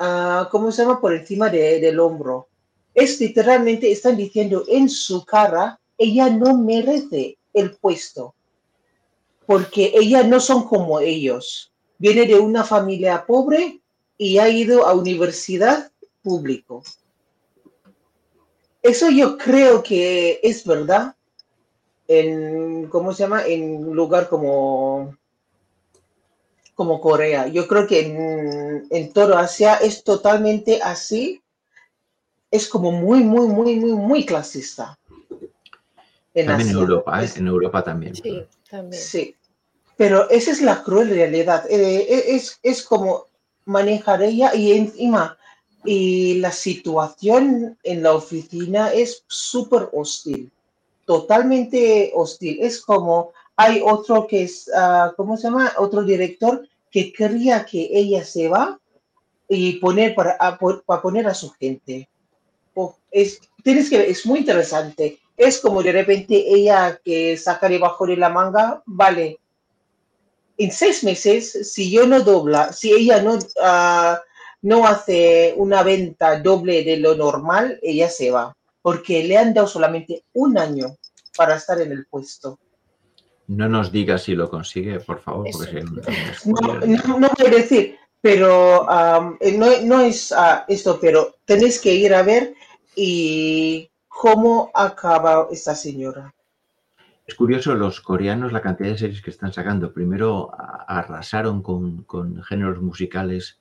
uh, 0.00 0.48
¿cómo 0.50 0.72
se 0.72 0.82
llama? 0.82 1.00
Por 1.00 1.14
encima 1.14 1.48
de, 1.48 1.80
del 1.80 2.00
hombro. 2.00 2.48
Es 2.92 3.20
literalmente, 3.20 3.90
están 3.92 4.16
diciendo 4.16 4.64
en 4.66 4.88
su 4.88 5.24
cara 5.24 5.79
ella 6.00 6.30
no 6.30 6.56
merece 6.56 7.36
el 7.52 7.76
puesto, 7.76 8.34
porque 9.44 9.92
ellas 9.94 10.26
no 10.26 10.40
son 10.40 10.66
como 10.66 10.98
ellos. 10.98 11.70
Viene 11.98 12.24
de 12.24 12.40
una 12.40 12.64
familia 12.64 13.26
pobre 13.26 13.82
y 14.16 14.38
ha 14.38 14.48
ido 14.48 14.86
a 14.86 14.94
universidad 14.94 15.92
público. 16.22 16.82
Eso 18.82 19.10
yo 19.10 19.36
creo 19.36 19.82
que 19.82 20.40
es 20.42 20.64
verdad 20.64 21.14
en, 22.08 22.88
¿cómo 22.88 23.12
se 23.12 23.24
llama? 23.24 23.44
En 23.44 23.88
un 23.88 23.94
lugar 23.94 24.30
como, 24.30 25.18
como 26.74 26.98
Corea. 26.98 27.46
Yo 27.46 27.68
creo 27.68 27.86
que 27.86 28.00
en, 28.06 28.86
en 28.88 29.12
todo 29.12 29.36
Asia 29.36 29.74
es 29.74 30.02
totalmente 30.02 30.80
así. 30.82 31.42
Es 32.50 32.66
como 32.68 32.90
muy, 32.90 33.22
muy, 33.22 33.46
muy, 33.48 33.76
muy, 33.76 33.92
muy 33.92 34.24
clasista. 34.24 34.98
En 36.34 36.46
también 36.46 36.70
en 36.70 36.76
Europa, 36.76 37.24
¿eh? 37.24 37.28
en 37.36 37.46
Europa 37.46 37.82
también. 37.82 38.14
Sí, 38.14 38.44
también. 38.70 39.02
Sí. 39.02 39.36
Pero 39.96 40.30
esa 40.30 40.52
es 40.52 40.62
la 40.62 40.82
cruel 40.82 41.10
realidad. 41.10 41.64
Eh, 41.68 42.06
eh, 42.08 42.24
es, 42.28 42.58
es 42.62 42.82
como 42.82 43.26
manejar 43.64 44.22
ella 44.22 44.54
y 44.54 44.72
encima 44.72 45.36
y 45.84 46.34
la 46.34 46.52
situación 46.52 47.78
en 47.82 48.02
la 48.02 48.14
oficina 48.14 48.92
es 48.92 49.24
súper 49.26 49.88
hostil, 49.92 50.50
totalmente 51.06 52.12
hostil. 52.14 52.58
Es 52.60 52.80
como 52.80 53.32
hay 53.56 53.82
otro 53.84 54.26
que 54.26 54.42
es, 54.44 54.68
uh, 54.68 55.14
¿cómo 55.16 55.36
se 55.36 55.44
llama? 55.44 55.72
Otro 55.78 56.02
director 56.02 56.66
que 56.90 57.12
quería 57.12 57.64
que 57.64 57.88
ella 57.92 58.24
se 58.24 58.48
va 58.48 58.78
y 59.48 59.74
poner 59.74 60.14
para, 60.14 60.36
para 60.38 61.02
poner 61.02 61.26
a 61.26 61.34
su 61.34 61.50
gente. 61.50 62.08
Oh, 62.74 62.96
es, 63.10 63.40
tienes 63.62 63.90
que 63.90 64.08
es 64.08 64.24
muy 64.24 64.40
interesante 64.40 65.18
es 65.40 65.58
como 65.58 65.82
de 65.82 65.92
repente 65.92 66.44
ella 66.46 67.00
que 67.02 67.34
saca 67.38 67.66
debajo 67.66 68.06
de 68.06 68.18
la 68.18 68.28
manga, 68.28 68.82
vale, 68.84 69.38
en 70.58 70.70
seis 70.70 71.02
meses, 71.02 71.72
si 71.72 71.90
yo 71.90 72.06
no 72.06 72.20
dobla, 72.20 72.74
si 72.74 72.92
ella 72.92 73.22
no, 73.22 73.38
ah, 73.62 74.20
no 74.60 74.86
hace 74.86 75.54
una 75.56 75.82
venta 75.82 76.38
doble 76.38 76.84
de 76.84 76.98
lo 76.98 77.14
normal, 77.14 77.80
ella 77.82 78.10
se 78.10 78.30
va, 78.30 78.54
porque 78.82 79.24
le 79.24 79.38
han 79.38 79.54
dado 79.54 79.66
solamente 79.66 80.24
un 80.34 80.58
año 80.58 80.98
para 81.34 81.56
estar 81.56 81.80
en 81.80 81.92
el 81.92 82.04
puesto. 82.04 82.58
No 83.46 83.66
nos 83.66 83.90
diga 83.90 84.18
si 84.18 84.34
lo 84.34 84.50
consigue, 84.50 85.00
por 85.00 85.20
favor, 85.20 85.48
porque 85.50 85.82
no, 85.82 87.18
no, 87.18 87.30
voy 87.38 87.46
a 87.46 87.50
decir, 87.50 87.96
pero 88.20 88.86
eh, 89.40 89.52
no, 89.56 89.80
no, 89.84 90.00
es 90.02 90.32
uh, 90.32 90.64
esto, 90.68 90.98
pero 91.00 91.36
tenéis 91.46 91.80
que 91.80 91.94
ir 91.94 92.14
a 92.14 92.22
ver 92.22 92.52
y 92.94 93.89
cómo 94.20 94.70
acaba 94.74 95.48
esta 95.50 95.74
señora. 95.74 96.34
Es 97.26 97.34
curioso, 97.34 97.74
los 97.74 98.02
coreanos, 98.02 98.52
la 98.52 98.60
cantidad 98.60 98.90
de 98.90 98.98
series 98.98 99.22
que 99.22 99.30
están 99.30 99.50
sacando, 99.50 99.94
primero 99.94 100.50
arrasaron 100.86 101.62
con, 101.62 102.04
géneros 102.44 102.82
musicales 102.82 103.58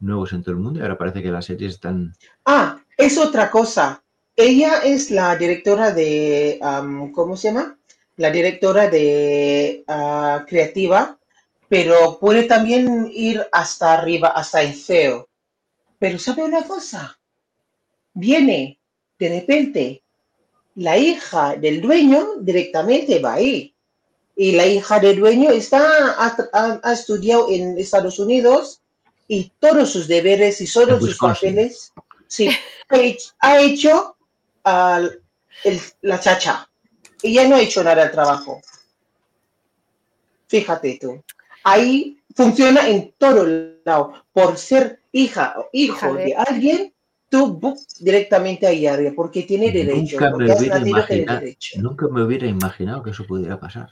nuevos 0.00 0.32
en 0.32 0.42
todo 0.42 0.52
el 0.52 0.62
mundo 0.62 0.78
y 0.78 0.82
ahora 0.82 0.96
parece 0.96 1.22
que 1.22 1.30
las 1.30 1.44
series 1.44 1.74
están... 1.74 2.14
Ah, 2.46 2.78
es 2.96 3.18
otra 3.18 3.50
cosa. 3.50 4.02
Ella 4.34 4.78
es 4.82 5.10
la 5.10 5.36
directora 5.36 5.92
de, 5.92 6.58
¿cómo 7.14 7.36
se 7.36 7.48
llama? 7.48 7.76
La 8.16 8.30
directora 8.30 8.88
de 8.88 9.84
ah, 9.88 10.46
creativa, 10.48 11.18
pero 11.68 12.18
puede 12.18 12.44
también 12.44 13.10
ir 13.12 13.46
hasta 13.52 13.92
arriba, 13.92 14.28
hasta 14.28 14.62
el 14.62 14.72
CEO. 14.72 15.28
Pero 15.98 16.18
¿sabe 16.18 16.44
una 16.44 16.62
cosa? 16.62 17.18
Viene 18.14 18.77
de 19.18 19.28
repente 19.28 20.02
la 20.74 20.96
hija 20.96 21.56
del 21.56 21.80
dueño 21.80 22.36
directamente 22.40 23.18
va 23.18 23.34
ahí. 23.34 23.74
Y 24.36 24.52
la 24.52 24.64
hija 24.66 25.00
del 25.00 25.18
dueño 25.18 25.50
está, 25.50 26.14
ha, 26.16 26.92
estudiado 26.92 27.50
en 27.50 27.76
Estados 27.76 28.20
Unidos 28.20 28.80
y 29.26 29.50
todos 29.58 29.90
sus 29.90 30.06
deberes 30.06 30.60
y 30.60 30.72
todos 30.72 31.02
sus 31.02 31.18
papeles, 31.18 31.92
sí, 32.28 32.48
ha 33.40 33.60
hecho, 33.60 34.16
la 34.64 36.20
chacha. 36.20 36.70
Ella 37.20 37.48
no 37.48 37.56
ha 37.56 37.60
hecho 37.60 37.82
nada 37.82 38.02
al 38.04 38.12
trabajo. 38.12 38.60
Fíjate 40.46 40.98
tú. 41.00 41.20
Ahí 41.64 42.18
funciona 42.36 42.88
en 42.88 43.12
todo 43.18 43.44
lado. 43.84 44.12
Por 44.32 44.56
ser 44.56 45.00
hija 45.10 45.54
o 45.58 45.68
hijo 45.72 46.14
de 46.14 46.36
alguien, 46.36 46.94
tú 47.28 47.60
directamente 48.00 48.66
a 48.66 48.92
arriba, 48.92 49.12
porque 49.14 49.42
tiene 49.42 49.70
derecho. 49.70 50.18
Nunca, 50.18 50.36
me 50.36 50.44
hubiera, 50.54 50.78
imaginado, 50.78 51.46
nunca 51.76 52.08
me 52.08 52.22
hubiera 52.22 52.46
imaginado 52.46 53.02
que 53.02 53.10
eso 53.10 53.26
pudiera 53.26 53.58
pasar. 53.58 53.90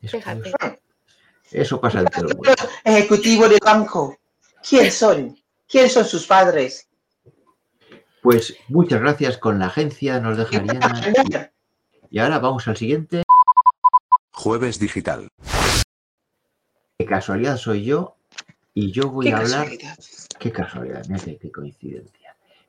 Fíjate. 0.00 0.52
Eso 1.50 1.80
pasa 1.80 2.00
en 2.00 2.06
todo 2.06 2.28
el 2.28 2.36
mundo. 2.36 2.52
Ejecutivo 2.84 3.48
de 3.48 3.58
banco. 3.64 4.16
¿Quién 4.66 4.90
son? 4.90 5.36
¿Quién 5.68 5.90
son 5.90 6.04
sus 6.04 6.26
padres? 6.26 6.88
Pues 8.22 8.56
muchas 8.68 9.00
gracias 9.00 9.36
con 9.36 9.58
la 9.58 9.66
agencia, 9.66 10.20
nos 10.20 10.38
dejarían. 10.38 10.80
Y 12.10 12.18
ahora 12.18 12.38
vamos 12.38 12.68
al 12.68 12.76
siguiente. 12.76 13.22
Jueves 14.30 14.78
digital. 14.78 15.28
Qué 16.98 17.04
casualidad 17.04 17.56
soy 17.56 17.84
yo 17.84 18.16
y 18.74 18.92
yo 18.92 19.10
voy 19.10 19.28
a 19.28 19.38
hablar. 19.38 19.68
Qué 20.38 20.52
casualidad, 20.52 21.02
qué 21.40 21.50
coincidencia. 21.50 22.21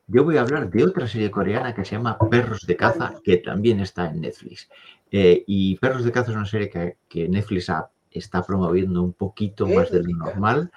Yo 0.06 0.22
voy 0.24 0.36
a 0.36 0.42
hablar 0.42 0.70
de 0.70 0.84
otra 0.84 1.08
serie 1.08 1.30
coreana 1.30 1.74
que 1.74 1.84
se 1.84 1.92
llama 1.92 2.18
Perros 2.30 2.66
de 2.66 2.76
Caza, 2.76 3.14
que 3.24 3.38
también 3.38 3.80
está 3.80 4.10
en 4.10 4.20
Netflix. 4.20 4.68
Eh, 5.10 5.44
y 5.46 5.76
Perros 5.76 6.04
de 6.04 6.12
Caza 6.12 6.30
es 6.30 6.36
una 6.36 6.46
serie 6.46 6.68
que, 7.08 7.28
Netflix 7.28 7.72
está 8.10 8.42
promoviendo 8.42 9.02
un 9.02 9.14
poquito 9.14 9.66
más 9.66 9.90
de 9.90 10.02
lo 10.02 10.16
normal. 10.16 10.70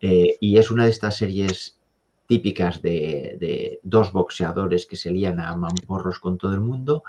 Eh, 0.00 0.36
y 0.40 0.56
es 0.56 0.70
una 0.70 0.84
de 0.84 0.90
estas 0.90 1.16
series 1.16 1.78
típicas 2.26 2.80
de, 2.80 3.78
dos 3.82 4.10
boxeadores 4.10 4.86
que 4.86 4.96
se 4.96 5.10
lían 5.10 5.38
a 5.38 5.54
mamporros 5.54 6.18
con 6.18 6.38
todo 6.38 6.54
el 6.54 6.60
mundo, 6.60 7.04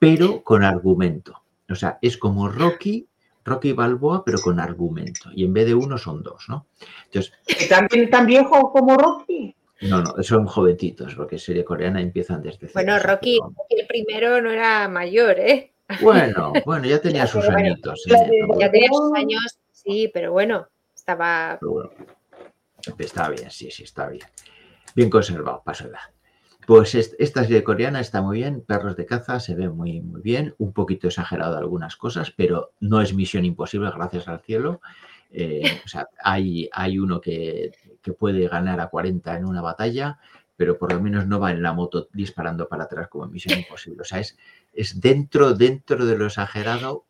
pero 0.00 0.42
con 0.42 0.64
argumento. 0.64 1.42
O 1.70 1.76
sea, 1.76 1.98
es 2.02 2.18
como 2.18 2.48
Rocky, 2.48 3.06
Rocky 3.44 3.72
Balboa, 3.72 4.24
pero 4.24 4.38
con 4.40 4.58
argumento. 4.58 5.30
Y 5.32 5.44
en 5.44 5.52
vez 5.52 5.66
de 5.66 5.74
uno 5.74 5.96
son 5.96 6.24
dos, 6.24 6.46
¿no? 6.48 6.66
Entonces. 7.04 7.32
¿También 7.68 8.10
tan 8.10 8.26
viejo 8.26 8.72
como 8.72 8.96
Rocky? 8.96 9.54
No, 9.82 10.02
no, 10.02 10.22
son 10.22 10.46
jovencitos, 10.46 11.14
porque 11.14 11.38
serie 11.38 11.64
coreana 11.64 12.00
empiezan 12.00 12.42
desde 12.42 12.68
Bueno, 12.74 12.98
Rocky, 12.98 13.38
el 13.70 13.86
primero 13.86 14.40
no 14.40 14.50
era 14.50 14.88
mayor, 14.88 15.38
¿eh? 15.38 15.72
Bueno, 16.00 16.52
bueno, 16.66 16.86
ya 16.86 17.00
tenía 17.00 17.26
sus 17.26 17.48
añitos. 17.48 18.04
Ya 18.58 18.70
tenía 18.70 18.88
sus 18.88 19.12
años, 19.16 19.58
sí, 19.72 20.10
pero 20.12 20.32
bueno, 20.32 20.66
estaba. 20.94 21.58
está 22.98 23.28
bien, 23.30 23.50
sí, 23.50 23.70
sí, 23.70 23.84
está 23.84 24.08
bien. 24.08 24.26
Bien 24.94 25.10
conservado, 25.10 25.62
paso 25.64 25.86
edad. 25.86 26.00
Pues 26.66 26.94
esta 26.94 27.44
serie 27.44 27.64
coreana 27.64 28.00
está 28.00 28.20
muy 28.20 28.38
bien, 28.38 28.60
Perros 28.60 28.94
de 28.94 29.06
caza 29.06 29.40
se 29.40 29.54
ve 29.54 29.70
muy, 29.70 30.02
muy 30.02 30.20
bien, 30.20 30.54
un 30.58 30.74
poquito 30.74 31.06
exagerado 31.06 31.56
algunas 31.56 31.96
cosas, 31.96 32.30
pero 32.30 32.72
no 32.80 33.00
es 33.00 33.14
misión 33.14 33.46
imposible, 33.46 33.90
gracias 33.90 34.28
al 34.28 34.40
cielo. 34.40 34.82
Eh, 35.30 35.80
o 35.84 35.88
sea, 35.88 36.08
hay, 36.22 36.68
hay 36.72 36.98
uno 36.98 37.20
que 37.20 37.72
que 38.02 38.12
puede 38.12 38.48
ganar 38.48 38.80
a 38.80 38.88
40 38.88 39.36
en 39.36 39.44
una 39.44 39.60
batalla, 39.60 40.18
pero 40.56 40.78
por 40.78 40.92
lo 40.92 41.00
menos 41.00 41.26
no 41.26 41.38
va 41.38 41.50
en 41.50 41.62
la 41.62 41.72
moto 41.72 42.08
disparando 42.12 42.68
para 42.68 42.84
atrás 42.84 43.08
como 43.08 43.24
en 43.24 43.32
Misión 43.32 43.58
Imposible. 43.58 44.02
O 44.02 44.04
sea, 44.04 44.20
es, 44.20 44.36
es 44.72 45.00
dentro, 45.00 45.54
dentro 45.54 46.04
de 46.04 46.16
lo 46.16 46.26
exagerado, 46.26 47.04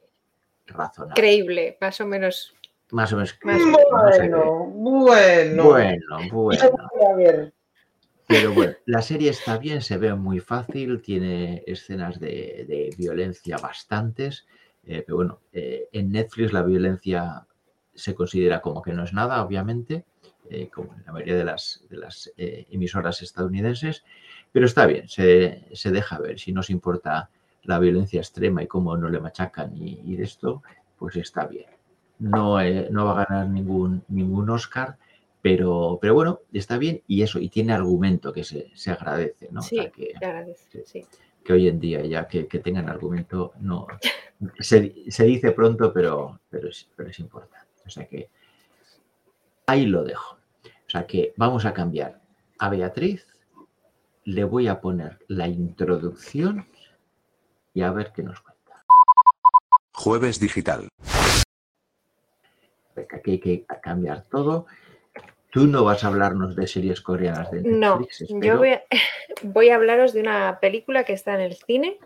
razonable. 0.66 1.20
Creíble, 1.20 1.78
más 1.80 2.00
o 2.00 2.06
menos. 2.06 2.54
Más 2.90 3.12
o 3.12 3.16
menos. 3.16 3.38
Bueno, 3.42 4.66
bueno. 4.74 5.64
Bueno, 5.64 6.32
bueno. 6.32 6.62
A 7.10 7.14
ver. 7.14 7.52
Pero 8.26 8.52
bueno, 8.52 8.74
la 8.84 9.00
serie 9.00 9.30
está 9.30 9.56
bien, 9.56 9.80
se 9.80 9.96
ve 9.96 10.14
muy 10.14 10.40
fácil, 10.40 11.00
tiene 11.00 11.62
escenas 11.66 12.20
de, 12.20 12.66
de 12.68 12.94
violencia 12.98 13.56
bastantes, 13.56 14.46
eh, 14.84 15.02
pero 15.06 15.16
bueno, 15.16 15.40
eh, 15.50 15.88
en 15.92 16.12
Netflix 16.12 16.52
la 16.52 16.62
violencia 16.62 17.46
se 17.99 18.14
considera 18.14 18.61
como 18.61 18.80
que 18.82 18.92
no 18.92 19.05
es 19.05 19.12
nada, 19.12 19.42
obviamente, 19.44 20.05
eh, 20.51 20.68
como 20.68 20.94
en 20.94 21.05
la 21.05 21.12
mayoría 21.12 21.36
de 21.36 21.44
las, 21.44 21.84
de 21.90 21.96
las 21.99 22.32
eh, 22.36 22.66
emisoras 22.70 23.20
estadounidenses, 23.22 24.05
pero 24.53 24.66
está 24.66 24.86
bien, 24.86 25.09
se, 25.09 25.66
se 25.72 25.90
deja 25.90 26.18
ver. 26.18 26.38
Si 26.38 26.53
nos 26.53 26.70
importa 26.70 27.30
la 27.64 27.78
violencia 27.78 28.20
extrema 28.20 28.62
y 28.62 28.66
cómo 28.66 28.96
no 28.96 29.09
le 29.11 29.20
machacan 29.20 29.76
y, 29.76 30.01
y 30.05 30.16
de 30.16 30.24
esto, 30.24 30.62
pues 30.99 31.16
está 31.16 31.46
bien. 31.46 31.66
No, 32.18 32.61
eh, 32.61 32.88
no 32.90 33.05
va 33.07 33.22
a 33.22 33.24
ganar 33.26 33.49
ningún, 33.49 34.03
ningún 34.09 34.49
Oscar, 34.51 34.96
pero, 35.42 35.99
pero 36.01 36.14
bueno, 36.14 36.40
está 36.53 36.78
bien 36.78 37.03
y 37.07 37.22
eso, 37.22 37.38
y 37.38 37.49
tiene 37.49 37.72
argumento 37.72 38.32
que 38.32 38.42
se, 38.44 38.70
se 38.74 38.90
agradece, 38.90 39.49
¿no? 39.53 39.61
O 39.61 39.62
Sí, 39.62 39.76
sea, 39.76 39.90
que, 39.90 40.14
te 40.18 40.26
agradezco, 40.26 40.78
sí. 40.84 41.05
que 41.44 41.53
hoy 41.53 41.68
en 41.68 41.78
día 41.78 42.05
ya 42.05 42.26
que, 42.26 42.46
que 42.49 42.59
tengan 42.59 42.88
argumento 42.88 43.53
no 43.61 43.86
se, 44.61 44.94
se 45.11 45.24
dice 45.24 45.53
pronto, 45.53 45.92
pero, 45.92 46.40
pero, 46.51 46.68
es, 46.68 46.88
pero 46.96 47.11
es 47.11 47.18
importante. 47.20 47.67
O 47.89 47.91
sea 47.91 48.07
que 48.07 48.28
ahí 49.66 49.86
lo 49.86 50.05
dejo. 50.05 50.36
O 50.64 50.91
sea 50.91 51.07
que 51.07 51.32
vamos 51.36 51.64
a 51.64 51.72
cambiar 51.72 52.20
a 52.59 52.68
Beatriz, 52.68 53.26
le 54.24 54.45
voy 54.45 54.68
a 54.68 54.80
poner 54.80 55.18
la 55.26 55.49
introducción 55.49 56.68
y 57.72 57.80
a 57.80 57.91
ver 57.91 58.12
qué 58.14 58.22
nos 58.22 58.41
cuenta. 58.41 58.84
Jueves 59.95 60.39
digital. 60.39 60.89
Venga, 62.95 63.16
Aquí 63.16 63.30
hay 63.32 63.41
que 63.41 63.64
cambiar 63.82 64.24
todo. 64.24 64.66
Tú 65.51 65.66
no 65.66 65.82
vas 65.82 66.05
a 66.05 66.09
hablarnos 66.09 66.55
de 66.55 66.66
series 66.66 67.01
coreanas 67.01 67.51
de 67.51 67.62
No, 67.62 68.01
Netflix, 68.01 68.28
yo 68.28 68.59
voy 68.59 68.72
a, 68.72 68.82
voy 69.43 69.70
a 69.70 69.76
hablaros 69.76 70.12
de 70.12 70.20
una 70.20 70.61
película 70.61 71.05
que 71.05 71.14
está 71.14 71.34
en 71.36 71.41
el 71.41 71.55
cine, 71.55 71.99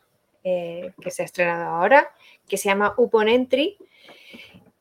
eh, 0.44 0.92
que 1.00 1.10
se 1.10 1.22
ha 1.22 1.24
estrenado 1.24 1.64
ahora, 1.74 2.12
que 2.48 2.56
se 2.56 2.68
llama 2.68 2.94
Upon 2.96 3.28
Entry 3.28 3.78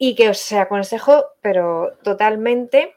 y 0.04 0.16
que 0.16 0.30
os 0.30 0.52
aconsejo, 0.52 1.26
pero 1.42 1.96
totalmente, 2.02 2.96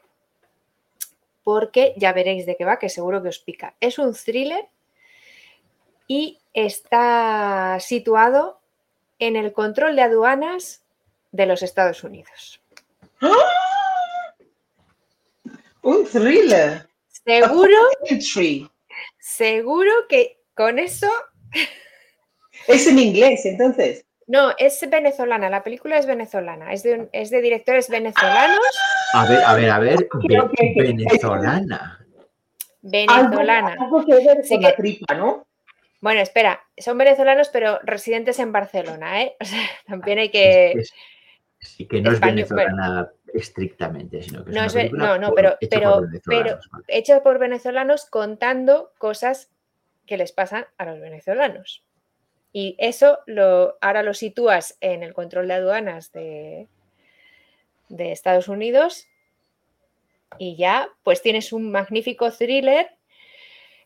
porque 1.43 1.93
ya 1.97 2.13
veréis 2.13 2.47
de 2.47 2.57
qué 2.57 2.65
va, 2.65 2.79
que 2.79 2.89
seguro 2.89 3.21
que 3.21 3.29
os 3.29 3.37
pica. 3.37 3.75
Es 3.79 3.99
un 3.99 4.15
thriller 4.15 4.65
y 6.07 6.39
está 6.55 7.77
situado 7.79 8.59
en 9.19 9.35
el 9.35 9.53
control 9.53 9.95
de 9.95 10.01
aduanas 10.01 10.81
de 11.31 11.45
los 11.45 11.61
Estados 11.61 12.03
Unidos. 12.03 12.59
Un 15.83 16.07
thriller. 16.07 16.89
Seguro, 17.07 17.77
seguro 19.19 19.91
que 20.09 20.39
con 20.55 20.79
eso 20.79 21.11
Es 22.67 22.87
en 22.87 22.97
inglés, 22.97 23.45
entonces. 23.45 24.04
No, 24.27 24.53
es 24.57 24.83
venezolana, 24.89 25.49
la 25.51 25.63
película 25.63 25.97
es 25.99 26.07
venezolana, 26.07 26.73
es 26.73 26.81
de, 26.83 26.93
un- 26.95 27.09
es 27.11 27.29
de 27.29 27.41
directores 27.41 27.89
venezolanos, 27.89 28.59
A 29.13 29.25
ver, 29.27 29.43
a 29.45 29.53
ver, 29.53 29.69
a 29.69 29.79
ver, 29.79 30.07
ve- 30.27 30.73
venezolana. 30.75 32.03
venezolana. 32.81 33.73
Algo, 33.73 33.99
algo 33.99 34.05
que 34.05 34.15
ver 34.25 34.43
Sí 34.43 34.55
con 34.55 34.59
que- 34.61 34.67
la 34.69 34.75
tripa, 34.75 35.13
¿no? 35.15 35.45
Bueno, 36.01 36.21
espera, 36.21 36.59
son 36.77 36.97
venezolanos 36.97 37.49
pero 37.49 37.79
residentes 37.83 38.39
en 38.39 38.51
Barcelona, 38.51 39.21
¿eh? 39.21 39.35
O 39.39 39.45
sea, 39.45 39.59
también 39.87 40.19
hay 40.19 40.29
que... 40.29 40.71
Es- 40.71 40.77
es- 41.59 41.69
sí, 41.69 41.87
que 41.87 42.01
no 42.01 42.11
es 42.11 42.19
venezolana 42.19 43.09
estrictamente, 43.33 44.21
sino 44.23 44.43
que 44.43 44.49
es 44.51 44.55
No 44.55 44.61
una 44.63 44.81
es 44.81 44.91
no, 44.91 45.17
no, 45.19 45.33
pero- 45.33 45.55
hecha 45.61 45.77
pero- 45.79 45.93
por 45.93 46.07
venezolanos, 46.09 46.69
vale. 46.71 46.85
Hecho 46.87 47.21
por 47.23 47.37
venezolanos 47.39 48.05
contando 48.09 48.91
cosas 48.97 49.51
que 50.07 50.17
les 50.17 50.31
pasan 50.31 50.65
a 50.79 50.85
los 50.85 50.99
venezolanos. 50.99 51.83
Y 52.57 52.77
eso 52.77 53.19
lo, 53.25 53.77
ahora 53.81 54.01
lo 54.01 54.13
sitúas 54.13 54.77
en 54.79 55.03
el 55.03 55.13
control 55.13 55.49
de 55.49 55.55
aduanas 55.55 56.13
de, 56.13 56.69
de 57.89 58.13
Estados 58.13 58.47
Unidos 58.47 59.09
y 60.37 60.55
ya 60.55 60.87
pues 61.03 61.21
tienes 61.21 61.51
un 61.51 61.69
magnífico 61.69 62.31
thriller 62.31 62.91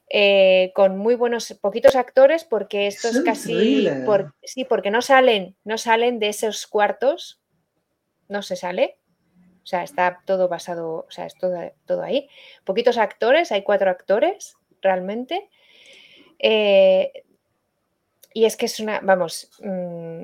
eh, 0.07 0.71
con 0.75 0.99
muy 0.99 1.15
buenos, 1.15 1.51
poquitos 1.59 1.95
actores 1.95 2.43
porque 2.43 2.85
esto 2.85 3.07
Es 3.07 3.21
casi, 3.21 3.87
por- 4.05 4.35
sí, 4.43 4.65
porque 4.65 4.91
no 4.91 5.01
salen, 5.01 5.55
no 5.63 5.79
salen 5.79 6.19
de 6.19 6.29
esos 6.29 6.67
cuartos, 6.67 7.41
no 8.27 8.43
se 8.43 8.55
sale, 8.55 8.99
o 9.63 9.65
sea, 9.65 9.81
está 9.81 10.21
todo 10.27 10.47
basado, 10.47 11.05
o 11.07 11.11
sea, 11.11 11.25
es 11.25 11.33
todo, 11.33 11.57
todo 11.87 12.03
ahí. 12.03 12.29
Poquitos 12.65 12.99
actores, 12.99 13.51
hay 13.51 13.63
cuatro 13.63 13.89
actores 13.89 14.57
realmente. 14.83 15.49
Eh, 16.37 17.23
y 18.33 18.45
es 18.45 18.55
que 18.57 18.65
es 18.67 18.79
una, 18.79 18.99
vamos, 19.01 19.49
mm, 19.61 20.21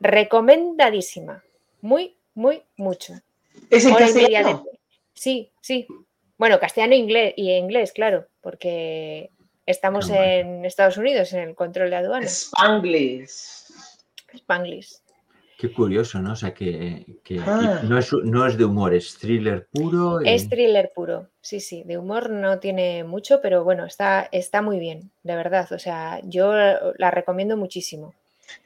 recomendadísima. 0.00 1.42
Muy, 1.80 2.16
muy, 2.34 2.62
mucho. 2.76 3.14
Es 3.70 3.84
en 3.84 3.92
media 3.92 4.06
de- 4.06 4.12
castellano. 4.12 4.66
Sí, 5.14 5.50
sí. 5.60 5.86
Bueno, 6.38 6.58
castellano 6.60 6.92
e 6.92 6.96
inglés, 6.98 7.34
y 7.36 7.50
inglés, 7.52 7.92
claro, 7.92 8.26
porque 8.42 9.30
estamos 9.64 10.10
Ah, 10.10 10.24
en 10.26 10.64
Estados 10.66 10.96
Unidos 10.98 11.32
en 11.32 11.40
el 11.48 11.54
control 11.54 11.88
de 11.90 11.96
aduanas. 11.96 12.42
Spanglish. 12.52 13.30
Spanglish. 14.34 14.96
Qué 15.58 15.72
curioso, 15.72 16.18
¿no? 16.20 16.32
O 16.32 16.36
sea, 16.36 16.52
que, 16.52 17.06
Ah. 17.46 17.80
no, 17.84 17.96
es, 17.98 18.12
no 18.24 18.46
es 18.46 18.58
de 18.58 18.64
humor, 18.66 18.92
es 18.94 19.16
thriller 19.18 19.66
puro. 19.72 20.20
y- 20.22 20.28
Es 20.28 20.48
thriller 20.50 20.92
puro, 20.94 21.28
sí, 21.40 21.60
sí, 21.60 21.82
de 21.84 21.96
humor 21.96 22.28
no 22.28 22.58
tiene 22.58 23.04
mucho, 23.04 23.40
pero 23.40 23.64
bueno, 23.64 23.86
está, 23.86 24.28
está 24.32 24.60
muy 24.60 24.78
bien, 24.78 25.10
de 25.22 25.34
verdad. 25.34 25.66
O 25.72 25.78
sea, 25.78 26.20
yo 26.24 26.52
la 26.98 27.10
recomiendo 27.10 27.56
muchísimo. 27.56 28.14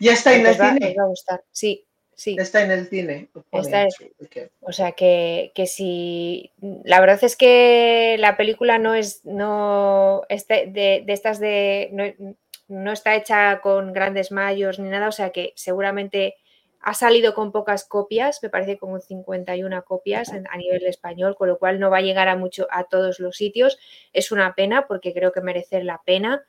Ya 0.01 0.13
está 0.15 0.35
en 0.35 0.47
el 0.47 0.61
va, 0.61 0.73
cine. 0.73 0.95
va 0.99 1.05
a 1.05 1.07
gustar. 1.07 1.43
Sí, 1.53 1.85
sí. 2.15 2.37
Está 2.39 2.63
en 2.65 2.71
el 2.73 2.87
cine. 2.89 3.29
Está 3.53 3.87
Ok. 4.23 4.51
O 4.61 4.73
sea 4.73 4.93
que, 4.93 5.53
que 5.55 5.67
si. 5.67 6.51
La 6.85 7.01
verdad 7.01 7.19
es 7.23 7.37
que 7.37 8.17
la 8.19 8.37
película 8.37 8.79
no 8.79 8.95
es. 8.95 9.25
No, 9.25 10.23
este, 10.29 10.67
de, 10.67 11.03
de 11.07 11.13
estas 11.13 11.39
de. 11.41 11.89
No, 11.93 12.35
no 12.69 12.93
está 12.93 13.15
hecha 13.17 13.61
con 13.63 13.93
grandes 13.93 14.33
mayos 14.33 14.79
ni 14.79 14.89
nada. 14.91 15.09
O 15.09 15.13
sea 15.13 15.31
que 15.31 15.53
seguramente 15.57 16.35
ha 16.81 16.95
salido 16.95 17.35
con 17.35 17.53
pocas 17.53 17.85
copias. 17.85 18.41
Me 18.43 18.49
parece 18.51 18.79
como 18.79 19.01
51 19.01 19.85
copias 19.85 20.31
a 20.33 20.57
nivel 20.57 20.87
español, 20.87 21.37
con 21.37 21.49
lo 21.49 21.59
cual 21.59 21.79
no 21.79 21.91
va 21.91 21.99
a 21.99 22.03
llegar 22.03 22.29
a 22.29 22.37
mucho 22.37 22.67
a 22.71 22.85
todos 22.85 23.21
los 23.21 23.37
sitios. 23.37 23.79
Es 24.13 24.33
una 24.33 24.55
pena 24.55 24.87
porque 24.87 25.13
creo 25.15 25.33
que 25.33 25.41
merece 25.41 25.83
la 25.85 26.01
pena. 26.05 26.45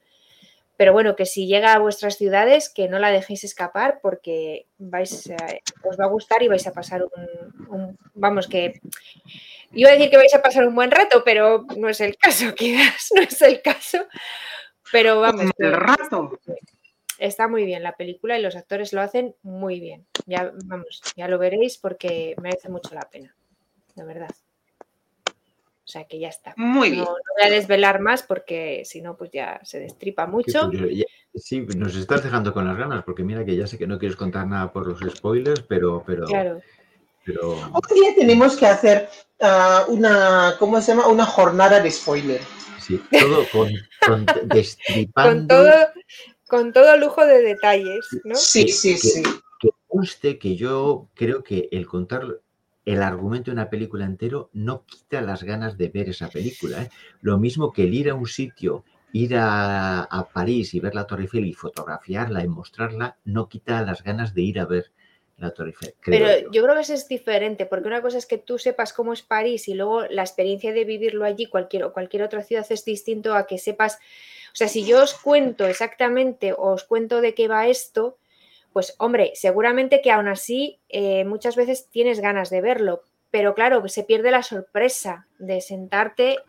Pero 0.78 0.94
bueno, 0.94 1.16
que 1.16 1.28
si 1.28 1.46
llega 1.46 1.74
a 1.74 1.80
vuestras 1.80 2.18
ciudades, 2.18 2.70
que 2.74 2.88
no 2.90 2.98
la 2.98 3.12
dejéis 3.12 3.44
escapar 3.44 4.00
porque 4.02 4.66
vais 4.80 5.30
a- 5.30 5.60
os 5.88 6.00
va 6.00 6.06
a 6.06 6.10
gustar 6.10 6.42
y 6.42 6.48
vais 6.48 6.66
a 6.66 6.72
pasar 6.74 7.04
un, 7.04 7.68
un- 7.68 7.98
Vamos, 8.16 8.48
que. 8.48 8.80
Iba 9.74 9.90
a 9.90 9.94
decir 9.94 10.10
que 10.10 10.18
vais 10.18 10.34
a 10.34 10.42
pasar 10.42 10.68
un 10.68 10.74
buen 10.76 10.90
rato, 10.92 11.24
pero 11.24 11.66
no 11.78 11.88
es 11.88 12.02
el 12.02 12.18
caso, 12.18 12.46
quizás 12.56 13.10
no 13.16 13.22
es 13.22 13.42
el 13.44 13.62
caso. 13.62 14.00
Pero 14.92 15.22
vamos, 15.22 15.52
que 15.58 15.64
mal 15.66 15.74
rato. 15.74 16.40
Está 17.22 17.48
muy 17.48 17.66
bien 17.66 17.84
la 17.84 17.96
película 17.96 18.38
y 18.38 18.42
los 18.42 18.56
actores 18.56 18.92
lo 18.94 19.02
hacen 19.02 19.36
muy 19.44 19.80
bien. 19.80 20.06
Ya, 20.26 20.52
vamos, 20.66 21.02
ya 21.16 21.28
lo 21.28 21.38
veréis 21.38 21.78
porque 21.78 22.36
merece 22.42 22.68
mucho 22.70 22.94
la 22.94 23.02
pena, 23.10 23.36
de 23.96 24.04
verdad. 24.04 24.30
O 25.84 25.88
sea 25.92 26.06
que 26.06 26.20
ya 26.20 26.30
está. 26.30 26.54
Muy 26.58 26.90
No, 26.90 26.94
bien. 26.96 27.04
no 27.06 27.12
voy 27.12 27.48
a 27.48 27.50
desvelar 27.50 28.00
más 28.00 28.24
porque 28.24 28.84
si 28.86 29.02
no, 29.02 29.18
pues 29.18 29.32
ya 29.32 29.60
se 29.64 29.80
destripa 29.80 30.26
mucho. 30.26 30.70
Sí, 31.36 31.62
nos 31.78 31.96
estás 31.96 32.24
dejando 32.24 32.54
con 32.54 32.68
las 32.68 32.78
ganas, 32.78 33.04
porque 33.04 33.24
mira 33.24 33.44
que 33.46 33.56
ya 33.56 33.68
sé 33.68 33.78
que 33.78 33.88
no 33.88 33.98
quieres 34.00 34.16
contar 34.18 34.48
nada 34.48 34.72
por 34.72 34.88
los 34.88 35.00
spoilers, 35.16 35.62
pero, 35.62 36.04
pero, 36.06 36.26
Claro. 36.26 36.62
pero 37.26 37.52
Un 37.52 37.96
día 37.96 38.14
tenemos 38.18 38.58
que 38.58 38.68
hacer 38.68 39.10
ah, 39.42 39.86
una, 39.90 40.56
¿cómo 40.60 40.80
se 40.82 40.92
llama? 40.94 41.08
Una 41.08 41.26
jornada 41.26 41.80
de 41.82 41.90
spoiler. 41.92 42.42
sí, 42.80 43.02
todo 43.12 43.44
con, 43.52 43.70
con 44.06 44.26
destripando. 44.46 45.32
Con 45.38 45.48
todo, 45.48 45.88
con 46.52 46.74
todo 46.74 46.98
lujo 46.98 47.26
de 47.26 47.42
detalles, 47.42 48.06
¿no? 48.26 48.36
Sí, 48.36 48.68
sí, 48.68 48.98
sí. 48.98 49.24
que 49.58 49.70
conste 49.88 50.38
que 50.38 50.58
yo 50.58 51.08
creo 51.14 51.44
que 51.44 51.70
el 51.72 51.88
contar 51.88 52.42
el 52.84 53.02
argumento 53.02 53.52
de 53.52 53.54
una 53.54 53.70
película 53.70 54.04
entero 54.04 54.50
no 54.52 54.84
quita 54.86 55.22
las 55.22 55.44
ganas 55.44 55.78
de 55.78 55.88
ver 55.88 56.10
esa 56.10 56.28
película. 56.28 56.84
¿eh? 56.84 56.90
Lo 57.22 57.38
mismo 57.38 57.72
que 57.72 57.84
el 57.84 57.94
ir 57.94 58.10
a 58.10 58.16
un 58.16 58.28
sitio, 58.28 58.84
ir 59.14 59.38
a, 59.38 60.02
a 60.02 60.28
París 60.28 60.74
y 60.74 60.82
ver 60.82 60.94
la 60.94 61.08
Torre 61.08 61.22
Eiffel 61.22 61.46
y 61.46 61.54
fotografiarla 61.54 62.44
y 62.44 62.50
mostrarla, 62.50 63.18
no 63.24 63.48
quita 63.48 63.82
las 63.84 64.04
ganas 64.04 64.34
de 64.34 64.42
ir 64.42 64.60
a 64.60 64.66
ver 64.66 64.92
la 65.42 65.52
Torre 65.52 65.70
Eiffel. 65.70 65.96
creo 66.00 66.20
Pero 66.20 66.42
yo. 66.42 66.52
yo 66.52 66.64
creo 66.64 66.76
que 66.76 66.82
eso 66.82 66.94
es 66.94 67.08
diferente, 67.08 67.66
porque 67.66 67.88
una 67.88 68.02
cosa 68.02 68.18
es 68.18 68.26
que 68.26 68.38
tú 68.38 68.58
sepas 68.58 68.94
cómo 68.94 69.14
es 69.14 69.22
París 69.22 69.68
y 69.68 69.74
luego 69.74 70.04
la 70.06 70.22
experiencia 70.22 70.72
de 70.72 70.86
vivirlo 70.86 71.26
allí, 71.26 71.48
cualquier, 71.48 71.92
cualquier 71.92 72.24
otra 72.24 72.44
ciudad, 72.44 72.66
es 72.70 72.86
distinto 72.86 73.36
a 73.36 73.48
que 73.48 73.58
sepas. 73.58 73.96
O 74.54 74.56
sea, 74.56 74.68
si 74.68 74.86
yo 74.86 75.02
os 75.02 75.14
cuento 75.14 75.66
exactamente, 75.66 76.54
o 76.54 76.74
os 76.74 76.84
cuento 76.84 77.22
de 77.22 77.34
qué 77.34 77.48
va 77.48 77.68
esto, 77.68 78.18
pues 78.74 78.96
hombre, 79.00 79.32
seguramente 79.36 80.02
que 80.02 80.12
aún 80.12 80.28
así 80.28 80.80
eh, 80.90 81.26
muchas 81.26 81.56
veces 81.56 81.88
tienes 81.90 82.20
ganas 82.22 82.50
de 82.50 82.62
verlo, 82.62 83.04
pero 83.30 83.56
claro, 83.56 83.88
se 83.88 84.04
pierde 84.04 84.32
la 84.32 84.44
sorpresa 84.44 85.28
de 85.40 85.62
sentarte. 85.62 86.40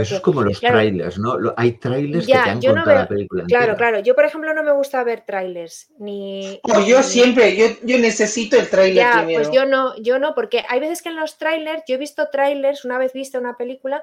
Eso 0.00 0.16
es 0.16 0.20
como 0.20 0.42
los 0.42 0.60
trailers, 0.60 1.18
¿no? 1.18 1.36
Hay 1.56 1.72
trailers 1.72 2.26
que 2.26 2.32
te 2.32 2.38
han 2.38 2.60
contado 2.60 2.94
la 2.94 3.08
película. 3.08 3.44
Claro, 3.46 3.76
claro. 3.76 4.00
Yo, 4.00 4.14
por 4.14 4.24
ejemplo, 4.24 4.52
no 4.54 4.62
me 4.62 4.72
gusta 4.72 5.02
ver 5.04 5.22
trailers. 5.26 5.90
Ni, 5.98 6.60
oh, 6.62 6.80
yo 6.86 7.02
siempre, 7.02 7.56
yo, 7.56 7.66
yo, 7.82 7.98
necesito 7.98 8.56
el 8.58 8.68
trailer 8.68 8.94
ya, 8.94 9.24
Pues 9.24 9.50
yo 9.50 9.66
no, 9.66 9.96
yo 10.00 10.18
no, 10.18 10.34
porque 10.34 10.64
hay 10.68 10.80
veces 10.80 11.02
que 11.02 11.08
en 11.08 11.16
los 11.16 11.38
trailers, 11.38 11.82
yo 11.86 11.94
he 11.94 11.98
visto 11.98 12.28
trailers, 12.30 12.84
una 12.84 12.98
vez 12.98 13.12
vista 13.12 13.38
una 13.38 13.56
película, 13.56 14.02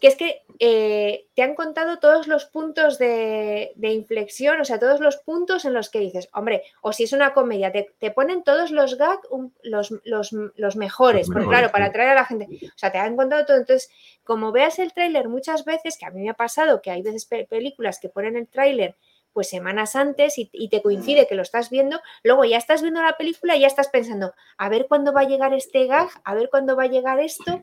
que 0.00 0.08
es 0.08 0.16
que 0.16 0.42
eh, 0.58 1.26
te 1.34 1.42
han 1.42 1.54
contado 1.54 1.98
todos 1.98 2.26
los 2.28 2.44
puntos 2.44 2.98
de, 2.98 3.72
inflexión, 3.80 4.60
o 4.60 4.64
sea, 4.64 4.78
todos 4.78 5.00
los 5.00 5.16
puntos 5.16 5.64
en 5.64 5.72
los 5.72 5.88
que 5.88 6.00
dices, 6.00 6.28
hombre, 6.34 6.62
o 6.82 6.92
si 6.92 7.04
es 7.04 7.12
una 7.12 7.32
comedia, 7.32 7.72
te, 7.72 8.10
ponen 8.10 8.42
todos 8.42 8.70
los 8.70 8.98
gags, 8.98 9.26
los, 9.62 10.76
mejores, 10.76 11.28
porque 11.28 11.48
claro, 11.48 11.70
para 11.70 11.86
atraer 11.86 12.10
a 12.10 12.14
la 12.14 12.24
gente, 12.26 12.46
o 12.62 12.78
sea, 12.78 12.92
te 12.92 12.98
han 12.98 13.16
contado 13.16 13.46
todo. 13.46 13.56
Entonces, 13.56 13.90
como 14.24 14.52
veas 14.52 14.78
el 14.78 14.92
tráiler 14.92 15.28
muchas 15.28 15.64
veces, 15.64 15.96
que 15.98 16.06
a 16.06 16.10
mí 16.10 16.22
me 16.22 16.30
ha 16.30 16.34
pasado 16.34 16.82
que 16.82 16.90
hay 16.90 17.02
veces 17.02 17.26
películas 17.48 17.98
que 17.98 18.08
ponen 18.10 18.36
el 18.36 18.48
tráiler 18.48 18.96
pues 19.32 19.50
semanas 19.50 19.96
antes 19.96 20.38
y, 20.38 20.48
y, 20.50 20.70
te 20.70 20.80
coincide 20.80 21.26
que 21.26 21.34
lo 21.34 21.42
estás 21.42 21.68
viendo, 21.68 22.00
luego 22.22 22.46
ya 22.46 22.56
estás 22.56 22.80
viendo 22.80 23.02
la 23.02 23.18
película 23.18 23.54
y 23.54 23.60
ya 23.60 23.66
estás 23.66 23.88
pensando, 23.88 24.32
a 24.56 24.70
ver 24.70 24.86
cuándo 24.88 25.12
va 25.12 25.20
a 25.20 25.28
llegar 25.28 25.52
este 25.52 25.86
gag, 25.86 26.08
a 26.24 26.34
ver 26.34 26.48
cuándo 26.48 26.74
va 26.74 26.84
a 26.84 26.88
llegar 26.88 27.20
esto, 27.20 27.62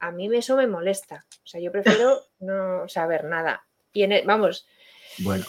a 0.00 0.10
mí 0.10 0.34
eso 0.34 0.56
me 0.56 0.66
molesta. 0.66 1.24
O 1.44 1.46
sea, 1.46 1.60
yo 1.60 1.70
prefiero 1.70 2.18
no 2.40 2.88
saber 2.88 3.24
nada. 3.24 3.64
Y 3.92 4.06
vamos. 4.24 4.66
Bueno, 5.18 5.44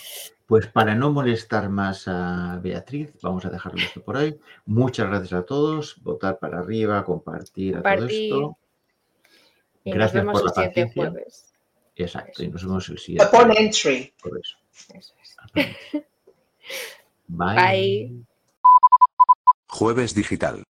pues 0.48 0.68
para 0.68 0.96
no 0.96 1.12
molestar 1.12 1.70
más 1.70 2.08
a 2.08 2.60
Beatriz, 2.62 3.14
vamos 3.22 3.46
a 3.46 3.50
dejarlo 3.50 3.80
esto 3.80 4.04
por 4.04 4.18
ahí. 4.18 4.38
Muchas 4.66 5.08
gracias 5.08 5.34
a 5.34 5.46
todos. 5.46 6.02
Votar 6.04 6.40
para 6.40 6.60
arriba, 6.60 7.04
compartir, 7.06 7.78
a 7.78 7.82
todo 7.82 8.08
esto. 8.08 8.58
gracias 9.86 10.26
por 10.26 10.46
la 10.46 10.52
paciencia. 10.52 11.10
Jueves. 11.10 11.54
Exacto, 11.96 12.44
y 12.44 12.48
nos 12.48 12.64
vemos 12.64 12.90
el 12.90 12.98
siguiente. 12.98 13.26
Upon 13.26 13.56
entry. 13.56 14.14
Por 14.22 14.40
eso. 14.40 14.58
eso 14.98 15.14
es. 15.22 15.38
Bye. 17.28 17.56
Bye. 17.56 18.26
Jueves 19.68 20.14
digital. 20.14 20.64